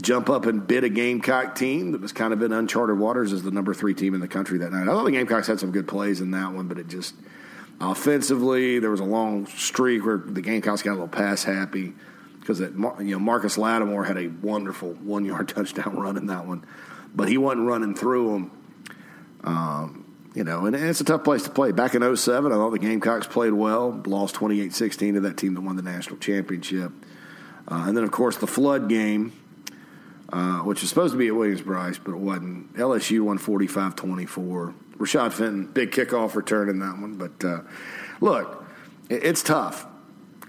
jump 0.00 0.28
up 0.28 0.46
and 0.46 0.66
bid 0.66 0.84
a 0.84 0.88
Gamecock 0.88 1.54
team 1.54 1.92
that 1.92 2.00
was 2.00 2.12
kind 2.12 2.32
of 2.32 2.42
in 2.42 2.52
uncharted 2.52 2.98
waters 2.98 3.32
as 3.32 3.42
the 3.42 3.50
number 3.50 3.74
three 3.74 3.94
team 3.94 4.14
in 4.14 4.20
the 4.20 4.28
country 4.28 4.58
that 4.58 4.72
night. 4.72 4.82
I 4.82 4.86
thought 4.86 5.04
the 5.04 5.10
Gamecocks 5.10 5.46
had 5.46 5.60
some 5.60 5.72
good 5.72 5.88
plays 5.88 6.20
in 6.20 6.30
that 6.32 6.52
one, 6.52 6.68
but 6.68 6.78
it 6.78 6.88
just 6.88 7.14
offensively 7.80 8.78
there 8.78 8.90
was 8.90 9.00
a 9.00 9.04
long 9.04 9.46
streak 9.46 10.04
where 10.04 10.18
the 10.18 10.40
Gamecocks 10.40 10.82
got 10.82 10.92
a 10.92 10.94
little 10.94 11.08
pass 11.08 11.42
happy 11.42 11.94
because 12.40 12.58
that 12.58 12.72
you 13.00 13.12
know 13.12 13.18
Marcus 13.18 13.56
Lattimore 13.56 14.04
had 14.04 14.18
a 14.18 14.28
wonderful 14.28 14.90
one 14.94 15.24
yard 15.24 15.48
touchdown 15.54 15.96
run 15.96 16.16
in 16.16 16.26
that 16.26 16.46
one, 16.46 16.64
but 17.14 17.28
he 17.28 17.38
wasn't 17.38 17.66
running 17.66 17.94
through 17.94 18.32
them. 18.32 18.50
Um, 19.44 20.03
you 20.34 20.42
know, 20.42 20.66
and, 20.66 20.74
it's 20.74 21.00
a 21.00 21.04
tough 21.04 21.24
place 21.24 21.44
to 21.44 21.50
play. 21.50 21.72
Back 21.72 21.94
in 21.94 22.16
07, 22.16 22.52
I 22.52 22.54
thought 22.56 22.70
the 22.70 22.78
Gamecocks 22.78 23.26
played 23.26 23.52
well, 23.52 24.02
lost 24.04 24.34
28 24.34 24.74
16 24.74 25.14
to 25.14 25.20
that 25.20 25.36
team 25.36 25.54
that 25.54 25.60
won 25.60 25.76
the 25.76 25.82
national 25.82 26.16
championship. 26.18 26.92
Uh, 27.68 27.84
and 27.86 27.96
then, 27.96 28.04
of 28.04 28.10
course, 28.10 28.36
the 28.36 28.46
flood 28.46 28.88
game, 28.88 29.32
uh, 30.32 30.58
which 30.58 30.80
was 30.82 30.90
supposed 30.90 31.12
to 31.12 31.18
be 31.18 31.28
at 31.28 31.34
Williams-Brice, 31.34 31.98
but 31.98 32.12
it 32.12 32.18
wasn't. 32.18 32.74
LSU 32.74 33.20
won 33.22 33.38
45 33.38 33.96
24. 33.96 34.74
Rashad 34.98 35.32
Fenton, 35.32 35.66
big 35.66 35.92
kickoff 35.92 36.34
return 36.34 36.68
in 36.68 36.80
that 36.80 36.98
one. 36.98 37.14
But 37.14 37.44
uh, 37.44 37.60
look, 38.20 38.64
it, 39.08 39.24
it's 39.24 39.42
tough. 39.42 39.86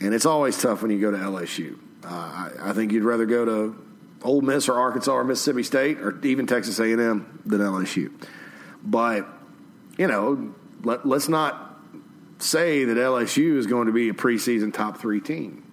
And 0.01 0.13
it's 0.13 0.25
always 0.25 0.61
tough 0.61 0.81
when 0.81 0.91
you 0.91 0.99
go 0.99 1.11
to 1.11 1.17
LSU. 1.17 1.77
Uh, 2.03 2.07
I, 2.07 2.51
I 2.61 2.73
think 2.73 2.91
you'd 2.91 3.03
rather 3.03 3.25
go 3.25 3.45
to 3.45 3.85
Ole 4.23 4.41
Miss 4.41 4.67
or 4.67 4.73
Arkansas 4.73 5.11
or 5.11 5.23
Mississippi 5.23 5.63
State 5.63 5.99
or 5.99 6.19
even 6.25 6.47
Texas 6.47 6.79
A&M 6.79 7.41
than 7.45 7.61
LSU. 7.61 8.11
But 8.83 9.27
you 9.97 10.07
know, 10.07 10.53
let, 10.83 11.05
let's 11.05 11.29
not 11.29 11.79
say 12.39 12.85
that 12.85 12.97
LSU 12.97 13.57
is 13.57 13.67
going 13.67 13.87
to 13.87 13.93
be 13.93 14.09
a 14.09 14.13
preseason 14.13 14.73
top 14.73 14.97
three 14.97 15.21
team. 15.21 15.63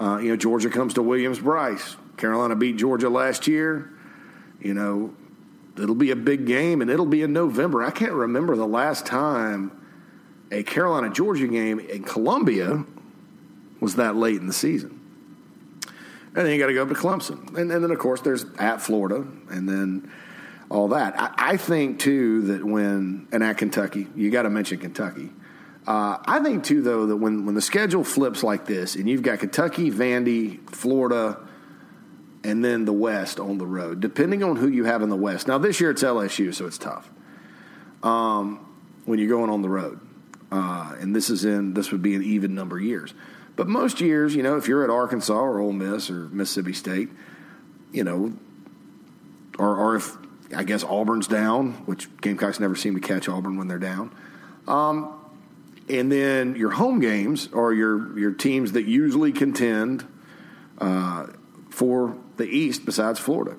Uh, 0.00 0.18
you 0.18 0.28
know, 0.28 0.36
Georgia 0.36 0.70
comes 0.70 0.94
to 0.94 1.02
Williams 1.02 1.38
Brice. 1.38 1.96
Carolina 2.16 2.56
beat 2.56 2.76
Georgia 2.76 3.08
last 3.08 3.46
year. 3.46 3.90
You 4.60 4.74
know, 4.74 5.14
it'll 5.76 5.94
be 5.94 6.10
a 6.10 6.16
big 6.16 6.46
game, 6.46 6.80
and 6.80 6.90
it'll 6.90 7.06
be 7.06 7.22
in 7.22 7.32
November. 7.32 7.82
I 7.82 7.90
can't 7.90 8.12
remember 8.12 8.56
the 8.56 8.66
last 8.66 9.06
time 9.06 9.72
a 10.50 10.62
Carolina 10.62 11.10
Georgia 11.10 11.48
game 11.48 11.80
in 11.80 12.04
Columbia 12.04 12.84
was 13.80 13.96
that 13.96 14.16
late 14.16 14.36
in 14.36 14.46
the 14.46 14.52
season. 14.52 15.00
And 16.36 16.46
then 16.46 16.52
you 16.52 16.58
got 16.58 16.66
to 16.66 16.74
go 16.74 16.82
up 16.82 16.88
to 16.88 16.94
Clemson, 16.94 17.56
and, 17.56 17.70
and 17.70 17.84
then 17.84 17.90
of 17.90 17.98
course 17.98 18.20
there's 18.20 18.44
at 18.58 18.80
Florida, 18.80 19.26
and 19.50 19.68
then 19.68 20.10
all 20.70 20.88
that. 20.88 21.18
I, 21.18 21.52
I 21.52 21.56
think 21.56 21.98
too 21.98 22.42
that 22.42 22.64
when 22.64 23.28
and 23.32 23.42
at 23.42 23.58
Kentucky, 23.58 24.08
you 24.14 24.30
got 24.30 24.42
to 24.42 24.50
mention 24.50 24.78
Kentucky. 24.78 25.30
Uh, 25.86 26.18
I 26.24 26.40
think 26.40 26.64
too 26.64 26.82
though 26.82 27.06
that 27.06 27.16
when 27.16 27.46
when 27.46 27.54
the 27.54 27.62
schedule 27.62 28.04
flips 28.04 28.42
like 28.42 28.66
this, 28.66 28.94
and 28.96 29.08
you've 29.08 29.22
got 29.22 29.40
Kentucky, 29.40 29.90
Vandy, 29.90 30.68
Florida, 30.70 31.38
and 32.42 32.64
then 32.64 32.84
the 32.84 32.92
West 32.92 33.38
on 33.38 33.58
the 33.58 33.66
road, 33.66 34.00
depending 34.00 34.42
on 34.42 34.56
who 34.56 34.68
you 34.68 34.84
have 34.84 35.02
in 35.02 35.10
the 35.10 35.16
West. 35.16 35.46
Now 35.46 35.58
this 35.58 35.80
year 35.80 35.90
it's 35.90 36.02
LSU, 36.02 36.54
so 36.54 36.66
it's 36.66 36.78
tough. 36.78 37.10
Um, 38.02 38.66
when 39.04 39.18
you're 39.18 39.28
going 39.28 39.50
on 39.50 39.62
the 39.62 39.68
road, 39.68 40.00
uh, 40.50 40.94
and 40.98 41.14
this 41.14 41.28
is 41.28 41.44
in 41.44 41.74
this 41.74 41.92
would 41.92 42.02
be 42.02 42.14
an 42.14 42.22
even 42.22 42.54
number 42.54 42.78
of 42.78 42.84
years. 42.84 43.12
But 43.56 43.68
most 43.68 44.00
years, 44.00 44.34
you 44.34 44.42
know, 44.42 44.56
if 44.56 44.66
you're 44.66 44.82
at 44.82 44.90
Arkansas 44.90 45.34
or 45.34 45.60
Ole 45.60 45.72
Miss 45.72 46.10
or 46.10 46.28
Mississippi 46.30 46.72
State, 46.72 47.08
you 47.92 48.02
know, 48.02 48.32
or, 49.58 49.76
or 49.76 49.96
if 49.96 50.16
I 50.54 50.64
guess 50.64 50.84
Auburn's 50.84 51.26
down, 51.26 51.72
which 51.86 52.08
Gamecocks 52.20 52.60
never 52.60 52.76
seem 52.76 52.94
to 52.94 53.00
catch 53.00 53.28
Auburn 53.28 53.56
when 53.56 53.68
they're 53.68 53.78
down. 53.78 54.14
Um, 54.66 55.20
and 55.88 56.10
then 56.10 56.56
your 56.56 56.70
home 56.70 57.00
games 57.00 57.48
are 57.52 57.72
your 57.72 58.18
your 58.18 58.32
teams 58.32 58.72
that 58.72 58.84
usually 58.86 59.32
contend 59.32 60.06
uh, 60.78 61.26
for 61.70 62.16
the 62.36 62.46
East 62.46 62.84
besides 62.86 63.18
Florida. 63.18 63.56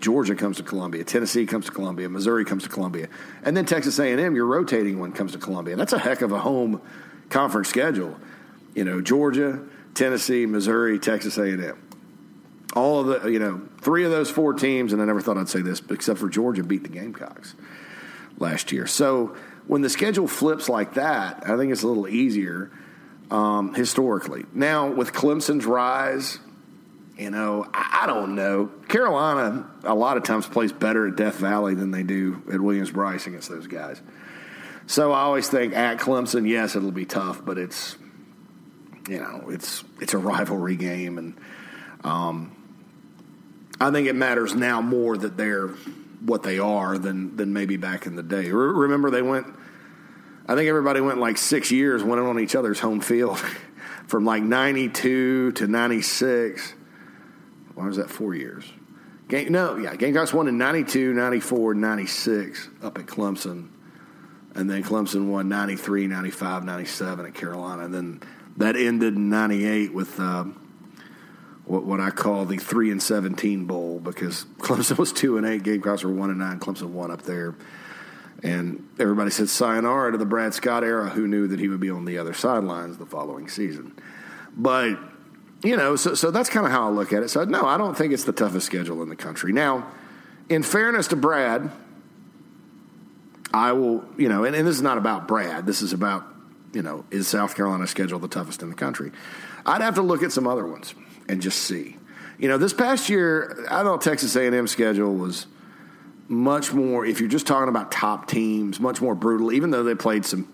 Georgia 0.00 0.34
comes 0.34 0.56
to 0.56 0.62
Columbia, 0.62 1.04
Tennessee 1.04 1.46
comes 1.46 1.66
to 1.66 1.72
Columbia, 1.72 2.08
Missouri 2.08 2.44
comes 2.44 2.64
to 2.64 2.68
Columbia, 2.68 3.08
and 3.44 3.56
then 3.56 3.66
Texas 3.66 3.98
A&M, 3.98 4.34
your 4.34 4.46
rotating 4.46 4.98
one 4.98 5.12
comes 5.12 5.32
to 5.32 5.38
Columbia. 5.38 5.76
That's 5.76 5.92
a 5.92 5.98
heck 5.98 6.22
of 6.22 6.32
a 6.32 6.38
home 6.38 6.80
conference 7.28 7.68
schedule. 7.68 8.16
You 8.74 8.84
know, 8.84 9.00
Georgia, 9.00 9.60
Tennessee, 9.94 10.46
Missouri, 10.46 10.98
Texas 10.98 11.38
A&M 11.38 11.78
all 12.74 13.00
of 13.00 13.22
the, 13.22 13.30
you 13.30 13.38
know, 13.38 13.60
three 13.80 14.04
of 14.04 14.10
those 14.10 14.30
four 14.30 14.52
teams, 14.54 14.92
and 14.92 15.02
I 15.02 15.04
never 15.04 15.20
thought 15.20 15.36
I'd 15.36 15.48
say 15.48 15.62
this, 15.62 15.82
except 15.90 16.18
for 16.18 16.28
Georgia 16.28 16.62
beat 16.62 16.82
the 16.82 16.88
Gamecocks 16.88 17.54
last 18.38 18.72
year. 18.72 18.86
So 18.86 19.36
when 19.66 19.82
the 19.82 19.90
schedule 19.90 20.28
flips 20.28 20.68
like 20.68 20.94
that, 20.94 21.42
I 21.48 21.56
think 21.56 21.72
it's 21.72 21.82
a 21.82 21.88
little 21.88 22.08
easier 22.08 22.70
um, 23.30 23.74
historically. 23.74 24.44
Now, 24.52 24.90
with 24.90 25.12
Clemson's 25.12 25.66
rise, 25.66 26.38
you 27.16 27.30
know, 27.30 27.68
I, 27.72 28.00
I, 28.02 28.06
don't 28.06 28.34
know. 28.34 28.70
Carolina, 28.88 29.68
a 29.84 29.94
lot 29.94 30.16
of 30.16 30.22
times, 30.22 30.46
plays 30.46 30.72
better 30.72 31.06
at 31.06 31.16
Death 31.16 31.36
Valley 31.36 31.74
than 31.74 31.90
they 31.90 32.02
do 32.02 32.42
at 32.52 32.60
Williams-Brice 32.60 33.26
against 33.26 33.48
those 33.48 33.66
guys. 33.66 34.00
So 34.86 35.12
I 35.12 35.20
always 35.20 35.48
think 35.48 35.76
at 35.76 35.98
Clemson, 35.98 36.48
yes, 36.48 36.74
it'll 36.74 36.90
be 36.90 37.04
tough, 37.04 37.44
but 37.44 37.58
it's, 37.58 37.96
you 39.08 39.18
know, 39.18 39.44
it's 39.48 39.84
it's 40.00 40.14
a 40.14 40.18
rivalry 40.18 40.76
game, 40.76 41.18
and 41.18 41.36
um, 42.02 42.56
I 43.80 43.90
think 43.90 44.08
it 44.08 44.14
matters 44.14 44.54
now 44.54 44.82
more 44.82 45.16
that 45.16 45.36
they're 45.36 45.68
what 46.20 46.42
they 46.42 46.58
are 46.58 46.98
than 46.98 47.36
than 47.36 47.52
maybe 47.52 47.76
back 47.76 48.06
in 48.06 48.14
the 48.14 48.22
day. 48.22 48.50
Remember, 48.50 49.10
they 49.10 49.22
went. 49.22 49.46
I 50.46 50.54
think 50.54 50.68
everybody 50.68 51.00
went 51.00 51.18
like 51.18 51.38
six 51.38 51.70
years 51.70 52.02
winning 52.02 52.26
on 52.26 52.38
each 52.38 52.54
other's 52.54 52.80
home 52.80 53.00
field, 53.00 53.38
from 54.06 54.24
like 54.24 54.42
'92 54.42 55.52
to 55.52 55.66
'96. 55.66 56.74
Why 57.74 57.86
was 57.86 57.96
that 57.96 58.10
four 58.10 58.34
years? 58.34 58.64
Game, 59.28 59.52
no, 59.52 59.76
yeah, 59.76 59.94
Gamecocks 59.94 60.34
won 60.34 60.48
in 60.48 60.58
92, 60.58 61.14
94, 61.14 61.74
96 61.74 62.68
up 62.82 62.98
at 62.98 63.06
Clemson. 63.06 63.68
And 64.56 64.68
then 64.68 64.82
Clemson 64.82 65.28
won 65.28 65.48
93, 65.48 66.08
95, 66.08 66.64
97 66.64 67.26
at 67.26 67.34
Carolina. 67.34 67.84
And 67.84 67.94
then 67.94 68.22
that 68.56 68.74
ended 68.74 69.14
in 69.14 69.30
98 69.30 69.94
with 69.94 70.18
um, 70.18 70.59
what, 71.70 71.84
what 71.84 72.00
I 72.00 72.10
call 72.10 72.46
the 72.46 72.56
three 72.56 72.90
and 72.90 73.00
seventeen 73.00 73.64
bowl 73.64 74.00
because 74.00 74.44
Clemson 74.58 74.98
was 74.98 75.12
two 75.12 75.36
and 75.36 75.46
eight, 75.46 75.62
Gamecocks 75.62 76.02
were 76.02 76.12
one 76.12 76.30
and 76.30 76.38
nine, 76.38 76.58
Clemson 76.58 76.90
one 76.90 77.10
up 77.10 77.22
there, 77.22 77.54
and 78.42 78.88
everybody 78.98 79.30
said 79.30 79.48
sayonara 79.48 80.12
to 80.12 80.18
the 80.18 80.26
Brad 80.26 80.52
Scott 80.52 80.82
era. 80.82 81.08
Who 81.08 81.28
knew 81.28 81.46
that 81.46 81.60
he 81.60 81.68
would 81.68 81.80
be 81.80 81.90
on 81.90 82.04
the 82.04 82.18
other 82.18 82.34
sidelines 82.34 82.98
the 82.98 83.06
following 83.06 83.48
season? 83.48 83.96
But 84.56 84.98
you 85.62 85.76
know, 85.76 85.94
so 85.94 86.14
so 86.14 86.32
that's 86.32 86.50
kind 86.50 86.66
of 86.66 86.72
how 86.72 86.88
I 86.88 86.90
look 86.90 87.12
at 87.12 87.22
it. 87.22 87.28
So 87.28 87.44
no, 87.44 87.64
I 87.64 87.78
don't 87.78 87.96
think 87.96 88.12
it's 88.12 88.24
the 88.24 88.32
toughest 88.32 88.66
schedule 88.66 89.00
in 89.02 89.08
the 89.08 89.16
country. 89.16 89.52
Now, 89.52 89.86
in 90.48 90.64
fairness 90.64 91.06
to 91.08 91.16
Brad, 91.16 91.70
I 93.54 93.72
will, 93.72 94.04
you 94.18 94.28
know, 94.28 94.42
and, 94.42 94.56
and 94.56 94.66
this 94.66 94.74
is 94.74 94.82
not 94.82 94.98
about 94.98 95.28
Brad. 95.28 95.66
This 95.66 95.82
is 95.82 95.92
about 95.92 96.26
you 96.72 96.82
know, 96.82 97.04
is 97.10 97.28
South 97.28 97.54
Carolina 97.54 97.86
schedule 97.86 98.18
the 98.18 98.28
toughest 98.28 98.62
in 98.62 98.70
the 98.70 98.76
country? 98.76 99.12
I'd 99.66 99.82
have 99.82 99.96
to 99.96 100.02
look 100.02 100.22
at 100.22 100.32
some 100.32 100.46
other 100.46 100.66
ones 100.66 100.94
and 101.30 101.40
just 101.42 101.60
see. 101.60 101.96
You 102.38 102.48
know, 102.48 102.58
this 102.58 102.72
past 102.72 103.08
year, 103.08 103.66
I 103.70 103.82
thought 103.82 104.00
Texas 104.00 104.34
A&M 104.36 104.66
schedule 104.66 105.14
was 105.14 105.46
much 106.28 106.72
more. 106.72 107.04
If 107.04 107.20
you're 107.20 107.28
just 107.28 107.46
talking 107.46 107.68
about 107.68 107.92
top 107.92 108.28
teams, 108.28 108.80
much 108.80 109.00
more 109.00 109.14
brutal. 109.14 109.52
Even 109.52 109.70
though 109.70 109.82
they 109.82 109.94
played 109.94 110.24
some, 110.24 110.48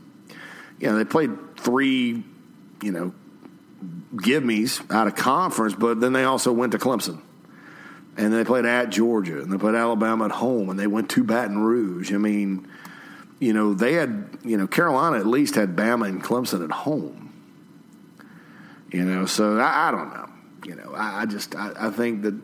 you 0.81 0.89
know, 0.89 0.97
they 0.97 1.05
played 1.05 1.31
three 1.57 2.25
you 2.83 2.93
know, 2.93 3.13
give 4.23 4.45
me's 4.45 4.81
out 4.91 5.07
of 5.07 5.15
conference, 5.15 5.75
but 5.75 6.01
then 6.01 6.13
they 6.13 6.25
also 6.25 6.53
went 6.53 6.73
to 6.73 6.79
Clemson. 6.79 7.21
And 8.17 8.33
they 8.33 8.45
played 8.45 8.65
at 8.65 8.91
Georgia, 8.91 9.41
and 9.43 9.53
they 9.53 9.59
played 9.59 9.75
Alabama 9.75 10.27
at 10.27 10.31
home, 10.31 10.71
and 10.71 10.79
they 10.79 10.87
went 10.87 11.11
to 11.11 11.25
Baton 11.25 11.59
Rouge. 11.59 12.13
I 12.13 12.17
mean, 12.17 12.67
you 13.39 13.53
know, 13.53 13.75
they 13.75 13.93
had, 13.95 14.39
you 14.43 14.57
know, 14.57 14.67
Carolina 14.67 15.19
at 15.19 15.27
least 15.27 15.55
had 15.55 15.77
Bama 15.77 16.09
and 16.09 16.23
Clemson 16.23 16.65
at 16.65 16.71
home. 16.71 17.23
You 18.91 19.05
know, 19.05 19.27
so 19.27 19.59
I, 19.59 19.89
I 19.89 19.91
don't 19.91 20.15
know. 20.15 20.31
You 20.67 20.75
know, 20.75 20.93
I, 20.95 21.23
I 21.23 21.27
just 21.27 21.55
I, 21.55 21.73
I, 21.79 21.91
think 21.91 22.23
that 22.23 22.35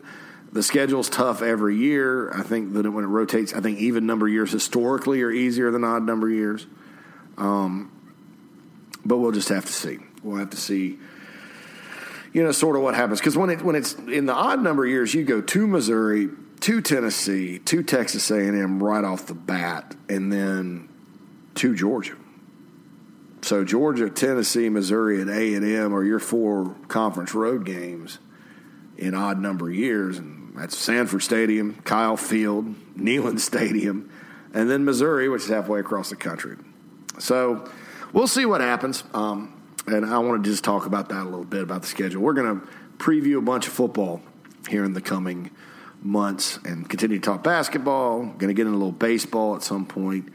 the 0.53 0.63
schedule's 0.63 1.09
tough 1.09 1.41
every 1.41 1.75
year. 1.75 2.31
I 2.31 2.41
think 2.41 2.73
that 2.73 2.89
when 2.89 3.03
it 3.03 3.07
rotates, 3.07 3.53
I 3.53 3.59
think 3.59 3.79
even 3.79 4.05
number 4.05 4.29
years 4.29 4.51
historically 4.51 5.21
are 5.23 5.31
easier 5.31 5.71
than 5.71 5.83
odd 5.83 6.03
number 6.03 6.29
years. 6.29 6.65
Um, 7.37 7.91
but 9.03 9.17
we'll 9.17 9.33
just 9.33 9.49
have 9.49 9.65
to 9.65 9.73
see. 9.73 9.99
We'll 10.23 10.37
have 10.37 10.51
to 10.51 10.57
see. 10.57 10.99
You 12.31 12.43
know, 12.43 12.51
sort 12.53 12.77
of 12.77 12.81
what 12.81 12.95
happens 12.95 13.19
because 13.19 13.37
when 13.37 13.49
it 13.49 13.61
when 13.61 13.75
it's 13.75 13.93
in 13.93 14.25
the 14.25 14.33
odd 14.33 14.61
number 14.61 14.85
years, 14.85 15.13
you 15.13 15.23
go 15.23 15.41
to 15.41 15.67
Missouri, 15.67 16.29
to 16.61 16.81
Tennessee, 16.81 17.59
to 17.59 17.83
Texas 17.83 18.31
A 18.31 18.39
and 18.39 18.57
M 18.57 18.81
right 18.81 19.03
off 19.03 19.27
the 19.27 19.33
bat, 19.33 19.95
and 20.07 20.31
then 20.31 20.87
to 21.55 21.75
Georgia. 21.75 22.15
So 23.43 23.65
Georgia, 23.65 24.09
Tennessee, 24.09 24.69
Missouri, 24.69 25.19
and 25.19 25.29
A 25.29 25.53
and 25.53 25.65
M 25.65 25.93
are 25.93 26.03
your 26.03 26.19
four 26.19 26.75
conference 26.87 27.33
road 27.33 27.65
games 27.65 28.19
in 28.97 29.13
odd 29.13 29.37
number 29.37 29.69
years, 29.69 30.17
and 30.17 30.53
that's 30.55 30.77
Sanford 30.77 31.23
Stadium, 31.23 31.75
Kyle 31.83 32.15
Field, 32.15 32.73
Neyland 32.97 33.41
Stadium, 33.41 34.09
and 34.53 34.69
then 34.69 34.85
Missouri, 34.85 35.27
which 35.27 35.43
is 35.43 35.49
halfway 35.49 35.81
across 35.81 36.09
the 36.09 36.15
country. 36.15 36.55
So 37.19 37.69
we'll 38.13 38.27
see 38.27 38.45
what 38.45 38.61
happens. 38.61 39.03
Um, 39.13 39.61
and 39.87 40.05
I 40.05 40.19
want 40.19 40.41
to 40.41 40.49
just 40.49 40.63
talk 40.63 40.85
about 40.85 41.09
that 41.09 41.23
a 41.23 41.25
little 41.25 41.43
bit 41.43 41.63
about 41.63 41.81
the 41.81 41.87
schedule. 41.89 42.21
We're 42.21 42.33
going 42.33 42.61
to 42.61 42.67
preview 42.97 43.39
a 43.39 43.41
bunch 43.41 43.67
of 43.67 43.73
football 43.73 44.21
here 44.69 44.85
in 44.85 44.93
the 44.93 45.01
coming 45.01 45.51
months 46.01 46.59
and 46.63 46.89
continue 46.89 47.19
to 47.19 47.21
talk 47.21 47.43
basketball. 47.43 48.23
Going 48.23 48.47
to 48.47 48.53
get 48.53 48.67
in 48.67 48.73
a 48.73 48.77
little 48.77 48.93
baseball 48.93 49.57
at 49.57 49.63
some 49.63 49.85
point. 49.85 50.29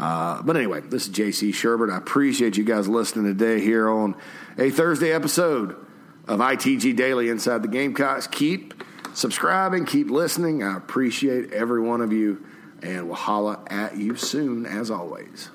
Uh, 0.00 0.40
but 0.42 0.56
anyway, 0.56 0.80
this 0.80 1.06
is 1.06 1.14
JC 1.14 1.50
Shurburtt. 1.50 1.92
I 1.92 1.98
appreciate 1.98 2.56
you 2.56 2.64
guys 2.64 2.88
listening 2.88 3.26
today 3.26 3.60
here 3.60 3.86
on 3.90 4.16
a 4.56 4.70
Thursday 4.70 5.12
episode 5.12 5.76
of 6.26 6.40
ITG 6.40 6.96
Daily 6.96 7.28
Inside 7.28 7.62
the 7.62 7.68
Gamecocks. 7.68 8.26
Keep 8.26 8.82
subscribing, 9.12 9.84
keep 9.84 10.10
listening. 10.10 10.62
I 10.62 10.74
appreciate 10.78 11.52
every 11.52 11.82
one 11.82 12.00
of 12.00 12.14
you, 12.14 12.46
and 12.82 13.08
we'll 13.08 13.14
holla 13.14 13.62
at 13.66 13.98
you 13.98 14.16
soon 14.16 14.64
as 14.64 14.90
always. 14.90 15.50